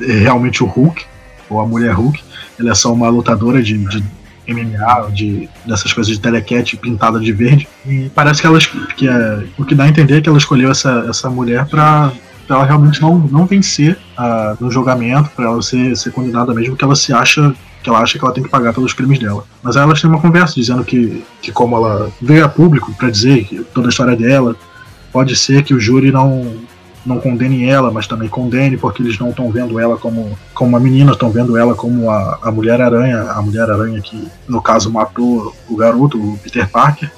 é 0.00 0.12
realmente 0.12 0.62
o 0.64 0.66
Hulk, 0.66 1.04
ou 1.50 1.60
a 1.60 1.66
mulher 1.66 1.92
Hulk, 1.92 2.22
ela 2.58 2.70
é 2.70 2.74
só 2.74 2.92
uma 2.92 3.08
lutadora 3.08 3.62
de, 3.62 3.76
de 3.76 4.02
MMA, 4.48 5.10
de, 5.12 5.48
dessas 5.66 5.92
coisas 5.92 6.12
de 6.12 6.20
telecat 6.20 6.76
pintada 6.76 7.20
de 7.20 7.32
verde. 7.32 7.68
E 7.86 8.10
parece 8.14 8.40
que 8.40 8.46
ela 8.46 8.58
que 8.96 9.08
é, 9.08 9.44
o 9.58 9.64
que 9.64 9.74
dá 9.74 9.84
a 9.84 9.88
entender 9.88 10.18
é 10.18 10.20
que 10.20 10.28
ela 10.28 10.38
escolheu 10.38 10.70
essa, 10.70 11.06
essa 11.08 11.28
mulher 11.28 11.66
para 11.66 12.12
ela 12.48 12.64
realmente 12.64 13.00
não, 13.00 13.16
não 13.16 13.46
vencer 13.46 13.96
uh, 14.18 14.56
no 14.58 14.70
julgamento, 14.70 15.30
para 15.36 15.44
ela 15.44 15.62
ser, 15.62 15.96
ser 15.96 16.10
condenada 16.10 16.52
mesmo, 16.52 16.76
que 16.76 16.84
ela 16.84 16.96
se 16.96 17.12
acha 17.12 17.54
que 17.82 17.88
ela 17.88 18.00
acha 18.00 18.18
que 18.18 18.24
ela 18.24 18.34
tem 18.34 18.44
que 18.44 18.50
pagar 18.50 18.74
pelos 18.74 18.92
crimes 18.92 19.18
dela. 19.18 19.44
Mas 19.62 19.74
aí 19.74 19.82
elas 19.82 20.00
têm 20.00 20.10
uma 20.10 20.20
conversa 20.20 20.54
dizendo 20.54 20.84
que, 20.84 21.24
que 21.40 21.50
como 21.50 21.76
ela 21.76 22.10
veio 22.20 22.44
a 22.44 22.48
público 22.48 22.92
para 22.92 23.08
dizer 23.08 23.48
toda 23.72 23.88
a 23.88 23.90
história 23.90 24.14
dela, 24.14 24.54
pode 25.10 25.34
ser 25.34 25.62
que 25.62 25.72
o 25.72 25.80
júri 25.80 26.12
não 26.12 26.56
não 27.04 27.18
condene 27.18 27.64
ela, 27.68 27.90
mas 27.90 28.06
também 28.06 28.28
condene 28.28 28.76
porque 28.76 29.02
eles 29.02 29.18
não 29.18 29.30
estão 29.30 29.50
vendo 29.50 29.78
ela 29.78 29.96
como, 29.96 30.36
como 30.54 30.70
uma 30.70 30.80
menina, 30.80 31.12
estão 31.12 31.30
vendo 31.30 31.56
ela 31.56 31.74
como 31.74 32.10
a, 32.10 32.38
a 32.42 32.50
Mulher 32.50 32.80
Aranha, 32.80 33.22
a 33.30 33.42
Mulher 33.42 33.70
Aranha 33.70 34.00
que 34.00 34.28
no 34.48 34.60
caso 34.60 34.90
matou 34.90 35.54
o 35.68 35.76
garoto, 35.76 36.18
o 36.18 36.38
Peter 36.38 36.68
Parker, 36.68 37.10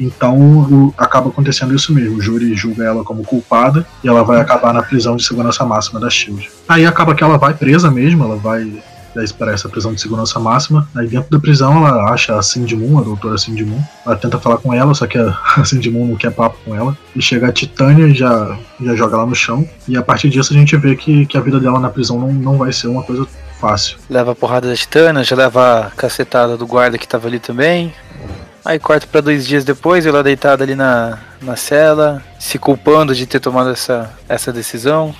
então 0.00 0.38
o, 0.38 0.94
acaba 0.96 1.28
acontecendo 1.28 1.74
isso 1.74 1.92
mesmo. 1.92 2.16
O 2.16 2.22
júri 2.22 2.54
julga 2.54 2.84
ela 2.84 3.04
como 3.04 3.22
culpada 3.22 3.86
e 4.02 4.08
ela 4.08 4.24
vai 4.24 4.40
acabar 4.40 4.72
na 4.72 4.82
prisão 4.82 5.14
de 5.14 5.24
segurança 5.24 5.64
máxima 5.64 6.00
da 6.00 6.08
Shield. 6.08 6.50
Aí 6.66 6.86
acaba 6.86 7.14
que 7.14 7.22
ela 7.22 7.36
vai 7.36 7.52
presa 7.52 7.90
mesmo, 7.90 8.24
ela 8.24 8.36
vai 8.36 8.82
para 9.38 9.52
essa 9.52 9.68
prisão 9.68 9.92
de 9.92 10.00
segurança 10.00 10.38
máxima. 10.38 10.88
Aí 10.94 11.06
dentro 11.06 11.30
da 11.30 11.38
prisão 11.38 11.86
ela 11.86 12.12
acha 12.12 12.36
a 12.36 12.42
Cindy 12.42 12.76
Moon, 12.76 12.98
a 12.98 13.02
doutora 13.02 13.38
Cindy 13.38 13.64
Moon. 13.64 13.80
Ela 14.06 14.16
tenta 14.16 14.38
falar 14.38 14.58
com 14.58 14.72
ela, 14.72 14.94
só 14.94 15.06
que 15.06 15.18
a, 15.18 15.36
Cindy 15.64 15.90
Moon 15.90 16.06
não 16.06 16.16
quer 16.16 16.32
papo 16.32 16.58
com 16.64 16.74
ela. 16.74 16.96
E 17.14 17.22
chega 17.22 17.48
a 17.48 17.52
Titânia 17.52 18.06
e 18.06 18.14
já, 18.14 18.58
já 18.80 18.94
joga 18.94 19.16
ela 19.16 19.26
no 19.26 19.34
chão. 19.34 19.68
E 19.88 19.96
a 19.96 20.02
partir 20.02 20.30
disso 20.30 20.52
a 20.52 20.56
gente 20.56 20.76
vê 20.76 20.94
que, 20.96 21.26
que 21.26 21.36
a 21.36 21.40
vida 21.40 21.60
dela 21.60 21.78
na 21.78 21.90
prisão 21.90 22.18
não, 22.18 22.32
não 22.32 22.58
vai 22.58 22.72
ser 22.72 22.88
uma 22.88 23.02
coisa 23.02 23.26
fácil. 23.60 23.98
Leva 24.08 24.32
a 24.32 24.34
porrada 24.34 24.68
da 24.68 24.74
Titânia, 24.74 25.22
já 25.22 25.36
leva 25.36 25.86
a 25.86 25.90
cacetada 25.90 26.56
do 26.56 26.66
guarda 26.66 26.96
que 26.96 27.06
tava 27.06 27.28
ali 27.28 27.38
também. 27.38 27.92
Aí 28.70 28.78
corta 28.78 29.04
para 29.04 29.20
dois 29.20 29.48
dias 29.48 29.64
depois, 29.64 30.06
ela 30.06 30.22
deitada 30.22 30.62
ali 30.62 30.76
na, 30.76 31.18
na 31.42 31.56
cela, 31.56 32.22
se 32.38 32.56
culpando 32.56 33.12
de 33.12 33.26
ter 33.26 33.40
tomado 33.40 33.70
essa, 33.70 34.16
essa 34.28 34.52
decisão. 34.52 35.12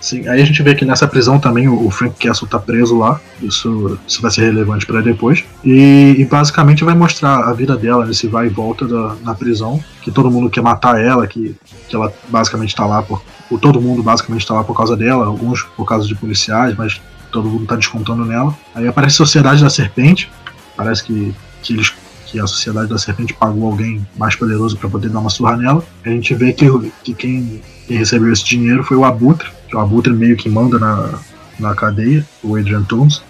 Sim, 0.00 0.26
aí 0.26 0.42
a 0.42 0.44
gente 0.44 0.60
vê 0.64 0.74
que 0.74 0.84
nessa 0.84 1.06
prisão 1.06 1.38
também 1.38 1.68
o 1.68 1.88
Frank 1.92 2.16
Castle 2.18 2.48
tá 2.48 2.58
preso 2.58 2.98
lá, 2.98 3.20
isso, 3.40 3.96
isso 4.04 4.20
vai 4.20 4.32
ser 4.32 4.46
relevante 4.46 4.84
para 4.84 5.00
depois. 5.00 5.44
E, 5.64 6.16
e, 6.18 6.24
basicamente 6.24 6.82
vai 6.82 6.96
mostrar 6.96 7.48
a 7.48 7.52
vida 7.52 7.76
dela 7.76 8.04
nesse 8.04 8.26
vai 8.26 8.46
e 8.46 8.50
volta 8.50 8.84
da, 8.84 9.14
na 9.22 9.32
prisão, 9.32 9.78
que 10.02 10.10
todo 10.10 10.28
mundo 10.28 10.50
quer 10.50 10.60
matar 10.60 11.00
ela, 11.00 11.24
que, 11.28 11.54
que 11.88 11.94
ela 11.94 12.12
basicamente 12.30 12.74
tá 12.74 12.84
lá 12.84 13.00
por. 13.00 13.22
Todo 13.60 13.80
mundo 13.80 14.02
basicamente 14.02 14.44
tá 14.44 14.54
lá 14.54 14.64
por 14.64 14.76
causa 14.76 14.96
dela, 14.96 15.26
alguns 15.26 15.62
por 15.62 15.84
causa 15.84 16.08
de 16.08 16.16
policiais, 16.16 16.74
mas 16.76 17.00
todo 17.30 17.48
mundo 17.48 17.64
tá 17.64 17.76
descontando 17.76 18.24
nela. 18.24 18.52
Aí 18.74 18.88
aparece 18.88 19.14
a 19.14 19.18
Sociedade 19.18 19.62
da 19.62 19.70
Serpente, 19.70 20.28
parece 20.76 21.04
que, 21.04 21.32
que 21.62 21.74
eles 21.74 21.94
que 22.32 22.40
a 22.40 22.46
Sociedade 22.46 22.88
da 22.88 22.96
Serpente 22.96 23.34
pagou 23.34 23.66
alguém 23.66 24.04
mais 24.16 24.34
poderoso 24.34 24.74
para 24.78 24.88
poder 24.88 25.10
dar 25.10 25.20
uma 25.20 25.28
surra 25.28 25.54
nela. 25.54 25.84
A 26.04 26.08
gente 26.08 26.34
vê 26.34 26.54
que, 26.54 26.66
que 27.04 27.12
quem, 27.12 27.62
quem, 27.86 27.98
recebeu 27.98 28.32
esse 28.32 28.42
dinheiro 28.42 28.82
foi 28.82 28.96
o 28.96 29.04
Abutre, 29.04 29.50
que 29.68 29.76
o 29.76 29.78
Abutre 29.78 30.14
meio 30.14 30.34
que 30.34 30.48
manda 30.48 30.78
na, 30.78 31.10
na 31.60 31.74
cadeia, 31.74 32.26
o 32.42 32.56
Adrian 32.56 32.82
Toomes. 32.84 33.22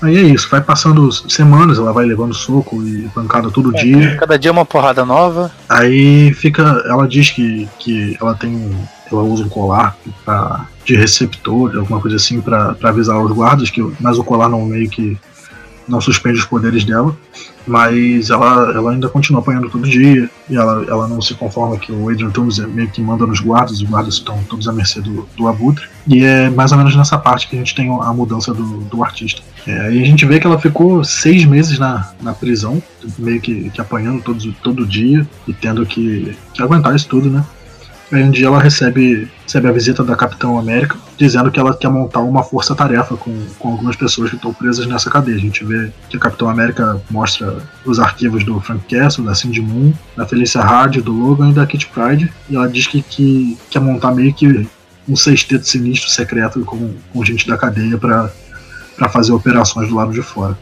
Aí 0.00 0.16
é 0.16 0.22
isso, 0.22 0.48
vai 0.48 0.60
passando 0.60 1.10
semanas, 1.30 1.78
ela 1.78 1.92
vai 1.92 2.04
levando 2.04 2.34
soco 2.34 2.80
e 2.82 3.08
pancada 3.08 3.50
todo 3.50 3.76
é, 3.76 3.82
dia. 3.82 4.16
Cada 4.16 4.38
dia 4.38 4.52
uma 4.52 4.64
porrada 4.64 5.04
nova. 5.04 5.50
Aí 5.68 6.32
fica. 6.34 6.62
Ela 6.86 7.08
diz 7.08 7.30
que, 7.30 7.68
que 7.78 8.16
ela 8.20 8.34
tem. 8.34 8.70
Ela 9.10 9.22
usa 9.22 9.44
um 9.44 9.48
colar 9.48 9.96
pra, 10.24 10.66
de 10.84 10.94
receptor, 10.94 11.76
alguma 11.76 12.00
coisa 12.00 12.16
assim, 12.16 12.40
para 12.40 12.76
avisar 12.82 13.18
os 13.18 13.32
guardas, 13.32 13.70
que, 13.70 13.82
mas 14.00 14.18
o 14.18 14.24
colar 14.24 14.48
não 14.48 14.64
meio 14.66 14.88
que 14.88 15.18
não 15.88 16.00
suspende 16.00 16.38
os 16.38 16.44
poderes 16.44 16.84
dela, 16.84 17.14
mas 17.66 18.30
ela, 18.30 18.72
ela 18.72 18.90
ainda 18.92 19.08
continua 19.08 19.40
apanhando 19.40 19.70
todo 19.70 19.88
dia, 19.88 20.28
e 20.48 20.56
ela, 20.56 20.84
ela 20.88 21.08
não 21.08 21.20
se 21.20 21.34
conforma 21.34 21.78
que 21.78 21.92
o 21.92 22.08
Adrian 22.08 22.30
Toomes 22.30 22.58
meio 22.58 22.88
que 22.88 23.00
manda 23.00 23.26
nos 23.26 23.40
guardas, 23.40 23.72
os 23.72 23.82
guardas 23.82 24.14
estão 24.14 24.42
todos 24.44 24.68
à 24.68 24.72
mercê 24.72 25.00
do, 25.00 25.26
do 25.36 25.48
Abutre, 25.48 25.86
e 26.06 26.24
é 26.24 26.50
mais 26.50 26.72
ou 26.72 26.78
menos 26.78 26.94
nessa 26.94 27.18
parte 27.18 27.48
que 27.48 27.56
a 27.56 27.58
gente 27.58 27.74
tem 27.74 27.88
a 27.90 28.12
mudança 28.12 28.52
do, 28.52 28.80
do 28.80 29.02
artista. 29.02 29.42
É, 29.66 29.80
aí 29.86 30.02
a 30.02 30.06
gente 30.06 30.26
vê 30.26 30.38
que 30.38 30.46
ela 30.46 30.58
ficou 30.58 31.02
seis 31.02 31.44
meses 31.44 31.78
na, 31.78 32.10
na 32.20 32.34
prisão, 32.34 32.82
meio 33.18 33.40
que, 33.40 33.70
que 33.70 33.80
apanhando 33.80 34.22
todo, 34.22 34.52
todo 34.62 34.86
dia, 34.86 35.26
e 35.48 35.52
tendo 35.52 35.86
que, 35.86 36.36
que 36.52 36.62
aguentar 36.62 36.94
isso 36.94 37.08
tudo, 37.08 37.30
né? 37.30 37.44
Aí 38.14 38.22
um 38.22 38.30
dia 38.30 38.46
ela 38.46 38.60
recebe, 38.60 39.28
recebe 39.42 39.66
a 39.66 39.72
visita 39.72 40.04
da 40.04 40.14
Capitão 40.14 40.56
América, 40.56 40.96
dizendo 41.18 41.50
que 41.50 41.58
ela 41.58 41.76
quer 41.76 41.88
montar 41.88 42.20
uma 42.20 42.44
força-tarefa 42.44 43.16
com, 43.16 43.44
com 43.58 43.72
algumas 43.72 43.96
pessoas 43.96 44.30
que 44.30 44.36
estão 44.36 44.54
presas 44.54 44.86
nessa 44.86 45.10
cadeia. 45.10 45.36
A 45.36 45.40
gente 45.40 45.64
vê 45.64 45.90
que 46.08 46.16
a 46.16 46.20
Capitão 46.20 46.48
América 46.48 47.02
mostra 47.10 47.58
os 47.84 47.98
arquivos 47.98 48.44
do 48.44 48.60
Frank 48.60 48.84
Castle, 48.88 49.24
da 49.24 49.34
Cindy 49.34 49.60
Moon, 49.60 49.92
da 50.16 50.24
Felicia 50.24 50.60
Hard, 50.60 50.98
do 50.98 51.10
Logan 51.10 51.50
e 51.50 51.54
da 51.54 51.66
Kit 51.66 51.88
Pride, 51.88 52.32
e 52.48 52.54
ela 52.54 52.68
diz 52.68 52.86
que, 52.86 53.02
que 53.02 53.58
quer 53.68 53.80
montar 53.80 54.14
meio 54.14 54.32
que 54.32 54.64
um 55.08 55.16
sexteto 55.16 55.66
sinistro 55.66 56.08
secreto 56.08 56.64
com, 56.64 56.94
com 57.12 57.24
gente 57.24 57.48
da 57.48 57.58
cadeia 57.58 57.98
para 57.98 58.30
fazer 59.08 59.32
operações 59.32 59.88
do 59.88 59.96
lado 59.96 60.12
de 60.12 60.22
fora. 60.22 60.56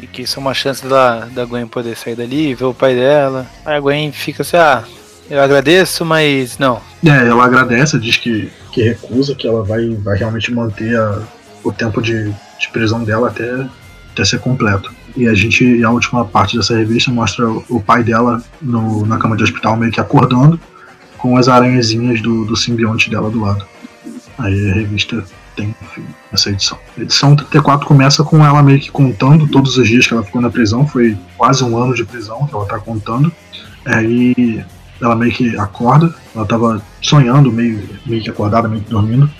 E 0.00 0.06
que 0.08 0.22
isso 0.22 0.40
é 0.40 0.40
uma 0.40 0.54
chance 0.54 0.84
da, 0.84 1.26
da 1.26 1.44
Gwen 1.44 1.68
poder 1.68 1.96
sair 1.96 2.16
dali, 2.16 2.56
ver 2.56 2.64
o 2.64 2.74
pai 2.74 2.96
dela. 2.96 3.46
Aí 3.64 3.76
a 3.76 3.80
Gwen 3.80 4.10
fica 4.10 4.42
assim, 4.42 4.56
ah, 4.56 4.82
eu 5.30 5.40
agradeço, 5.40 6.04
mas 6.04 6.58
não. 6.58 6.80
É, 7.04 7.28
ela 7.28 7.44
agradece, 7.44 7.98
diz 7.98 8.16
que, 8.16 8.50
que 8.72 8.82
recusa, 8.82 9.34
que 9.34 9.46
ela 9.46 9.62
vai, 9.62 9.88
vai 9.96 10.16
realmente 10.16 10.52
manter 10.52 10.96
a, 10.98 11.22
o 11.62 11.72
tempo 11.72 12.00
de, 12.00 12.30
de 12.58 12.68
prisão 12.72 13.04
dela 13.04 13.28
até, 13.28 13.66
até 14.12 14.24
ser 14.24 14.40
completo. 14.40 14.90
E 15.16 15.26
a 15.26 15.34
gente, 15.34 15.82
a 15.84 15.90
última 15.90 16.24
parte 16.24 16.56
dessa 16.56 16.76
revista 16.76 17.10
mostra 17.10 17.48
o 17.48 17.80
pai 17.80 18.02
dela 18.02 18.42
no, 18.60 19.04
na 19.06 19.18
cama 19.18 19.36
de 19.36 19.42
hospital 19.42 19.76
meio 19.76 19.92
que 19.92 20.00
acordando 20.00 20.60
com 21.16 21.36
as 21.36 21.48
aranhazinhas 21.48 22.22
do, 22.22 22.44
do 22.44 22.56
simbionte 22.56 23.10
dela 23.10 23.30
do 23.30 23.40
lado. 23.40 23.66
Aí 24.38 24.70
a 24.70 24.74
revista 24.74 25.24
tem, 25.56 25.74
enfim, 25.82 26.04
essa 26.32 26.50
edição. 26.50 26.78
A 26.96 27.00
edição 27.02 27.34
34 27.34 27.86
começa 27.86 28.22
com 28.22 28.46
ela 28.46 28.62
meio 28.62 28.78
que 28.78 28.90
contando 28.90 29.48
todos 29.48 29.76
os 29.76 29.88
dias 29.88 30.06
que 30.06 30.14
ela 30.14 30.22
ficou 30.22 30.40
na 30.40 30.50
prisão, 30.50 30.86
foi 30.86 31.18
quase 31.36 31.64
um 31.64 31.76
ano 31.76 31.94
de 31.94 32.04
prisão 32.04 32.46
que 32.46 32.54
ela 32.54 32.64
tá 32.66 32.78
contando. 32.78 33.32
Aí 33.84 34.64
ela 35.00 35.14
meio 35.14 35.32
que 35.32 35.56
acorda, 35.56 36.14
ela 36.34 36.44
tava 36.46 36.82
sonhando, 37.00 37.52
meio, 37.52 37.88
meio 38.04 38.22
que 38.22 38.30
acordada, 38.30 38.68
meio 38.68 38.82
que 38.82 38.90
dormindo, 38.90 39.30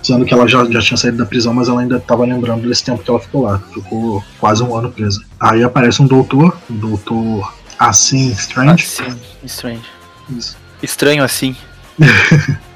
dizendo 0.00 0.24
que 0.24 0.34
ela 0.34 0.48
já, 0.48 0.64
já 0.70 0.80
tinha 0.80 0.96
saído 0.96 1.18
da 1.18 1.26
prisão, 1.26 1.54
mas 1.54 1.68
ela 1.68 1.80
ainda 1.80 1.96
estava 1.96 2.24
lembrando 2.24 2.68
desse 2.68 2.84
tempo 2.84 3.02
que 3.02 3.10
ela 3.10 3.20
ficou 3.20 3.42
lá. 3.42 3.58
Ficou 3.72 4.24
quase 4.38 4.62
um 4.62 4.74
ano 4.74 4.90
presa. 4.90 5.22
Aí 5.38 5.62
aparece 5.62 6.02
um 6.02 6.06
doutor, 6.06 6.56
um 6.70 6.76
doutor 6.76 7.52
assim, 7.78 8.30
Strange. 8.32 8.84
Assim, 8.84 9.20
Strange. 9.44 9.84
Isso. 10.30 10.56
Estranho 10.82 11.22
assim. 11.22 11.54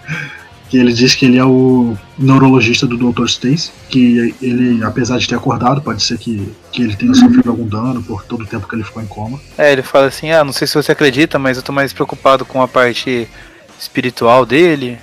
que 0.74 0.78
ele 0.80 0.92
diz 0.92 1.14
que 1.14 1.24
ele 1.26 1.38
é 1.38 1.44
o 1.44 1.96
neurologista 2.18 2.84
do 2.84 2.96
Dr. 2.96 3.26
Stacy, 3.26 3.70
que 3.88 4.34
ele, 4.42 4.82
apesar 4.82 5.18
de 5.18 5.28
ter 5.28 5.36
acordado, 5.36 5.80
pode 5.80 6.02
ser 6.02 6.18
que, 6.18 6.52
que 6.72 6.82
ele 6.82 6.96
tenha 6.96 7.14
sofrido 7.14 7.48
algum 7.48 7.64
dano 7.64 8.02
por 8.02 8.24
todo 8.24 8.42
o 8.42 8.46
tempo 8.46 8.66
que 8.66 8.74
ele 8.74 8.82
ficou 8.82 9.00
em 9.00 9.06
coma. 9.06 9.38
É, 9.56 9.70
ele 9.72 9.82
fala 9.82 10.06
assim, 10.06 10.32
ah, 10.32 10.42
não 10.42 10.52
sei 10.52 10.66
se 10.66 10.74
você 10.74 10.90
acredita, 10.90 11.38
mas 11.38 11.56
eu 11.56 11.62
tô 11.62 11.70
mais 11.70 11.92
preocupado 11.92 12.44
com 12.44 12.60
a 12.60 12.66
parte 12.66 13.28
espiritual 13.78 14.44
dele, 14.44 14.98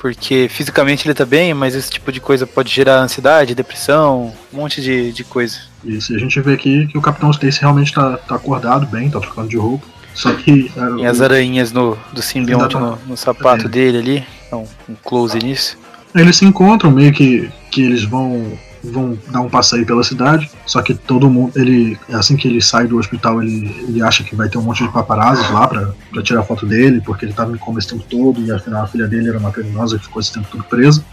porque 0.00 0.48
fisicamente 0.50 1.06
ele 1.06 1.14
tá 1.14 1.24
bem, 1.24 1.54
mas 1.54 1.76
esse 1.76 1.92
tipo 1.92 2.10
de 2.10 2.20
coisa 2.20 2.44
pode 2.44 2.74
gerar 2.74 2.98
ansiedade, 2.98 3.54
depressão, 3.54 4.34
um 4.52 4.56
monte 4.56 4.82
de, 4.82 5.12
de 5.12 5.22
coisa. 5.22 5.60
Isso, 5.84 6.12
e 6.12 6.16
a 6.16 6.18
gente 6.18 6.40
vê 6.40 6.54
aqui 6.54 6.88
que 6.88 6.98
o 6.98 7.00
Capitão 7.00 7.30
Stacy 7.30 7.60
realmente 7.60 7.92
tá, 7.92 8.16
tá 8.16 8.34
acordado 8.34 8.84
bem, 8.84 9.08
tá 9.08 9.20
trocando 9.20 9.48
de 9.48 9.56
roupa. 9.56 9.86
Só 10.14 10.32
que. 10.34 10.70
É, 10.76 11.02
e 11.02 11.06
as 11.06 11.20
aranhas 11.20 11.72
no, 11.72 11.98
do 12.12 12.22
simbionte 12.22 12.74
no, 12.76 12.96
no, 13.06 13.16
sapato 13.16 13.66
é. 13.66 13.68
dele 13.68 13.98
ali. 13.98 14.26
Então, 14.46 14.64
um 14.88 14.94
close 14.94 15.38
nisso. 15.38 15.76
Eles 16.14 16.36
se 16.36 16.44
encontram, 16.44 16.90
meio 16.92 17.12
que, 17.12 17.50
que 17.70 17.82
eles 17.82 18.04
vão 18.04 18.56
vão 18.90 19.18
dar 19.30 19.40
um 19.40 19.48
passeio 19.48 19.86
pela 19.86 20.04
cidade, 20.04 20.50
só 20.66 20.82
que 20.82 20.94
todo 20.94 21.30
mundo, 21.30 21.52
ele, 21.56 21.98
assim 22.12 22.36
que 22.36 22.46
ele 22.46 22.60
sai 22.60 22.86
do 22.86 22.98
hospital, 22.98 23.42
ele, 23.42 23.74
ele 23.88 24.02
acha 24.02 24.22
que 24.22 24.36
vai 24.36 24.48
ter 24.48 24.58
um 24.58 24.62
monte 24.62 24.84
de 24.84 24.92
paparazzis 24.92 25.50
lá 25.50 25.66
pra, 25.66 25.90
pra 26.12 26.22
tirar 26.22 26.42
foto 26.42 26.66
dele, 26.66 27.00
porque 27.00 27.24
ele 27.24 27.32
tava 27.32 27.52
em 27.52 27.56
coma 27.56 27.78
esse 27.78 27.88
tempo 27.88 28.04
todo, 28.08 28.40
e 28.40 28.52
afinal 28.52 28.84
a 28.84 28.86
filha 28.86 29.06
dele 29.06 29.28
era 29.28 29.38
uma 29.38 29.50
criminosa 29.50 29.98
que 29.98 30.04
ficou 30.04 30.20
esse 30.20 30.32
tempo 30.32 30.48
todo 30.50 30.64
presa, 30.64 31.04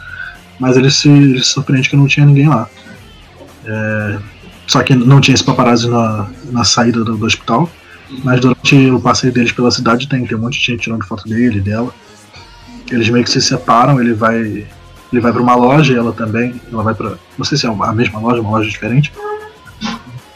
mas 0.59 0.75
ele 0.75 0.91
se, 0.91 1.09
ele 1.09 1.39
se 1.39 1.51
surpreende 1.51 1.89
que 1.89 1.95
não 1.95 2.07
tinha 2.07 2.25
ninguém 2.25 2.49
lá. 2.49 2.67
É, 3.65 4.19
só 4.67 4.83
que 4.83 4.93
não 4.93 5.21
tinha 5.21 5.35
esse 5.35 5.43
paparazzi 5.43 5.89
na, 5.89 6.29
na 6.51 6.63
saída 6.63 7.03
do, 7.03 7.17
do 7.17 7.25
hospital, 7.25 7.69
mas 8.23 8.39
durante 8.39 8.91
o 8.91 8.99
passeio 8.99 9.33
deles 9.33 9.51
pela 9.51 9.71
cidade 9.71 10.07
tem, 10.07 10.25
tem 10.25 10.37
um 10.37 10.41
monte 10.41 10.59
de 10.59 10.65
gente 10.65 10.81
tirando 10.81 11.05
foto 11.05 11.27
dele 11.27 11.59
e 11.59 11.61
dela. 11.61 11.93
Eles 12.91 13.09
meio 13.09 13.23
que 13.23 13.31
se 13.31 13.41
separam, 13.41 13.99
ele 13.99 14.13
vai. 14.13 14.67
Ele 15.11 15.21
vai 15.21 15.31
para 15.31 15.41
uma 15.41 15.55
loja 15.55 15.93
e 15.93 15.97
ela 15.97 16.11
também. 16.11 16.59
Ela 16.71 16.83
vai 16.83 16.93
para. 16.93 17.13
Não 17.37 17.45
sei 17.45 17.57
se 17.57 17.65
é 17.65 17.69
a 17.69 17.93
mesma 17.93 18.19
loja, 18.19 18.41
uma 18.41 18.51
loja 18.51 18.69
diferente. 18.69 19.11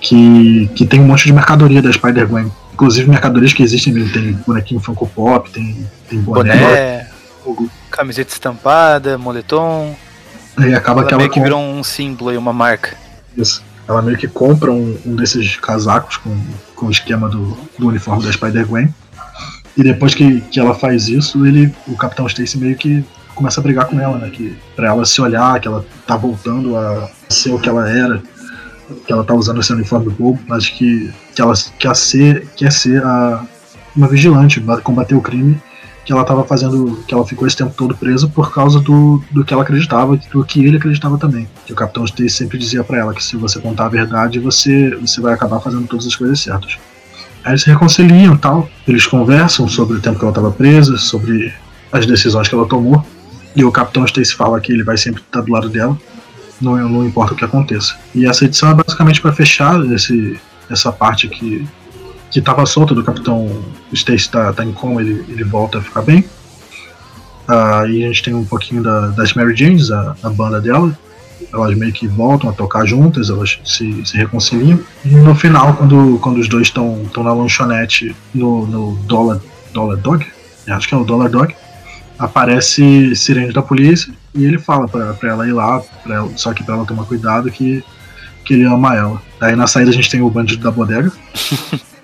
Que, 0.02 0.70
que 0.76 0.86
tem 0.86 1.02
um 1.02 1.06
monte 1.06 1.26
de 1.26 1.34
mercadoria 1.34 1.82
da 1.82 1.92
Spider-Gwen. 1.92 2.52
Inclusive 2.74 3.10
mercadorias 3.10 3.54
que 3.54 3.64
existem 3.64 3.94
mesmo. 3.94 4.12
Tem 4.12 4.34
bonequinho 4.46 4.80
Funko 4.80 5.08
Pop, 5.08 5.50
tem, 5.50 5.86
tem 6.10 6.20
boné. 6.20 6.58
boné 6.58 7.16
camiseta 7.92 8.32
estampada, 8.32 9.18
moletom. 9.18 9.96
Aí 10.58 10.74
acaba 10.74 11.02
ela 11.02 11.08
que 11.08 11.14
ela. 11.14 11.20
Meio 11.20 11.32
que 11.32 11.40
virou 11.40 11.62
um 11.62 11.84
símbolo 11.84 12.34
e 12.34 12.38
uma 12.38 12.54
marca. 12.54 12.96
Isso. 13.38 13.64
Ela 13.88 14.02
meio 14.02 14.18
que 14.18 14.28
compra 14.28 14.72
um, 14.72 14.98
um 15.06 15.16
desses 15.16 15.58
casacos 15.58 16.18
com, 16.18 16.36
com 16.76 16.88
o 16.88 16.92
esquema 16.92 17.30
do, 17.30 17.58
do 17.78 17.88
uniforme 17.88 18.24
da 18.24 18.32
Spider-Gwen. 18.32 18.94
E 19.78 19.84
depois 19.84 20.16
que, 20.16 20.42
que 20.42 20.60
ela 20.60 20.74
faz 20.74 21.08
isso, 21.08 21.46
ele, 21.46 21.74
o 21.88 21.96
Capitão 21.96 22.26
Stacy 22.26 22.58
meio 22.58 22.76
que 22.76 23.04
começa 23.36 23.60
a 23.60 23.64
brigar 23.64 23.86
com 23.86 24.00
ela, 24.00 24.18
né? 24.18 24.30
Que, 24.30 24.58
pra 24.76 24.88
ela 24.88 25.06
se 25.06 25.22
olhar, 25.22 25.60
que 25.60 25.68
ela 25.68 25.86
tá 26.08 26.16
voltando 26.16 26.76
a 26.78 27.10
ser 27.30 27.54
o 27.54 27.60
que 27.60 27.68
ela 27.70 27.88
era, 27.90 28.24
que 29.06 29.12
ela 29.12 29.24
tá 29.24 29.34
usando 29.34 29.60
esse 29.60 29.74
uniforme 29.74 30.10
bobo, 30.10 30.40
mas 30.48 30.70
que, 30.70 31.14
que 31.36 31.42
ela 31.42 31.54
quer 31.78 31.96
ser, 31.96 32.48
quer 32.56 32.72
ser 32.72 33.04
a, 33.04 33.46
uma 33.96 34.08
vigilante, 34.08 34.64
combater 34.84 35.16
o 35.16 35.22
crime 35.22 35.62
que 36.06 36.12
ela 36.12 36.22
estava 36.22 36.44
fazendo, 36.44 37.04
que 37.08 37.14
ela 37.14 37.26
ficou 37.26 37.48
esse 37.48 37.58
tempo 37.58 37.74
todo 37.76 37.96
presa 37.96 38.28
por 38.28 38.54
causa 38.54 38.80
do, 38.80 39.22
do 39.32 39.44
que 39.44 39.52
ela 39.52 39.64
acreditava, 39.64 40.16
do 40.32 40.46
que 40.46 40.64
ele 40.64 40.78
acreditava 40.78 41.18
também. 41.18 41.48
Que 41.66 41.74
o 41.74 41.76
Capitão 41.76 42.06
Stacy 42.06 42.30
sempre 42.30 42.60
dizia 42.60 42.84
para 42.84 43.00
ela 43.00 43.14
que 43.14 43.24
se 43.24 43.36
você 43.36 43.60
contar 43.60 43.88
a 43.88 43.90
verdade, 43.90 44.40
você, 44.40 44.96
você 44.96 45.20
vai 45.20 45.34
acabar 45.34 45.60
fazendo 45.60 45.88
todas 45.88 46.06
as 46.06 46.16
coisas 46.16 46.40
certas. 46.40 46.78
Aí 47.44 47.52
eles 47.52 47.64
se 47.64 47.70
reconciliam 47.70 48.38
tal, 48.38 48.70
eles 48.88 49.06
conversam 49.08 49.68
sobre 49.68 49.98
o 49.98 50.02
tempo 50.02 50.18
que 50.18 50.24
ela 50.24 50.32
estava 50.32 50.52
presa, 50.52 50.98
sobre 50.98 51.54
as 51.92 52.06
decisões 52.06 52.48
que 52.48 52.56
ela 52.56 52.68
tomou, 52.68 53.04
e 53.56 53.64
o 53.64 53.72
Capitão 53.72 54.06
Stacy 54.06 54.34
fala 54.34 54.60
que 54.60 54.72
ele 54.72 54.84
vai 54.84 54.98
sempre 54.98 55.22
estar 55.22 55.42
do 55.42 55.52
lado 55.52 55.70
dela, 55.70 55.98
não, 56.62 56.78
não 56.90 57.06
importa 57.06 57.34
o 57.34 57.36
que 57.36 57.46
aconteça. 57.46 57.96
E 58.14 58.26
essa 58.26 58.46
edição 58.46 58.70
é 58.70 58.74
basicamente 58.74 59.22
para 59.22 59.34
fechar 59.34 59.84
esse, 59.92 60.40
essa 60.70 60.92
parte 60.92 61.28
que 61.28 61.68
que 62.36 62.40
estava 62.40 62.66
solta 62.66 62.94
do 62.94 63.02
Capitão 63.02 63.50
Stacy 63.94 64.30
tá, 64.30 64.52
tá 64.52 64.66
em 64.66 64.74
coma, 64.74 65.02
ele, 65.02 65.24
ele 65.30 65.46
volta 65.46 65.78
a 65.78 65.82
ficar 65.82 66.02
bem. 66.02 66.26
E 67.48 68.04
a 68.04 68.08
gente 68.08 68.24
tem 68.24 68.34
um 68.34 68.44
pouquinho 68.44 68.84
da, 68.84 69.08
das 69.08 69.34
Mary 69.34 69.56
Janes, 69.56 69.90
a, 69.90 70.18
a, 70.22 70.30
banda 70.30 70.60
dela. 70.60 70.94
Elas 71.54 71.78
meio 71.78 71.94
que 71.94 72.10
voltam 72.10 72.50
a 72.50 72.54
tocar 72.54 72.86
juntas, 72.86 73.30
elas 73.30 73.58
se, 73.64 74.06
se 74.06 74.18
reconciliam. 74.18 74.78
E 75.06 75.16
no 75.16 75.34
final, 75.34 75.76
quando, 75.76 76.20
quando 76.20 76.40
os 76.40 76.50
dois 76.50 76.68
estão 76.68 77.10
na 77.16 77.32
lanchonete 77.32 78.14
no, 78.34 78.68
no 78.68 78.98
Dollar, 79.06 79.40
Dollar 79.72 79.96
Dog, 79.96 80.28
acho 80.68 80.90
que 80.90 80.94
é 80.94 80.98
o 80.98 81.06
Dollar 81.06 81.30
Dog, 81.30 81.56
aparece 82.20 83.16
sirene 83.16 83.54
da 83.54 83.62
polícia 83.62 84.14
e 84.34 84.44
ele 84.44 84.60
fala 84.60 84.90
pra, 84.90 85.14
pra 85.14 85.30
ela 85.30 85.48
ir 85.48 85.54
lá, 85.54 85.82
ela, 86.06 86.30
só 86.36 86.54
que 86.54 86.66
pra 86.66 86.76
ela 86.76 86.86
tomar 86.86 87.06
cuidado 87.06 87.50
que, 87.50 87.82
que 88.44 88.56
ele 88.56 88.66
ama 88.66 88.94
ela. 88.94 89.22
Aí 89.40 89.56
na 89.56 89.68
saída 89.68 89.92
a 89.92 89.94
gente 89.94 90.10
tem 90.10 90.22
o 90.22 90.30
bandido 90.30 90.62
da 90.62 90.70
bodega. 90.70 91.10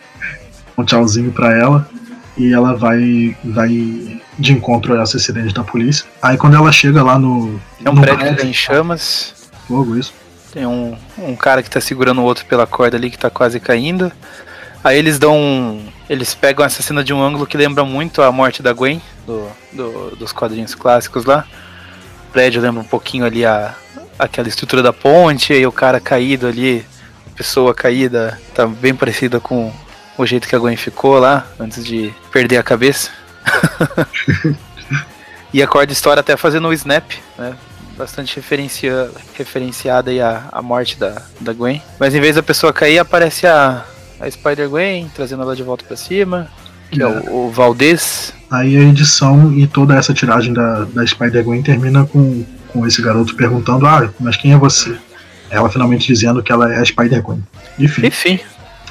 um 0.81 0.85
tchauzinho 0.85 1.31
para 1.31 1.55
ela 1.55 1.89
e 2.37 2.53
ela 2.53 2.75
vai 2.75 3.35
vai 3.43 4.21
de 4.37 4.53
encontro 4.53 4.97
a 4.97 5.03
essa 5.03 5.17
acidente 5.17 5.53
da 5.53 5.63
polícia. 5.63 6.05
Aí 6.21 6.37
quando 6.37 6.55
ela 6.55 6.71
chega 6.71 7.03
lá 7.03 7.17
no. 7.17 7.59
É 7.83 7.89
um 7.89 7.93
no 7.93 8.01
prédio, 8.01 8.19
prédio 8.19 8.45
em 8.47 8.53
chamas. 8.53 9.33
Fogo, 9.67 9.97
isso. 9.97 10.13
Tem 10.51 10.65
um, 10.65 10.97
um 11.17 11.35
cara 11.35 11.63
que 11.63 11.69
tá 11.69 11.79
segurando 11.79 12.21
o 12.21 12.23
outro 12.23 12.45
pela 12.45 12.67
corda 12.67 12.97
ali 12.97 13.09
que 13.09 13.17
tá 13.17 13.29
quase 13.29 13.59
caindo. 13.59 14.11
Aí 14.83 14.97
eles 14.97 15.19
dão. 15.19 15.37
Um, 15.37 15.85
eles 16.09 16.33
pegam 16.33 16.65
essa 16.65 16.81
cena 16.81 17.03
de 17.03 17.13
um 17.13 17.21
ângulo 17.21 17.45
que 17.45 17.55
lembra 17.55 17.85
muito 17.85 18.21
a 18.21 18.31
morte 18.31 18.61
da 18.61 18.73
Gwen, 18.73 19.01
do, 19.25 19.47
do, 19.71 20.15
dos 20.17 20.33
quadrinhos 20.33 20.75
clássicos 20.75 21.23
lá. 21.23 21.45
O 22.27 22.31
prédio 22.33 22.61
lembra 22.61 22.81
um 22.81 22.85
pouquinho 22.85 23.25
ali 23.25 23.45
a, 23.45 23.75
aquela 24.17 24.47
estrutura 24.47 24.81
da 24.81 24.91
ponte, 24.91 25.53
e 25.53 25.65
o 25.65 25.71
cara 25.71 25.99
caído 25.99 26.47
ali, 26.47 26.85
a 27.31 27.37
pessoa 27.37 27.73
caída, 27.73 28.39
tá 28.53 28.65
bem 28.65 28.93
parecida 28.93 29.39
com 29.39 29.71
o 30.17 30.25
jeito 30.25 30.47
que 30.47 30.55
a 30.55 30.59
Gwen 30.59 30.75
ficou 30.75 31.19
lá, 31.19 31.47
antes 31.59 31.83
de 31.83 32.13
perder 32.31 32.57
a 32.57 32.63
cabeça. 32.63 33.11
e 35.53 35.61
a 35.61 35.67
corda 35.67 35.91
estoura 35.91 36.21
até 36.21 36.37
fazendo 36.37 36.67
o 36.67 36.73
snap, 36.73 37.11
né? 37.37 37.53
Bastante 37.97 38.35
referencia, 38.35 39.11
referenciada 39.37 40.11
aí 40.11 40.21
a, 40.21 40.45
a 40.51 40.61
morte 40.61 40.97
da, 40.97 41.21
da 41.39 41.53
Gwen. 41.53 41.81
Mas 41.99 42.15
em 42.15 42.21
vez 42.21 42.35
da 42.35 42.43
pessoa 42.43 42.73
cair, 42.73 42.99
aparece 42.99 43.45
a, 43.45 43.85
a 44.19 44.29
Spider-Gwen, 44.29 45.11
trazendo 45.13 45.43
ela 45.43 45.55
de 45.55 45.61
volta 45.61 45.83
para 45.85 45.97
cima, 45.97 46.49
que 46.89 47.01
é, 47.01 47.05
é 47.05 47.07
o, 47.07 47.47
o, 47.47 47.51
Valdez. 47.51 48.33
Aí 48.49 48.77
a 48.77 48.81
edição 48.81 49.53
e 49.53 49.67
toda 49.67 49.95
essa 49.95 50.13
tiragem 50.13 50.53
da, 50.53 50.85
da 50.85 51.05
Spider-Gwen 51.05 51.61
termina 51.61 52.05
com, 52.05 52.43
com 52.69 52.85
esse 52.85 53.01
garoto 53.01 53.35
perguntando: 53.35 53.85
Ah, 53.85 54.09
mas 54.19 54.37
quem 54.37 54.53
é 54.53 54.57
você? 54.57 54.95
Ela 55.49 55.69
finalmente 55.69 56.07
dizendo 56.07 56.41
que 56.41 56.51
ela 56.51 56.73
é 56.73 56.79
a 56.79 56.85
Spider-Gwen. 56.85 57.43
Enfim. 57.77 58.07
Enfim. 58.07 58.39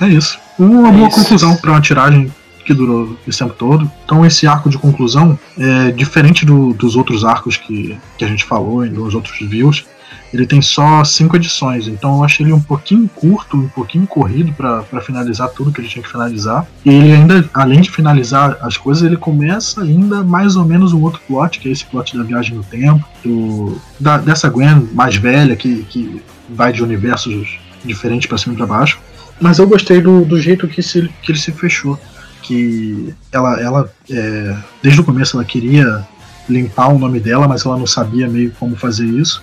É 0.00 0.08
isso. 0.08 0.38
Uma 0.58 0.90
boa 0.90 1.08
Isso. 1.08 1.18
conclusão 1.18 1.56
para 1.56 1.70
uma 1.70 1.80
tiragem 1.80 2.32
que 2.64 2.74
durou 2.74 3.16
esse 3.26 3.38
tempo 3.38 3.54
todo. 3.54 3.90
Então 4.04 4.24
esse 4.24 4.46
arco 4.46 4.70
de 4.70 4.78
conclusão 4.78 5.38
é 5.58 5.90
diferente 5.90 6.44
do, 6.46 6.72
dos 6.72 6.96
outros 6.96 7.24
arcos 7.24 7.56
que, 7.56 7.98
que 8.16 8.24
a 8.24 8.28
gente 8.28 8.44
falou 8.44 8.84
e 8.84 8.90
nos 8.90 9.14
outros 9.14 9.38
views. 9.40 9.84
Ele 10.32 10.46
tem 10.46 10.62
só 10.62 11.02
cinco 11.02 11.34
edições, 11.34 11.88
então 11.88 12.18
eu 12.18 12.24
achei 12.24 12.46
ele 12.46 12.52
um 12.52 12.60
pouquinho 12.60 13.08
curto, 13.08 13.56
um 13.56 13.68
pouquinho 13.68 14.06
corrido 14.06 14.52
para 14.52 15.00
finalizar 15.00 15.48
tudo 15.48 15.72
que 15.72 15.80
ele 15.80 15.88
tinha 15.88 16.02
que 16.02 16.10
finalizar. 16.10 16.66
E 16.84 16.90
ele 16.90 17.12
ainda, 17.12 17.50
além 17.52 17.80
de 17.80 17.90
finalizar 17.90 18.56
as 18.62 18.76
coisas, 18.76 19.02
ele 19.02 19.16
começa 19.16 19.82
ainda 19.82 20.22
mais 20.22 20.54
ou 20.54 20.64
menos 20.64 20.92
um 20.92 21.02
outro 21.02 21.20
plot, 21.26 21.58
que 21.58 21.68
é 21.68 21.72
esse 21.72 21.84
plot 21.84 22.16
da 22.16 22.22
viagem 22.22 22.54
no 22.54 22.62
tempo, 22.62 23.04
do, 23.24 23.76
da, 23.98 24.18
dessa 24.18 24.48
Gwen 24.48 24.88
mais 24.92 25.16
velha 25.16 25.56
que, 25.56 25.82
que 25.90 26.22
vai 26.48 26.72
de 26.72 26.82
universos 26.82 27.58
diferentes 27.84 28.28
para 28.28 28.38
cima 28.38 28.54
e 28.54 28.56
para 28.56 28.66
baixo. 28.66 29.00
Mas 29.40 29.58
eu 29.58 29.66
gostei 29.66 30.00
do, 30.00 30.24
do 30.24 30.40
jeito 30.40 30.68
que, 30.68 30.82
se, 30.82 31.08
que 31.22 31.32
ele 31.32 31.38
se 31.38 31.52
fechou. 31.52 31.98
Que 32.42 33.14
ela, 33.32 33.60
ela 33.60 33.92
é, 34.10 34.56
desde 34.82 35.00
o 35.00 35.04
começo, 35.04 35.36
ela 35.36 35.44
queria 35.44 36.06
limpar 36.48 36.88
o 36.88 36.98
nome 36.98 37.20
dela, 37.20 37.46
mas 37.48 37.64
ela 37.64 37.76
não 37.76 37.86
sabia 37.86 38.28
meio 38.28 38.52
como 38.58 38.76
fazer 38.76 39.06
isso. 39.06 39.42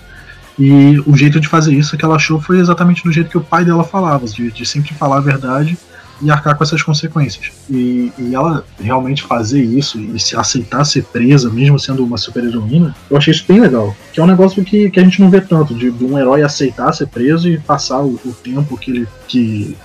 E 0.58 1.00
o 1.06 1.16
jeito 1.16 1.40
de 1.40 1.48
fazer 1.48 1.72
isso 1.72 1.96
que 1.96 2.04
ela 2.04 2.16
achou 2.16 2.40
foi 2.40 2.58
exatamente 2.58 3.02
do 3.04 3.12
jeito 3.12 3.30
que 3.30 3.38
o 3.38 3.42
pai 3.42 3.64
dela 3.64 3.84
falava, 3.84 4.26
de, 4.26 4.50
de 4.50 4.66
sempre 4.66 4.92
falar 4.94 5.18
a 5.18 5.20
verdade 5.20 5.78
e 6.20 6.30
arcar 6.30 6.56
com 6.56 6.64
essas 6.64 6.82
consequências. 6.82 7.52
E, 7.70 8.12
e, 8.18 8.34
ela 8.34 8.64
realmente 8.80 9.22
fazer 9.22 9.62
isso 9.62 10.00
e 10.00 10.18
se 10.18 10.36
aceitar 10.36 10.84
ser 10.84 11.04
presa, 11.04 11.48
mesmo 11.48 11.78
sendo 11.78 12.04
uma 12.04 12.18
super-heroína, 12.18 12.94
eu 13.08 13.16
achei 13.16 13.32
isso 13.32 13.44
bem 13.46 13.60
legal. 13.60 13.96
Que 14.12 14.20
é 14.20 14.22
um 14.22 14.26
negócio 14.26 14.64
que, 14.64 14.90
que 14.90 14.98
a 14.98 15.04
gente 15.04 15.20
não 15.20 15.30
vê 15.30 15.40
tanto, 15.40 15.74
de, 15.74 15.90
de 15.90 16.04
um 16.04 16.18
herói 16.18 16.42
aceitar 16.42 16.92
ser 16.92 17.06
preso 17.06 17.48
e 17.48 17.58
passar 17.58 18.00
o, 18.00 18.18
o 18.24 18.32
tempo 18.42 18.76
que 18.76 18.90
ele 18.90 19.08
que 19.26 19.76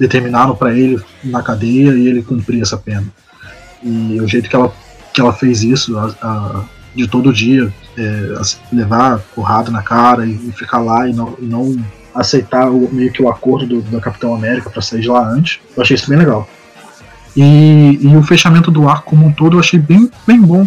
determinaram 0.00 0.56
para 0.56 0.72
ele 0.72 0.98
na 1.22 1.42
cadeia 1.42 1.90
e 1.90 2.08
ele 2.08 2.22
cumprir 2.22 2.62
essa 2.62 2.78
pena. 2.78 3.06
E 3.82 4.18
o 4.20 4.26
jeito 4.26 4.48
que 4.48 4.56
ela, 4.56 4.72
que 5.12 5.20
ela 5.20 5.32
fez 5.32 5.62
isso, 5.62 5.96
a, 5.98 6.14
a, 6.22 6.64
de 6.94 7.06
todo 7.06 7.32
dia, 7.32 7.72
é, 7.98 8.40
levar 8.72 9.18
porrada 9.34 9.70
na 9.70 9.82
cara 9.82 10.24
e, 10.24 10.48
e 10.48 10.52
ficar 10.52 10.78
lá 10.78 11.06
e 11.06 11.12
não, 11.12 11.36
e 11.38 11.44
não 11.44 11.76
aceitar 12.14 12.70
o, 12.70 12.88
meio 12.90 13.12
que 13.12 13.22
o 13.22 13.28
acordo 13.28 13.66
do, 13.66 13.82
do 13.82 14.00
Capitão 14.00 14.34
América 14.34 14.70
para 14.70 14.80
sair 14.80 15.02
de 15.02 15.08
lá 15.08 15.28
antes. 15.28 15.60
Eu 15.76 15.82
achei 15.82 15.94
isso 15.94 16.08
bem 16.08 16.18
legal. 16.18 16.48
E, 17.36 17.98
e, 18.00 18.16
o 18.16 18.22
fechamento 18.22 18.70
do 18.70 18.88
arco 18.88 19.10
como 19.10 19.26
um 19.26 19.32
todo 19.32 19.56
eu 19.56 19.60
achei 19.60 19.78
bem, 19.78 20.10
bem 20.26 20.40
bom. 20.40 20.66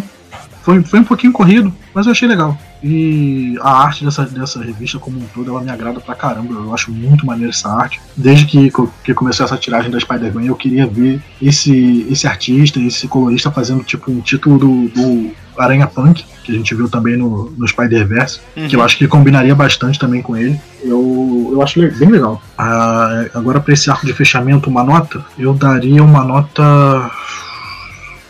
Foi, 0.64 0.82
foi 0.82 1.00
um 1.00 1.04
pouquinho 1.04 1.30
corrido, 1.30 1.70
mas 1.92 2.06
eu 2.06 2.12
achei 2.12 2.26
legal. 2.26 2.58
E 2.82 3.54
a 3.60 3.84
arte 3.84 4.02
dessa, 4.02 4.24
dessa 4.24 4.62
revista 4.62 4.98
como 4.98 5.18
um 5.18 5.26
todo, 5.34 5.50
ela 5.50 5.60
me 5.60 5.70
agrada 5.70 6.00
pra 6.00 6.14
caramba. 6.14 6.54
Eu 6.54 6.72
acho 6.72 6.90
muito 6.90 7.26
maneiro 7.26 7.50
essa 7.50 7.68
arte. 7.68 8.00
Desde 8.16 8.46
que, 8.46 8.72
que 9.04 9.12
começou 9.12 9.44
essa 9.44 9.58
tiragem 9.58 9.90
da 9.90 10.00
Spider-Man, 10.00 10.46
eu 10.46 10.56
queria 10.56 10.86
ver 10.86 11.20
esse, 11.40 12.06
esse 12.10 12.26
artista, 12.26 12.80
esse 12.80 13.06
colorista 13.06 13.50
fazendo 13.50 13.84
tipo 13.84 14.10
um 14.10 14.20
título 14.20 14.58
do, 14.58 14.88
do 14.88 15.30
Aranha 15.58 15.86
Punk, 15.86 16.24
que 16.42 16.52
a 16.52 16.54
gente 16.54 16.74
viu 16.74 16.88
também 16.88 17.14
no, 17.14 17.50
no 17.50 17.68
Spider-Verse, 17.68 18.40
uhum. 18.56 18.66
que 18.66 18.74
eu 18.74 18.82
acho 18.82 18.96
que 18.96 19.06
combinaria 19.06 19.54
bastante 19.54 19.98
também 19.98 20.22
com 20.22 20.34
ele. 20.34 20.58
Eu, 20.82 21.50
eu 21.52 21.60
acho 21.60 21.78
bem 21.78 22.08
legal. 22.08 22.42
Ah, 22.56 23.26
agora, 23.34 23.60
para 23.60 23.74
esse 23.74 23.90
arco 23.90 24.06
de 24.06 24.14
fechamento, 24.14 24.70
uma 24.70 24.82
nota, 24.82 25.22
eu 25.38 25.52
daria 25.52 26.02
uma 26.02 26.24
nota 26.24 27.10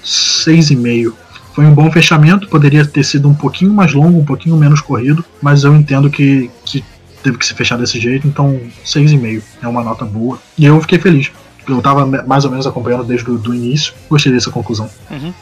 6,5 0.04 1.23
foi 1.54 1.64
um 1.64 1.72
bom 1.72 1.90
fechamento, 1.90 2.48
poderia 2.48 2.84
ter 2.84 3.04
sido 3.04 3.28
um 3.28 3.34
pouquinho 3.34 3.72
mais 3.72 3.92
longo, 3.92 4.18
um 4.18 4.24
pouquinho 4.24 4.56
menos 4.56 4.80
corrido, 4.80 5.24
mas 5.40 5.62
eu 5.62 5.74
entendo 5.74 6.10
que, 6.10 6.50
que 6.64 6.84
teve 7.22 7.38
que 7.38 7.46
se 7.46 7.54
fechar 7.54 7.78
desse 7.78 8.00
jeito, 8.00 8.26
então 8.26 8.60
6,5 8.84 9.40
é 9.62 9.68
uma 9.68 9.82
nota 9.82 10.04
boa. 10.04 10.38
E 10.58 10.64
eu 10.64 10.80
fiquei 10.80 10.98
feliz. 10.98 11.30
Eu 11.66 11.78
estava 11.78 12.04
mais 12.26 12.44
ou 12.44 12.50
menos 12.50 12.66
acompanhando 12.66 13.04
desde 13.04 13.30
o 13.30 13.54
início, 13.54 13.94
gostei 14.10 14.32
dessa 14.32 14.50
conclusão. 14.50 14.90
Uhum. 15.10 15.32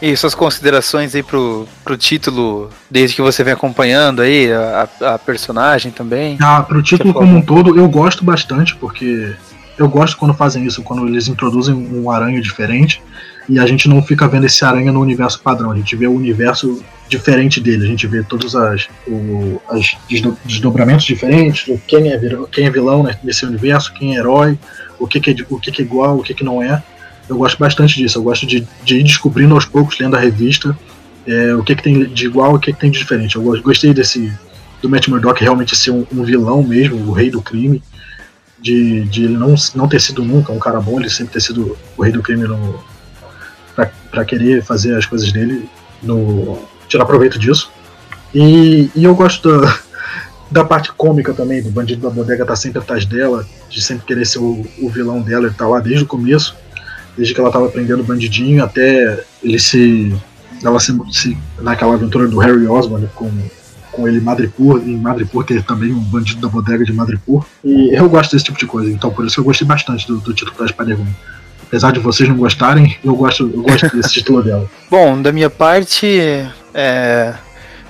E 0.00 0.16
suas 0.16 0.34
considerações 0.34 1.14
aí 1.14 1.22
pro, 1.22 1.68
pro 1.84 1.94
título, 1.94 2.70
desde 2.90 3.14
que 3.14 3.22
você 3.22 3.44
vem 3.44 3.52
acompanhando 3.52 4.22
aí, 4.22 4.50
a, 4.50 4.88
a 5.02 5.18
personagem 5.18 5.92
também? 5.92 6.38
Ah, 6.40 6.62
pro 6.62 6.82
título 6.82 7.12
como 7.12 7.36
um 7.36 7.42
todo, 7.42 7.78
eu 7.78 7.86
gosto 7.86 8.24
bastante, 8.24 8.74
porque 8.76 9.34
eu 9.76 9.88
gosto 9.90 10.16
quando 10.16 10.32
fazem 10.32 10.64
isso, 10.64 10.82
quando 10.82 11.06
eles 11.06 11.28
introduzem 11.28 11.74
um 11.74 12.10
aranha 12.10 12.40
diferente 12.40 13.02
e 13.48 13.58
a 13.58 13.66
gente 13.66 13.88
não 13.88 14.02
fica 14.02 14.28
vendo 14.28 14.46
esse 14.46 14.64
aranha 14.64 14.92
no 14.92 15.00
universo 15.00 15.40
padrão, 15.40 15.70
a 15.72 15.76
gente 15.76 15.96
vê 15.96 16.06
o 16.06 16.12
universo 16.12 16.82
diferente 17.08 17.60
dele, 17.60 17.84
a 17.84 17.88
gente 17.88 18.06
vê 18.06 18.22
todos 18.22 18.54
as, 18.54 18.88
as 19.68 19.96
desdobramentos 20.44 21.04
diferentes, 21.04 21.64
quem 21.86 22.12
é, 22.12 22.20
quem 22.52 22.66
é 22.66 22.70
vilão 22.70 23.04
nesse 23.24 23.44
universo, 23.44 23.92
quem 23.92 24.14
é 24.14 24.20
herói, 24.20 24.58
o 24.98 25.06
que, 25.06 25.18
que 25.20 25.30
é, 25.30 25.34
o 25.48 25.58
que, 25.58 25.72
que 25.72 25.82
é 25.82 25.84
igual, 25.84 26.18
o 26.18 26.22
que, 26.22 26.34
que 26.34 26.44
não 26.44 26.62
é. 26.62 26.82
Eu 27.28 27.36
gosto 27.36 27.58
bastante 27.58 27.96
disso, 27.96 28.18
eu 28.18 28.22
gosto 28.22 28.46
de, 28.46 28.66
de 28.84 28.98
ir 28.98 29.02
descobrindo 29.02 29.54
aos 29.54 29.64
poucos, 29.64 29.98
lendo 29.98 30.16
a 30.16 30.20
revista, 30.20 30.76
é, 31.26 31.54
o 31.54 31.62
que, 31.62 31.74
que 31.74 31.82
tem 31.82 32.04
de 32.04 32.26
igual 32.26 32.52
e 32.52 32.56
o 32.56 32.60
que, 32.60 32.72
que 32.72 32.80
tem 32.80 32.90
de 32.90 32.98
diferente. 32.98 33.36
Eu 33.36 33.42
gostei 33.62 33.92
desse 33.92 34.32
do 34.80 34.88
Matt 34.88 35.08
Murdock 35.08 35.40
realmente 35.42 35.76
ser 35.76 35.90
um, 35.90 36.06
um 36.12 36.24
vilão 36.24 36.62
mesmo, 36.62 36.96
o 37.08 37.12
rei 37.12 37.30
do 37.30 37.42
crime, 37.42 37.82
de, 38.58 39.04
de 39.04 39.24
ele 39.24 39.36
não, 39.36 39.54
não 39.74 39.88
ter 39.88 40.00
sido 40.00 40.24
nunca 40.24 40.52
um 40.52 40.58
cara 40.58 40.80
bom, 40.80 40.98
ele 40.98 41.10
sempre 41.10 41.34
ter 41.34 41.40
sido 41.40 41.76
o 41.96 42.02
rei 42.02 42.12
do 42.12 42.22
crime 42.22 42.46
no, 42.46 42.82
para 43.74 44.24
querer 44.24 44.62
fazer 44.62 44.96
as 44.96 45.06
coisas 45.06 45.32
dele, 45.32 45.68
no, 46.02 46.58
tirar 46.88 47.04
proveito 47.04 47.38
disso. 47.38 47.70
E, 48.34 48.90
e 48.94 49.04
eu 49.04 49.14
gosto 49.14 49.60
da, 49.60 49.78
da 50.50 50.64
parte 50.64 50.92
cômica 50.92 51.32
também, 51.32 51.62
do 51.62 51.70
bandido 51.70 52.02
da 52.02 52.10
bodega 52.10 52.44
tá 52.44 52.56
sempre 52.56 52.80
atrás 52.80 53.04
dela, 53.04 53.46
de 53.68 53.80
sempre 53.80 54.04
querer 54.06 54.26
ser 54.26 54.38
o, 54.38 54.66
o 54.80 54.88
vilão 54.88 55.22
dela, 55.22 55.46
ele 55.46 55.54
tá 55.54 55.66
lá 55.66 55.80
desde 55.80 56.04
o 56.04 56.06
começo, 56.06 56.56
desde 57.16 57.34
que 57.34 57.40
ela 57.40 57.50
tava 57.50 57.66
aprendendo 57.66 58.02
bandidinho 58.02 58.62
até 58.62 59.24
ele 59.42 59.58
se. 59.58 60.14
ela 60.62 60.78
se, 60.80 60.96
se 61.12 61.36
naquela 61.60 61.94
aventura 61.94 62.26
do 62.26 62.38
Harry 62.38 62.66
Osborn 62.66 63.08
com, 63.14 63.30
com 63.92 64.08
ele 64.08 64.18
em 64.18 64.22
Madripoor, 64.22 64.78
em 64.84 64.96
Madripour, 64.96 65.44
que 65.44 65.54
é 65.54 65.62
também 65.62 65.92
um 65.92 66.00
bandido 66.00 66.40
da 66.40 66.48
bodega 66.48 66.84
de 66.84 66.92
Madripoor. 66.92 67.44
E 67.64 67.94
eu 67.94 68.08
gosto 68.08 68.32
desse 68.32 68.44
tipo 68.44 68.58
de 68.58 68.66
coisa, 68.66 68.90
então 68.90 69.10
por 69.10 69.26
isso 69.26 69.40
eu 69.40 69.44
gostei 69.44 69.66
bastante 69.66 70.06
do, 70.06 70.18
do 70.18 70.32
título 70.32 70.58
da 70.58 70.68
Spider-Man 70.68 71.14
apesar 71.70 71.92
de 71.92 72.00
vocês 72.00 72.28
não 72.28 72.36
gostarem, 72.36 72.98
eu 73.04 73.14
gosto, 73.14 73.48
eu 73.54 73.62
gosto 73.62 73.88
desse 73.96 74.14
título 74.14 74.42
dela. 74.42 74.68
Bom, 74.90 75.22
da 75.22 75.30
minha 75.30 75.48
parte, 75.48 76.44
é, 76.74 77.32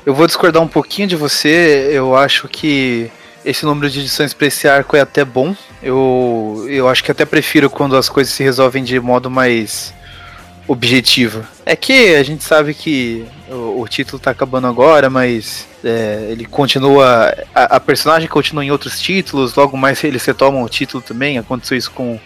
eu 0.04 0.14
vou 0.14 0.26
discordar 0.26 0.62
um 0.62 0.68
pouquinho 0.68 1.08
de 1.08 1.16
você. 1.16 1.88
Eu 1.90 2.14
acho 2.14 2.46
que 2.46 3.10
esse 3.42 3.64
número 3.64 3.88
de 3.88 4.00
edições 4.00 4.34
para 4.34 4.48
esse 4.48 4.68
arco 4.68 4.96
é 4.96 5.00
até 5.00 5.24
bom. 5.24 5.56
Eu, 5.82 6.66
eu 6.68 6.88
acho 6.88 7.02
que 7.02 7.10
até 7.10 7.24
prefiro 7.24 7.70
quando 7.70 7.96
as 7.96 8.10
coisas 8.10 8.34
se 8.34 8.42
resolvem 8.42 8.84
de 8.84 9.00
modo 9.00 9.30
mais 9.30 9.94
objetivo. 10.68 11.42
É 11.64 11.74
que 11.74 12.14
a 12.14 12.22
gente 12.22 12.44
sabe 12.44 12.74
que 12.74 13.24
o, 13.48 13.80
o 13.80 13.88
título 13.88 14.20
tá 14.20 14.30
acabando 14.30 14.66
agora, 14.66 15.08
mas 15.08 15.66
é, 15.82 16.28
ele 16.30 16.44
continua. 16.44 17.34
A, 17.54 17.76
a, 17.76 17.80
personagem 17.80 18.28
continua 18.28 18.62
em 18.62 18.70
outros 18.70 19.00
títulos, 19.00 19.54
logo 19.54 19.74
mais 19.74 20.04
eles 20.04 20.22
retomam 20.22 20.62
o 20.62 20.68
título 20.68 21.02
também. 21.02 21.38
Aconteceu 21.38 21.78
isso 21.78 21.90
com 21.90 22.20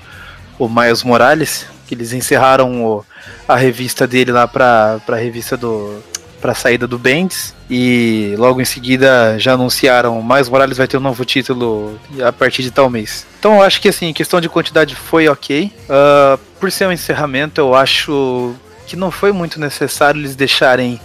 o 0.59 0.69
Miles 0.69 1.03
Morales, 1.03 1.67
que 1.87 1.95
eles 1.95 2.13
encerraram 2.13 2.85
o, 2.85 3.05
a 3.49 3.57
revista 3.57 4.07
dele 4.07 4.33
lá 4.33 4.47
para 4.47 5.01
a 5.07 5.17
revista 5.17 5.57
do 5.57 6.03
para 6.41 6.53
a 6.53 6.55
saída 6.55 6.87
do 6.87 6.99
Bendis 6.99 7.55
e 7.71 8.35
logo 8.37 8.61
em 8.61 8.67
seguida 8.67 9.39
já 9.39 9.55
anunciaram 9.55 10.23
Miles 10.23 10.47
Morales 10.47 10.77
vai 10.77 10.87
ter 10.87 10.99
um 10.99 11.01
novo 11.01 11.25
título 11.25 11.99
a 12.23 12.31
partir 12.31 12.63
de 12.63 12.71
tal 12.71 12.91
mês. 12.91 13.27
Então 13.39 13.55
eu 13.55 13.63
acho 13.63 13.81
que 13.81 13.89
assim, 13.89 14.13
questão 14.13 14.43
de 14.43 14.49
quantidade 14.51 14.95
foi 14.95 15.27
ok. 15.27 15.73
Uh, 15.85 16.39
por 16.61 16.71
ser 16.71 16.87
um 16.87 16.93
encerramento, 16.93 17.63
eu 17.63 17.75
acho 17.75 18.55
que 18.87 18.95
não 18.95 19.11
foi 19.11 19.33
muito 19.33 19.59
necessário 19.59 20.21
eles 20.21 20.37
deixarem 20.37 21.01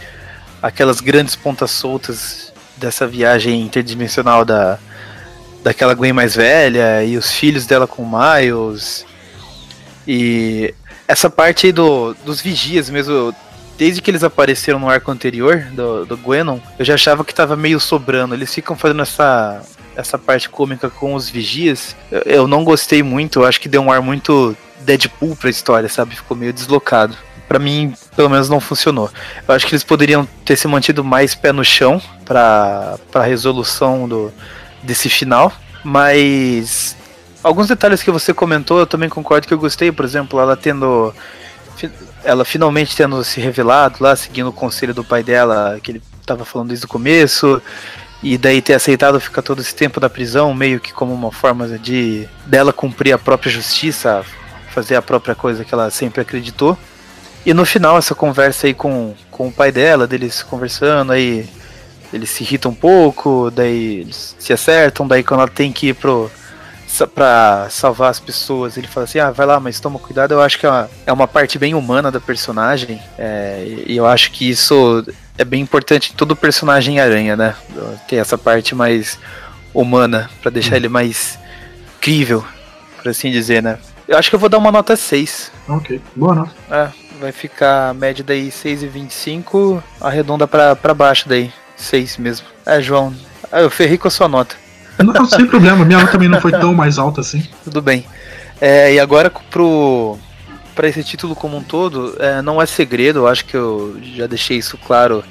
aquelas 0.61 0.99
grandes 0.99 1.37
pontas 1.37 1.71
soltas 1.71 2.51
dessa 2.75 3.07
viagem 3.07 3.61
interdimensional 3.61 4.43
da 4.43 4.77
daquela 5.63 5.93
Gwen 5.93 6.11
mais 6.11 6.35
velha 6.35 7.01
e 7.03 7.15
os 7.15 7.31
filhos 7.31 7.65
dela 7.65 7.87
com 7.87 8.05
Miles 8.05 9.05
e 10.11 10.73
essa 11.07 11.29
parte 11.29 11.67
aí 11.67 11.71
do, 11.71 12.15
dos 12.25 12.41
vigias 12.41 12.89
mesmo, 12.89 13.31
desde 13.77 14.01
que 14.01 14.09
eles 14.09 14.23
apareceram 14.23 14.79
no 14.79 14.89
arco 14.89 15.11
anterior 15.11 15.67
do, 15.71 16.03
do 16.03 16.17
Gwenon, 16.17 16.57
eu 16.79 16.83
já 16.83 16.95
achava 16.95 17.23
que 17.23 17.31
tava 17.31 17.55
meio 17.55 17.79
sobrando. 17.79 18.33
Eles 18.33 18.51
ficam 18.51 18.75
fazendo 18.75 19.03
essa, 19.03 19.61
essa 19.95 20.17
parte 20.17 20.49
cômica 20.49 20.89
com 20.89 21.13
os 21.13 21.29
vigias. 21.29 21.95
Eu, 22.09 22.21
eu 22.21 22.47
não 22.47 22.63
gostei 22.63 23.03
muito, 23.03 23.41
eu 23.41 23.45
acho 23.45 23.61
que 23.61 23.69
deu 23.69 23.83
um 23.83 23.91
ar 23.91 24.01
muito 24.01 24.57
Deadpool 24.81 25.35
pra 25.35 25.51
história, 25.51 25.87
sabe? 25.87 26.15
Ficou 26.15 26.35
meio 26.35 26.53
deslocado. 26.53 27.15
Para 27.47 27.59
mim, 27.59 27.93
pelo 28.15 28.31
menos 28.31 28.49
não 28.49 28.59
funcionou. 28.59 29.11
Eu 29.47 29.53
acho 29.53 29.67
que 29.67 29.75
eles 29.75 29.83
poderiam 29.83 30.27
ter 30.43 30.55
se 30.55 30.67
mantido 30.67 31.03
mais 31.03 31.35
pé 31.35 31.51
no 31.51 31.63
chão 31.63 32.01
para 32.25 32.97
a 33.13 33.23
resolução 33.23 34.09
do, 34.09 34.33
desse 34.81 35.07
final, 35.07 35.53
mas 35.83 36.97
alguns 37.43 37.67
detalhes 37.67 38.03
que 38.03 38.11
você 38.11 38.33
comentou, 38.33 38.79
eu 38.79 38.87
também 38.87 39.09
concordo 39.09 39.47
que 39.47 39.53
eu 39.53 39.59
gostei, 39.59 39.91
por 39.91 40.05
exemplo, 40.05 40.39
ela 40.39 40.55
tendo 40.55 41.13
ela 42.23 42.43
finalmente 42.43 42.95
tendo 42.95 43.23
se 43.23 43.39
revelado 43.39 43.97
lá, 44.01 44.15
seguindo 44.15 44.49
o 44.49 44.53
conselho 44.53 44.93
do 44.93 45.03
pai 45.03 45.23
dela, 45.23 45.79
que 45.81 45.91
ele 45.91 46.01
estava 46.19 46.43
falando 46.43 46.69
desde 46.69 46.85
o 46.85 46.89
começo, 46.89 47.61
e 48.21 48.37
daí 48.37 48.61
ter 48.61 48.73
aceitado 48.73 49.19
ficar 49.19 49.41
todo 49.41 49.61
esse 49.61 49.73
tempo 49.73 49.99
da 49.99 50.09
prisão, 50.09 50.53
meio 50.53 50.79
que 50.79 50.91
como 50.91 51.13
uma 51.13 51.31
forma 51.31 51.67
de 51.79 52.27
dela 52.45 52.73
cumprir 52.73 53.13
a 53.13 53.17
própria 53.17 53.51
justiça, 53.51 54.23
fazer 54.71 54.95
a 54.95 55.01
própria 55.01 55.33
coisa 55.33 55.63
que 55.63 55.73
ela 55.73 55.89
sempre 55.89 56.21
acreditou. 56.21 56.77
E 57.45 57.53
no 57.53 57.65
final, 57.65 57.97
essa 57.97 58.13
conversa 58.13 58.67
aí 58.67 58.73
com, 58.73 59.15
com 59.31 59.47
o 59.47 59.51
pai 59.51 59.71
dela, 59.71 60.05
deles 60.05 60.43
conversando, 60.43 61.13
aí 61.13 61.47
eles 62.11 62.29
se 62.29 62.43
irritam 62.43 62.71
um 62.71 62.75
pouco, 62.75 63.49
daí 63.49 64.01
eles 64.01 64.35
se 64.37 64.51
acertam, 64.51 65.07
daí 65.07 65.23
quando 65.23 65.41
ela 65.41 65.49
tem 65.49 65.71
que 65.71 65.87
ir 65.87 65.93
pro, 65.95 66.29
para 67.15 67.67
salvar 67.69 68.09
as 68.09 68.19
pessoas. 68.19 68.77
Ele 68.77 68.87
fala 68.87 69.03
assim: 69.05 69.19
ah, 69.19 69.31
vai 69.31 69.45
lá, 69.45 69.59
mas 69.59 69.79
toma 69.79 69.99
cuidado. 69.99 70.33
Eu 70.33 70.41
acho 70.41 70.57
que 70.59 70.65
é 70.65 70.69
uma, 70.69 70.89
é 71.05 71.13
uma 71.13 71.27
parte 71.27 71.57
bem 71.57 71.73
humana 71.73 72.11
da 72.11 72.19
personagem. 72.19 73.01
É, 73.17 73.83
e 73.85 73.95
eu 73.95 74.05
acho 74.05 74.31
que 74.31 74.49
isso 74.49 75.05
é 75.37 75.45
bem 75.45 75.61
importante 75.61 76.11
em 76.11 76.15
todo 76.15 76.35
personagem 76.35 76.99
aranha, 76.99 77.35
né? 77.35 77.55
Ter 78.07 78.17
essa 78.17 78.37
parte 78.37 78.75
mais 78.75 79.19
humana, 79.73 80.29
para 80.41 80.51
deixar 80.51 80.73
hum. 80.73 80.77
ele 80.77 80.89
mais 80.89 81.37
crível, 82.01 82.43
por 82.97 83.09
assim 83.09 83.31
dizer, 83.31 83.61
né? 83.61 83.77
Eu 84.07 84.17
acho 84.17 84.29
que 84.29 84.35
eu 84.35 84.39
vou 84.39 84.49
dar 84.49 84.57
uma 84.57 84.71
nota 84.71 84.95
6. 84.95 85.51
Ok, 85.67 86.01
boa 86.15 86.33
nota. 86.33 86.51
É, 86.71 86.89
vai 87.19 87.31
ficar 87.31 87.89
a 87.89 87.93
média 87.93 88.23
daí 88.23 88.49
6,25, 88.49 89.83
arredonda 90.01 90.47
pra, 90.47 90.75
pra 90.75 90.93
baixo 90.93 91.29
daí. 91.29 91.53
6 91.75 92.17
mesmo. 92.17 92.47
É, 92.65 92.81
João, 92.81 93.13
eu 93.51 93.69
ferrei 93.69 93.97
com 93.97 94.07
a 94.07 94.11
sua 94.11 94.27
nota. 94.27 94.55
Não, 95.03 95.25
sem 95.25 95.45
problema, 95.45 95.85
minha 95.85 96.05
também 96.07 96.27
não 96.27 96.41
foi 96.41 96.51
tão 96.51 96.73
mais 96.73 96.97
alta 96.97 97.21
assim. 97.21 97.47
Tudo 97.63 97.81
bem. 97.81 98.05
É, 98.59 98.93
e 98.93 98.99
agora 98.99 99.31
pro 99.49 100.17
para 100.75 100.87
esse 100.87 101.03
título 101.03 101.35
como 101.35 101.57
um 101.57 101.63
todo, 101.63 102.15
é, 102.19 102.41
não 102.41 102.61
é 102.61 102.65
segredo, 102.65 103.19
eu 103.19 103.27
acho 103.27 103.43
que 103.43 103.53
eu 103.53 103.97
já 104.15 104.25
deixei 104.27 104.57
isso 104.57 104.77
claro 104.77 105.25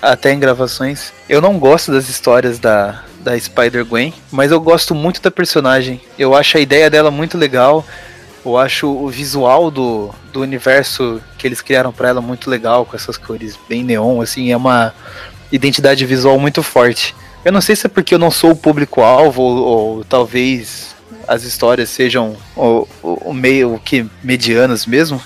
até 0.00 0.32
em 0.32 0.38
gravações. 0.38 1.12
Eu 1.28 1.40
não 1.40 1.58
gosto 1.58 1.90
das 1.90 2.08
histórias 2.08 2.60
da, 2.60 3.02
da 3.18 3.36
Spider-Gwen, 3.36 4.14
mas 4.30 4.52
eu 4.52 4.60
gosto 4.60 4.94
muito 4.94 5.20
da 5.20 5.28
personagem. 5.28 6.00
Eu 6.16 6.36
acho 6.36 6.56
a 6.56 6.60
ideia 6.60 6.88
dela 6.88 7.10
muito 7.10 7.36
legal. 7.36 7.84
Eu 8.44 8.56
acho 8.56 8.86
o 8.86 9.08
visual 9.08 9.72
do, 9.72 10.14
do 10.32 10.40
universo 10.40 11.20
que 11.36 11.48
eles 11.48 11.60
criaram 11.60 11.92
para 11.92 12.08
ela 12.08 12.20
muito 12.20 12.48
legal, 12.48 12.86
com 12.86 12.94
essas 12.94 13.16
cores 13.16 13.58
bem 13.68 13.82
neon, 13.82 14.20
assim, 14.20 14.52
é 14.52 14.56
uma 14.56 14.94
identidade 15.50 16.06
visual 16.06 16.38
muito 16.38 16.62
forte. 16.62 17.12
Eu 17.44 17.52
não 17.52 17.60
sei 17.60 17.76
se 17.76 17.86
é 17.86 17.88
porque 17.88 18.14
eu 18.14 18.18
não 18.18 18.30
sou 18.30 18.50
o 18.50 18.56
público-alvo, 18.56 19.42
ou, 19.42 19.56
ou, 19.64 20.04
talvez 20.04 20.94
as 21.28 21.44
histórias 21.44 21.90
sejam 21.90 22.36
o, 22.56 23.32
meio 23.32 23.80
que 23.84 24.06
medianas 24.22 24.86
mesmo, 24.86 25.20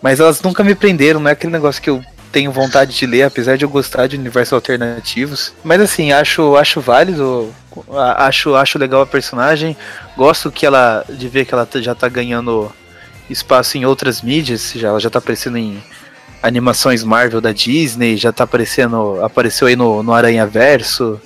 mas 0.00 0.20
elas 0.20 0.40
nunca 0.42 0.64
me 0.64 0.74
prenderam, 0.74 1.20
não 1.20 1.28
é 1.28 1.32
aquele 1.32 1.52
negócio 1.52 1.80
que 1.80 1.90
eu 1.90 2.02
tenho 2.32 2.50
vontade 2.50 2.96
de 2.96 3.06
ler, 3.06 3.24
apesar 3.24 3.56
de 3.58 3.64
eu 3.64 3.68
gostar 3.68 4.06
de 4.06 4.16
universos 4.16 4.54
alternativos. 4.54 5.52
Mas 5.62 5.80
assim, 5.80 6.12
acho, 6.12 6.56
acho 6.56 6.80
válido, 6.80 7.54
acho, 8.16 8.54
acho 8.54 8.78
legal 8.78 9.02
a 9.02 9.06
personagem. 9.06 9.76
Gosto 10.16 10.50
que 10.50 10.64
ela 10.64 11.04
de 11.08 11.28
ver 11.28 11.44
que 11.44 11.52
ela 11.52 11.68
já 11.76 11.94
tá 11.94 12.08
ganhando 12.08 12.72
espaço 13.28 13.76
em 13.76 13.84
outras 13.84 14.22
mídias, 14.22 14.72
já, 14.74 14.88
ela 14.88 14.98
já 14.98 15.10
tá 15.10 15.18
aparecendo 15.18 15.58
em 15.58 15.82
animações 16.42 17.04
Marvel 17.04 17.40
da 17.40 17.52
Disney, 17.52 18.16
já 18.16 18.32
tá 18.32 18.44
aparecendo, 18.44 19.22
apareceu 19.24 19.68
aí 19.68 19.76
no, 19.76 20.02
no 20.02 20.12
Aranha 20.12 20.46
Verso 20.46 21.20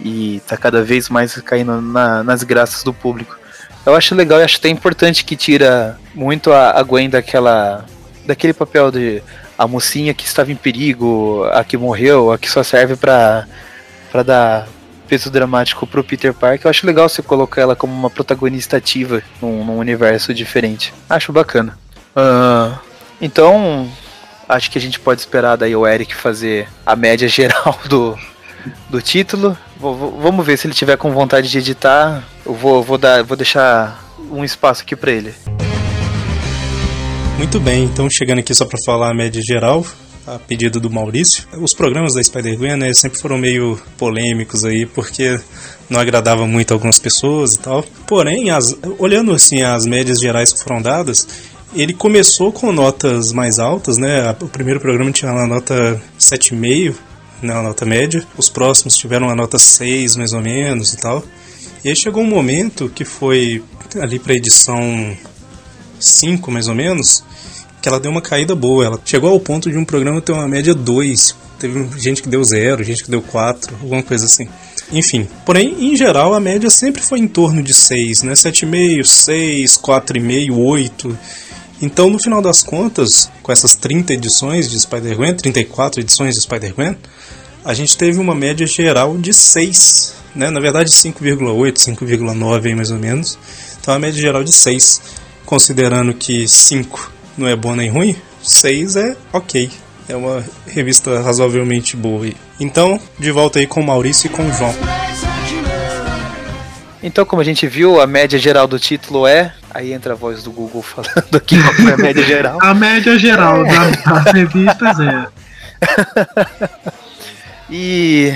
e 0.00 0.40
tá 0.46 0.56
cada 0.56 0.82
vez 0.82 1.08
mais 1.08 1.34
caindo 1.40 1.80
na, 1.80 2.22
nas 2.22 2.42
graças 2.42 2.84
do 2.84 2.94
público. 2.94 3.36
Eu 3.84 3.94
acho 3.94 4.14
legal 4.14 4.40
e 4.40 4.44
acho 4.44 4.58
até 4.58 4.68
importante 4.68 5.24
que 5.24 5.36
tira 5.36 5.98
muito 6.14 6.52
a, 6.52 6.78
a 6.78 6.82
Gwen 6.82 7.10
daquela 7.10 7.84
daquele 8.24 8.52
papel 8.52 8.90
de 8.90 9.22
a 9.56 9.66
mocinha 9.66 10.12
que 10.12 10.24
estava 10.24 10.50
em 10.50 10.56
perigo, 10.56 11.44
a 11.52 11.62
que 11.62 11.76
morreu, 11.76 12.32
a 12.32 12.38
que 12.38 12.50
só 12.50 12.62
serve 12.62 12.96
para 12.96 13.46
para 14.10 14.22
dar 14.22 14.68
peso 15.08 15.30
dramático 15.30 15.86
pro 15.86 16.04
Peter 16.04 16.34
Parker. 16.34 16.66
Eu 16.66 16.70
acho 16.70 16.86
legal 16.86 17.08
você 17.08 17.22
colocar 17.22 17.62
ela 17.62 17.76
como 17.76 17.92
uma 17.92 18.10
protagonista 18.10 18.76
ativa 18.76 19.22
num, 19.40 19.64
num 19.64 19.78
universo 19.78 20.34
diferente. 20.34 20.92
Acho 21.08 21.32
bacana. 21.32 21.78
Uh, 22.16 22.76
então, 23.20 23.88
acho 24.48 24.70
que 24.70 24.78
a 24.78 24.80
gente 24.80 25.00
pode 25.00 25.20
esperar 25.20 25.56
daí 25.56 25.74
o 25.74 25.86
Eric 25.86 26.14
fazer 26.14 26.68
a 26.84 26.94
média 26.94 27.28
geral 27.28 27.78
do, 27.88 28.18
do 28.88 29.00
título. 29.00 29.56
Vou, 29.78 30.18
vamos 30.20 30.44
ver 30.46 30.56
se 30.56 30.66
ele 30.66 30.74
tiver 30.74 30.96
com 30.96 31.10
vontade 31.12 31.50
de 31.50 31.58
editar. 31.58 32.24
Eu 32.44 32.54
vou, 32.54 32.82
vou, 32.82 32.98
dar, 32.98 33.22
vou 33.22 33.36
deixar 33.36 34.02
um 34.30 34.44
espaço 34.44 34.82
aqui 34.82 34.96
para 34.96 35.12
ele. 35.12 35.34
Muito 37.36 37.60
bem, 37.60 37.84
então 37.84 38.08
chegando 38.08 38.38
aqui 38.38 38.54
só 38.54 38.64
para 38.64 38.78
falar 38.82 39.10
a 39.10 39.14
média 39.14 39.42
geral, 39.42 39.86
a 40.26 40.38
pedido 40.38 40.80
do 40.80 40.88
Maurício. 40.88 41.46
Os 41.60 41.74
programas 41.74 42.14
da 42.14 42.22
Spider-Gwen 42.22 42.76
né, 42.76 42.94
sempre 42.94 43.18
foram 43.18 43.36
meio 43.36 43.78
polêmicos 43.98 44.64
aí, 44.64 44.86
porque 44.86 45.38
não 45.90 46.00
agradava 46.00 46.46
muito 46.46 46.72
algumas 46.72 46.98
pessoas 46.98 47.54
e 47.54 47.58
tal. 47.58 47.82
Porém, 48.06 48.50
as, 48.50 48.74
olhando 48.98 49.34
assim 49.34 49.62
as 49.62 49.84
médias 49.84 50.18
gerais 50.18 50.50
que 50.50 50.60
foram 50.60 50.80
dadas, 50.80 51.28
ele 51.82 51.92
começou 51.92 52.50
com 52.50 52.72
notas 52.72 53.32
mais 53.32 53.58
altas, 53.58 53.98
né? 53.98 54.34
O 54.40 54.48
primeiro 54.48 54.80
programa 54.80 55.12
tinha 55.12 55.30
uma 55.30 55.46
nota 55.46 56.00
7,5, 56.18 56.94
né, 57.42 57.52
uma 57.52 57.62
nota 57.62 57.84
média. 57.84 58.26
Os 58.36 58.48
próximos 58.48 58.96
tiveram 58.96 59.26
uma 59.26 59.34
nota 59.34 59.58
6, 59.58 60.16
mais 60.16 60.32
ou 60.32 60.40
menos 60.40 60.94
e 60.94 60.96
tal. 60.96 61.22
E 61.84 61.88
aí 61.88 61.96
chegou 61.96 62.22
um 62.22 62.26
momento 62.26 62.88
que 62.88 63.04
foi 63.04 63.62
ali 64.00 64.18
para 64.18 64.34
edição 64.34 65.16
5 66.00 66.50
mais 66.50 66.68
ou 66.68 66.74
menos, 66.74 67.22
que 67.80 67.88
ela 67.88 68.00
deu 68.00 68.10
uma 68.10 68.22
caída 68.22 68.54
boa. 68.54 68.84
Ela 68.84 69.00
chegou 69.04 69.30
ao 69.30 69.40
ponto 69.40 69.70
de 69.70 69.76
um 69.76 69.84
programa 69.84 70.20
ter 70.20 70.32
uma 70.32 70.48
média 70.48 70.74
2. 70.74 71.36
Teve 71.58 71.88
gente 71.98 72.22
que 72.22 72.28
deu 72.28 72.42
0, 72.42 72.84
gente 72.84 73.04
que 73.04 73.10
deu 73.10 73.22
4, 73.22 73.76
alguma 73.82 74.02
coisa 74.02 74.26
assim. 74.26 74.48
Enfim, 74.92 75.26
porém, 75.44 75.92
em 75.92 75.96
geral, 75.96 76.32
a 76.32 76.40
média 76.40 76.70
sempre 76.70 77.02
foi 77.02 77.18
em 77.18 77.26
torno 77.26 77.62
de 77.62 77.74
6, 77.74 78.22
né? 78.22 78.32
7,5, 78.34 79.04
6, 79.04 79.76
4,5, 79.78 80.56
8. 80.56 81.18
Então, 81.80 82.08
no 82.08 82.18
final 82.18 82.40
das 82.40 82.62
contas, 82.62 83.30
com 83.42 83.52
essas 83.52 83.74
30 83.74 84.14
edições 84.14 84.70
de 84.70 84.80
Spider-Gwen, 84.80 85.34
34 85.34 86.00
edições 86.00 86.34
de 86.34 86.40
Spider-Gwen, 86.40 86.96
a 87.64 87.74
gente 87.74 87.96
teve 87.96 88.18
uma 88.18 88.34
média 88.34 88.66
geral 88.66 89.18
de 89.18 89.34
6, 89.34 90.14
né? 90.34 90.50
Na 90.50 90.60
verdade, 90.60 90.90
5,8, 90.90 91.74
5,9 91.74 92.74
mais 92.74 92.90
ou 92.90 92.98
menos. 92.98 93.38
Então, 93.80 93.92
a 93.92 93.98
média 93.98 94.20
geral 94.20 94.42
de 94.42 94.52
6 94.52 95.02
considerando 95.46 96.12
que 96.12 96.46
5 96.46 97.12
não 97.38 97.46
é 97.46 97.54
bom 97.54 97.74
nem 97.74 97.88
ruim, 97.88 98.16
6 98.42 98.96
é 98.96 99.16
ok. 99.32 99.70
É 100.08 100.16
uma 100.16 100.44
revista 100.66 101.20
razoavelmente 101.20 101.96
boa. 101.96 102.28
Então, 102.60 103.00
de 103.18 103.30
volta 103.30 103.58
aí 103.58 103.66
com 103.66 103.80
o 103.80 103.86
Maurício 103.86 104.26
e 104.26 104.30
com 104.30 104.46
o 104.46 104.52
João. 104.52 104.74
Então, 107.06 107.24
como 107.24 107.40
a 107.40 107.44
gente 107.44 107.68
viu, 107.68 108.00
a 108.00 108.06
média 108.06 108.36
geral 108.36 108.66
do 108.66 108.80
título 108.80 109.28
é. 109.28 109.54
Aí 109.70 109.92
entra 109.92 110.14
a 110.14 110.16
voz 110.16 110.42
do 110.42 110.50
Google 110.50 110.82
falando 110.82 111.36
aqui 111.36 111.56
qual 111.62 111.88
é 111.88 111.92
a 111.92 111.96
média 111.96 112.24
geral. 112.24 112.58
a 112.60 112.74
média 112.74 113.16
geral 113.16 113.64
é. 113.64 113.90
das 114.04 114.32
revistas 114.32 114.98
é. 114.98 115.28
e 117.70 118.34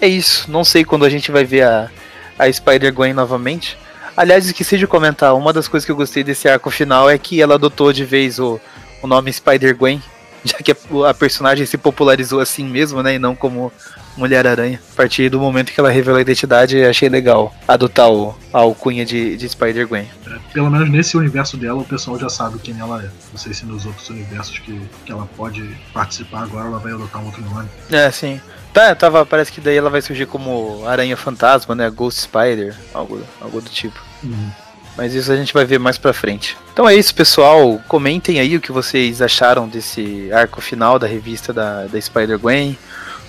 é 0.00 0.08
isso. 0.08 0.50
Não 0.50 0.64
sei 0.64 0.86
quando 0.86 1.04
a 1.04 1.10
gente 1.10 1.30
vai 1.30 1.44
ver 1.44 1.64
a, 1.64 1.90
a 2.38 2.50
Spider-Gwen 2.50 3.12
novamente. 3.12 3.76
Aliás, 4.16 4.46
esqueci 4.46 4.78
de 4.78 4.86
comentar, 4.86 5.34
uma 5.34 5.52
das 5.52 5.68
coisas 5.68 5.84
que 5.84 5.92
eu 5.92 5.96
gostei 5.96 6.24
desse 6.24 6.48
arco 6.48 6.70
final 6.70 7.10
é 7.10 7.18
que 7.18 7.42
ela 7.42 7.56
adotou 7.56 7.92
de 7.92 8.06
vez 8.06 8.38
o, 8.38 8.58
o 9.02 9.06
nome 9.06 9.30
Spider-Gwen, 9.30 10.02
já 10.42 10.56
que 10.56 10.72
a, 10.72 10.76
a, 11.10 11.12
personagem 11.12 11.66
se 11.66 11.76
popularizou 11.76 12.40
assim 12.40 12.64
mesmo, 12.64 13.02
né, 13.02 13.16
e 13.16 13.18
não 13.18 13.36
como 13.36 13.70
Mulher-Aranha. 14.16 14.80
A 14.92 14.96
partir 14.96 15.28
do 15.28 15.40
momento 15.40 15.72
que 15.72 15.80
ela 15.80 15.90
revelou 15.90 16.18
a 16.18 16.22
identidade, 16.22 16.82
achei 16.84 17.08
legal 17.08 17.54
adotar 17.66 18.10
o, 18.10 18.36
a 18.52 18.58
alcunha 18.58 19.04
de, 19.04 19.36
de 19.36 19.48
Spider-Gwen. 19.48 20.08
É, 20.26 20.38
pelo 20.52 20.70
menos 20.70 20.90
nesse 20.90 21.16
universo 21.16 21.56
dela, 21.56 21.80
o 21.80 21.84
pessoal 21.84 22.18
já 22.18 22.28
sabe 22.28 22.58
quem 22.58 22.78
ela 22.78 23.02
é. 23.02 23.08
Não 23.32 23.38
sei 23.38 23.54
se 23.54 23.64
nos 23.64 23.86
outros 23.86 24.08
universos 24.10 24.58
que, 24.58 24.80
que 25.04 25.12
ela 25.12 25.28
pode 25.36 25.76
participar 25.92 26.42
agora, 26.42 26.66
ela 26.66 26.78
vai 26.78 26.92
adotar 26.92 27.22
um 27.22 27.26
outro 27.26 27.42
nome. 27.42 27.68
É, 27.90 28.10
sim. 28.10 28.40
Tá, 28.72 28.94
tava, 28.94 29.26
parece 29.26 29.52
que 29.52 29.60
daí 29.60 29.76
ela 29.76 29.90
vai 29.90 30.00
surgir 30.00 30.26
como 30.26 30.86
Aranha 30.86 31.16
Fantasma, 31.16 31.74
né? 31.74 31.90
Ghost 31.90 32.22
Spider, 32.22 32.74
algo, 32.94 33.20
algo 33.40 33.60
do 33.60 33.68
tipo. 33.68 34.00
Uhum. 34.22 34.50
Mas 34.96 35.14
isso 35.14 35.32
a 35.32 35.36
gente 35.36 35.54
vai 35.54 35.64
ver 35.64 35.78
mais 35.78 35.98
pra 35.98 36.12
frente. 36.12 36.56
Então 36.72 36.88
é 36.88 36.94
isso, 36.94 37.14
pessoal. 37.14 37.80
Comentem 37.88 38.40
aí 38.40 38.56
o 38.56 38.60
que 38.60 38.72
vocês 38.72 39.22
acharam 39.22 39.68
desse 39.68 40.30
arco 40.32 40.60
final 40.60 40.98
da 40.98 41.06
revista 41.06 41.52
da, 41.52 41.86
da 41.86 42.00
Spider-Gwen. 42.00 42.78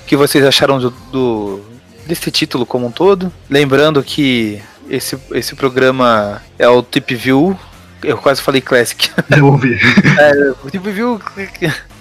O 0.04 0.06
que 0.06 0.16
vocês 0.16 0.45
acharam 0.45 0.80
do, 0.80 0.89
do, 1.12 1.62
desse 2.06 2.30
título 2.30 2.66
como 2.66 2.88
um 2.88 2.91
todo. 2.91 3.32
Lembrando 3.49 4.04
que 4.04 4.62
esse, 4.89 5.18
esse 5.32 5.56
programa 5.56 6.41
é 6.60 6.68
o 6.68 6.84
Tip 6.84 7.12
View. 7.16 7.58
Eu 8.04 8.18
quase 8.18 8.41
falei 8.41 8.62
Classic. 8.62 9.10
Eu 9.36 9.47
ouvi. 9.47 9.80
é, 10.20 10.54
o 10.64 10.70
Tip 10.70 10.84
View. 10.84 11.20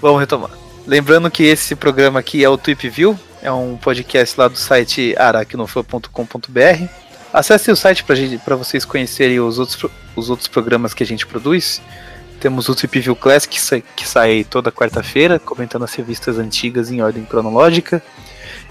Vamos 0.01 0.19
retomar. 0.19 0.51
Lembrando 0.85 1.31
que 1.31 1.43
esse 1.43 1.75
programa 1.75 2.19
aqui 2.19 2.43
é 2.43 2.49
o 2.49 2.57
Tweep 2.57 2.89
View, 2.89 3.17
é 3.41 3.49
um 3.49 3.77
podcast 3.77 4.37
lá 4.37 4.49
do 4.49 4.57
site 4.57 5.15
aracnofan.com.br. 5.17 6.87
Acesse 7.31 7.71
o 7.71 7.75
site 7.75 8.03
para 8.43 8.55
vocês 8.57 8.83
conhecerem 8.83 9.39
os 9.39 9.59
outros, 9.59 9.91
os 10.13 10.29
outros 10.29 10.49
programas 10.49 10.93
que 10.93 11.01
a 11.01 11.05
gente 11.05 11.25
produz. 11.25 11.81
Temos 12.43 12.67
o 12.67 12.75
Tweep 12.75 12.99
View 12.99 13.15
Classic, 13.15 13.49
que 13.49 13.61
sai, 13.61 13.81
que 13.95 14.05
sai 14.05 14.43
toda 14.43 14.69
quarta-feira, 14.69 15.39
comentando 15.39 15.83
as 15.83 15.93
revistas 15.93 16.37
antigas 16.37 16.91
em 16.91 17.01
ordem 17.01 17.23
cronológica. 17.23 18.03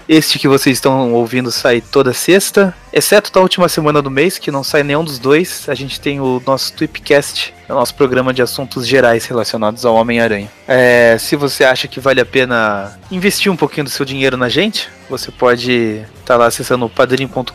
Este 0.07 0.37
que 0.37 0.47
vocês 0.47 0.77
estão 0.77 1.13
ouvindo 1.13 1.51
sai 1.51 1.79
toda 1.79 2.13
sexta, 2.13 2.75
exceto 2.91 3.31
da 3.31 3.39
última 3.39 3.69
semana 3.69 4.01
do 4.01 4.11
mês, 4.11 4.37
que 4.37 4.51
não 4.51 4.63
sai 4.63 4.83
nenhum 4.83 5.03
dos 5.03 5.17
dois. 5.17 5.67
A 5.69 5.75
gente 5.75 5.99
tem 5.99 6.19
o 6.19 6.41
nosso 6.45 6.73
Tweepcast, 6.73 7.53
é 7.67 7.71
o 7.71 7.75
nosso 7.75 7.95
programa 7.95 8.33
de 8.33 8.41
assuntos 8.41 8.85
gerais 8.85 9.25
relacionados 9.25 9.85
ao 9.85 9.95
Homem-Aranha. 9.95 10.51
É, 10.67 11.17
se 11.17 11.35
você 11.35 11.63
acha 11.63 11.87
que 11.87 11.99
vale 11.99 12.19
a 12.19 12.25
pena 12.25 12.99
investir 13.09 13.51
um 13.51 13.55
pouquinho 13.55 13.85
do 13.85 13.89
seu 13.89 14.05
dinheiro 14.05 14.35
na 14.35 14.49
gente, 14.49 14.89
você 15.09 15.31
pode 15.31 15.71
estar 15.71 16.07
tá 16.25 16.37
lá 16.37 16.47
acessando 16.47 16.89
padrim.com.br 16.89 17.53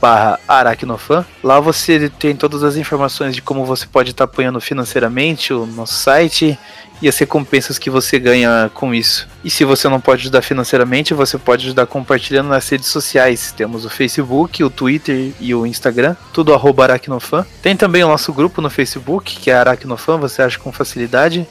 barra 0.00 0.38
aracnofan. 0.46 1.24
Lá 1.42 1.58
você 1.58 2.08
tem 2.08 2.36
todas 2.36 2.62
as 2.62 2.76
informações 2.76 3.34
de 3.34 3.42
como 3.42 3.64
você 3.64 3.86
pode 3.86 4.10
estar 4.10 4.26
tá 4.26 4.30
apoiando 4.30 4.60
financeiramente 4.60 5.52
o 5.52 5.66
nosso 5.66 5.94
site 5.94 6.58
e 7.02 7.08
as 7.08 7.18
recompensas 7.18 7.78
que 7.78 7.90
você 7.90 8.16
ganha 8.16 8.70
com 8.72 8.94
isso. 8.94 9.28
E 9.42 9.50
se 9.50 9.64
você 9.64 9.88
não 9.88 10.00
pode 10.00 10.22
ajudar 10.22 10.40
financeiramente, 10.40 11.12
você 11.12 11.36
pode 11.36 11.66
ajudar 11.66 11.84
compartilhando 11.84 12.48
nas 12.48 12.68
redes 12.68 12.86
sociais. 12.86 13.52
Temos 13.56 13.84
o 13.84 13.90
Facebook, 13.90 14.62
o 14.62 14.70
Twitter 14.70 15.32
e 15.40 15.52
o 15.52 15.66
Instagram, 15.66 16.14
tudo 16.32 16.54
arroba 16.54 16.84
Aracnofan. 16.84 17.44
Tem 17.60 17.76
também 17.76 18.04
o 18.04 18.08
nosso 18.08 18.32
grupo 18.32 18.62
no 18.62 18.70
Facebook, 18.70 19.36
que 19.36 19.50
é 19.50 19.54
Aracnofan, 19.54 20.16
você 20.16 20.42
acha 20.42 20.60
com 20.60 20.70
facilidade. 20.70 21.44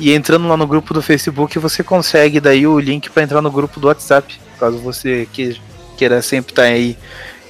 E 0.00 0.12
entrando 0.12 0.48
lá 0.48 0.56
no 0.56 0.66
grupo 0.66 0.92
do 0.92 1.00
Facebook, 1.00 1.56
você 1.60 1.84
consegue 1.84 2.40
daí 2.40 2.66
o 2.66 2.80
link 2.80 3.10
para 3.10 3.22
entrar 3.22 3.40
no 3.40 3.50
grupo 3.50 3.78
do 3.78 3.86
WhatsApp, 3.86 4.40
caso 4.58 4.78
você 4.78 5.28
queira 5.96 6.20
sempre 6.20 6.50
estar 6.50 6.62
tá 6.62 6.68
aí 6.68 6.98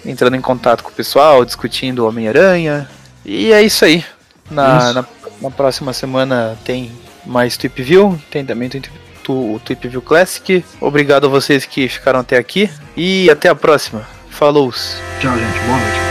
entrando 0.04 0.36
em 0.36 0.40
contato 0.42 0.82
com 0.82 0.90
o 0.90 0.92
pessoal, 0.94 1.42
discutindo 1.44 2.06
Homem-Aranha. 2.06 2.86
E 3.24 3.50
é 3.50 3.62
isso 3.62 3.82
aí. 3.82 4.04
Na, 4.50 4.78
isso. 4.78 4.92
na, 4.94 5.04
na 5.40 5.50
próxima 5.50 5.92
semana 5.92 6.58
tem 6.64 6.90
mais 7.30 7.56
Tweep 7.56 7.80
View, 7.82 8.20
tem 8.30 8.44
também 8.44 8.68
o 9.28 9.60
Tweep 9.64 9.88
View 9.88 10.02
Classic. 10.02 10.64
Obrigado 10.80 11.26
a 11.26 11.30
vocês 11.30 11.64
que 11.64 11.88
ficaram 11.88 12.18
até 12.18 12.36
aqui 12.36 12.68
e 12.96 13.30
até 13.30 13.48
a 13.48 13.54
próxima. 13.54 14.06
Falou! 14.28 14.72
Tchau, 15.20 15.38
gente. 15.38 15.58
Boa 15.66 15.78
noite. 15.78 16.09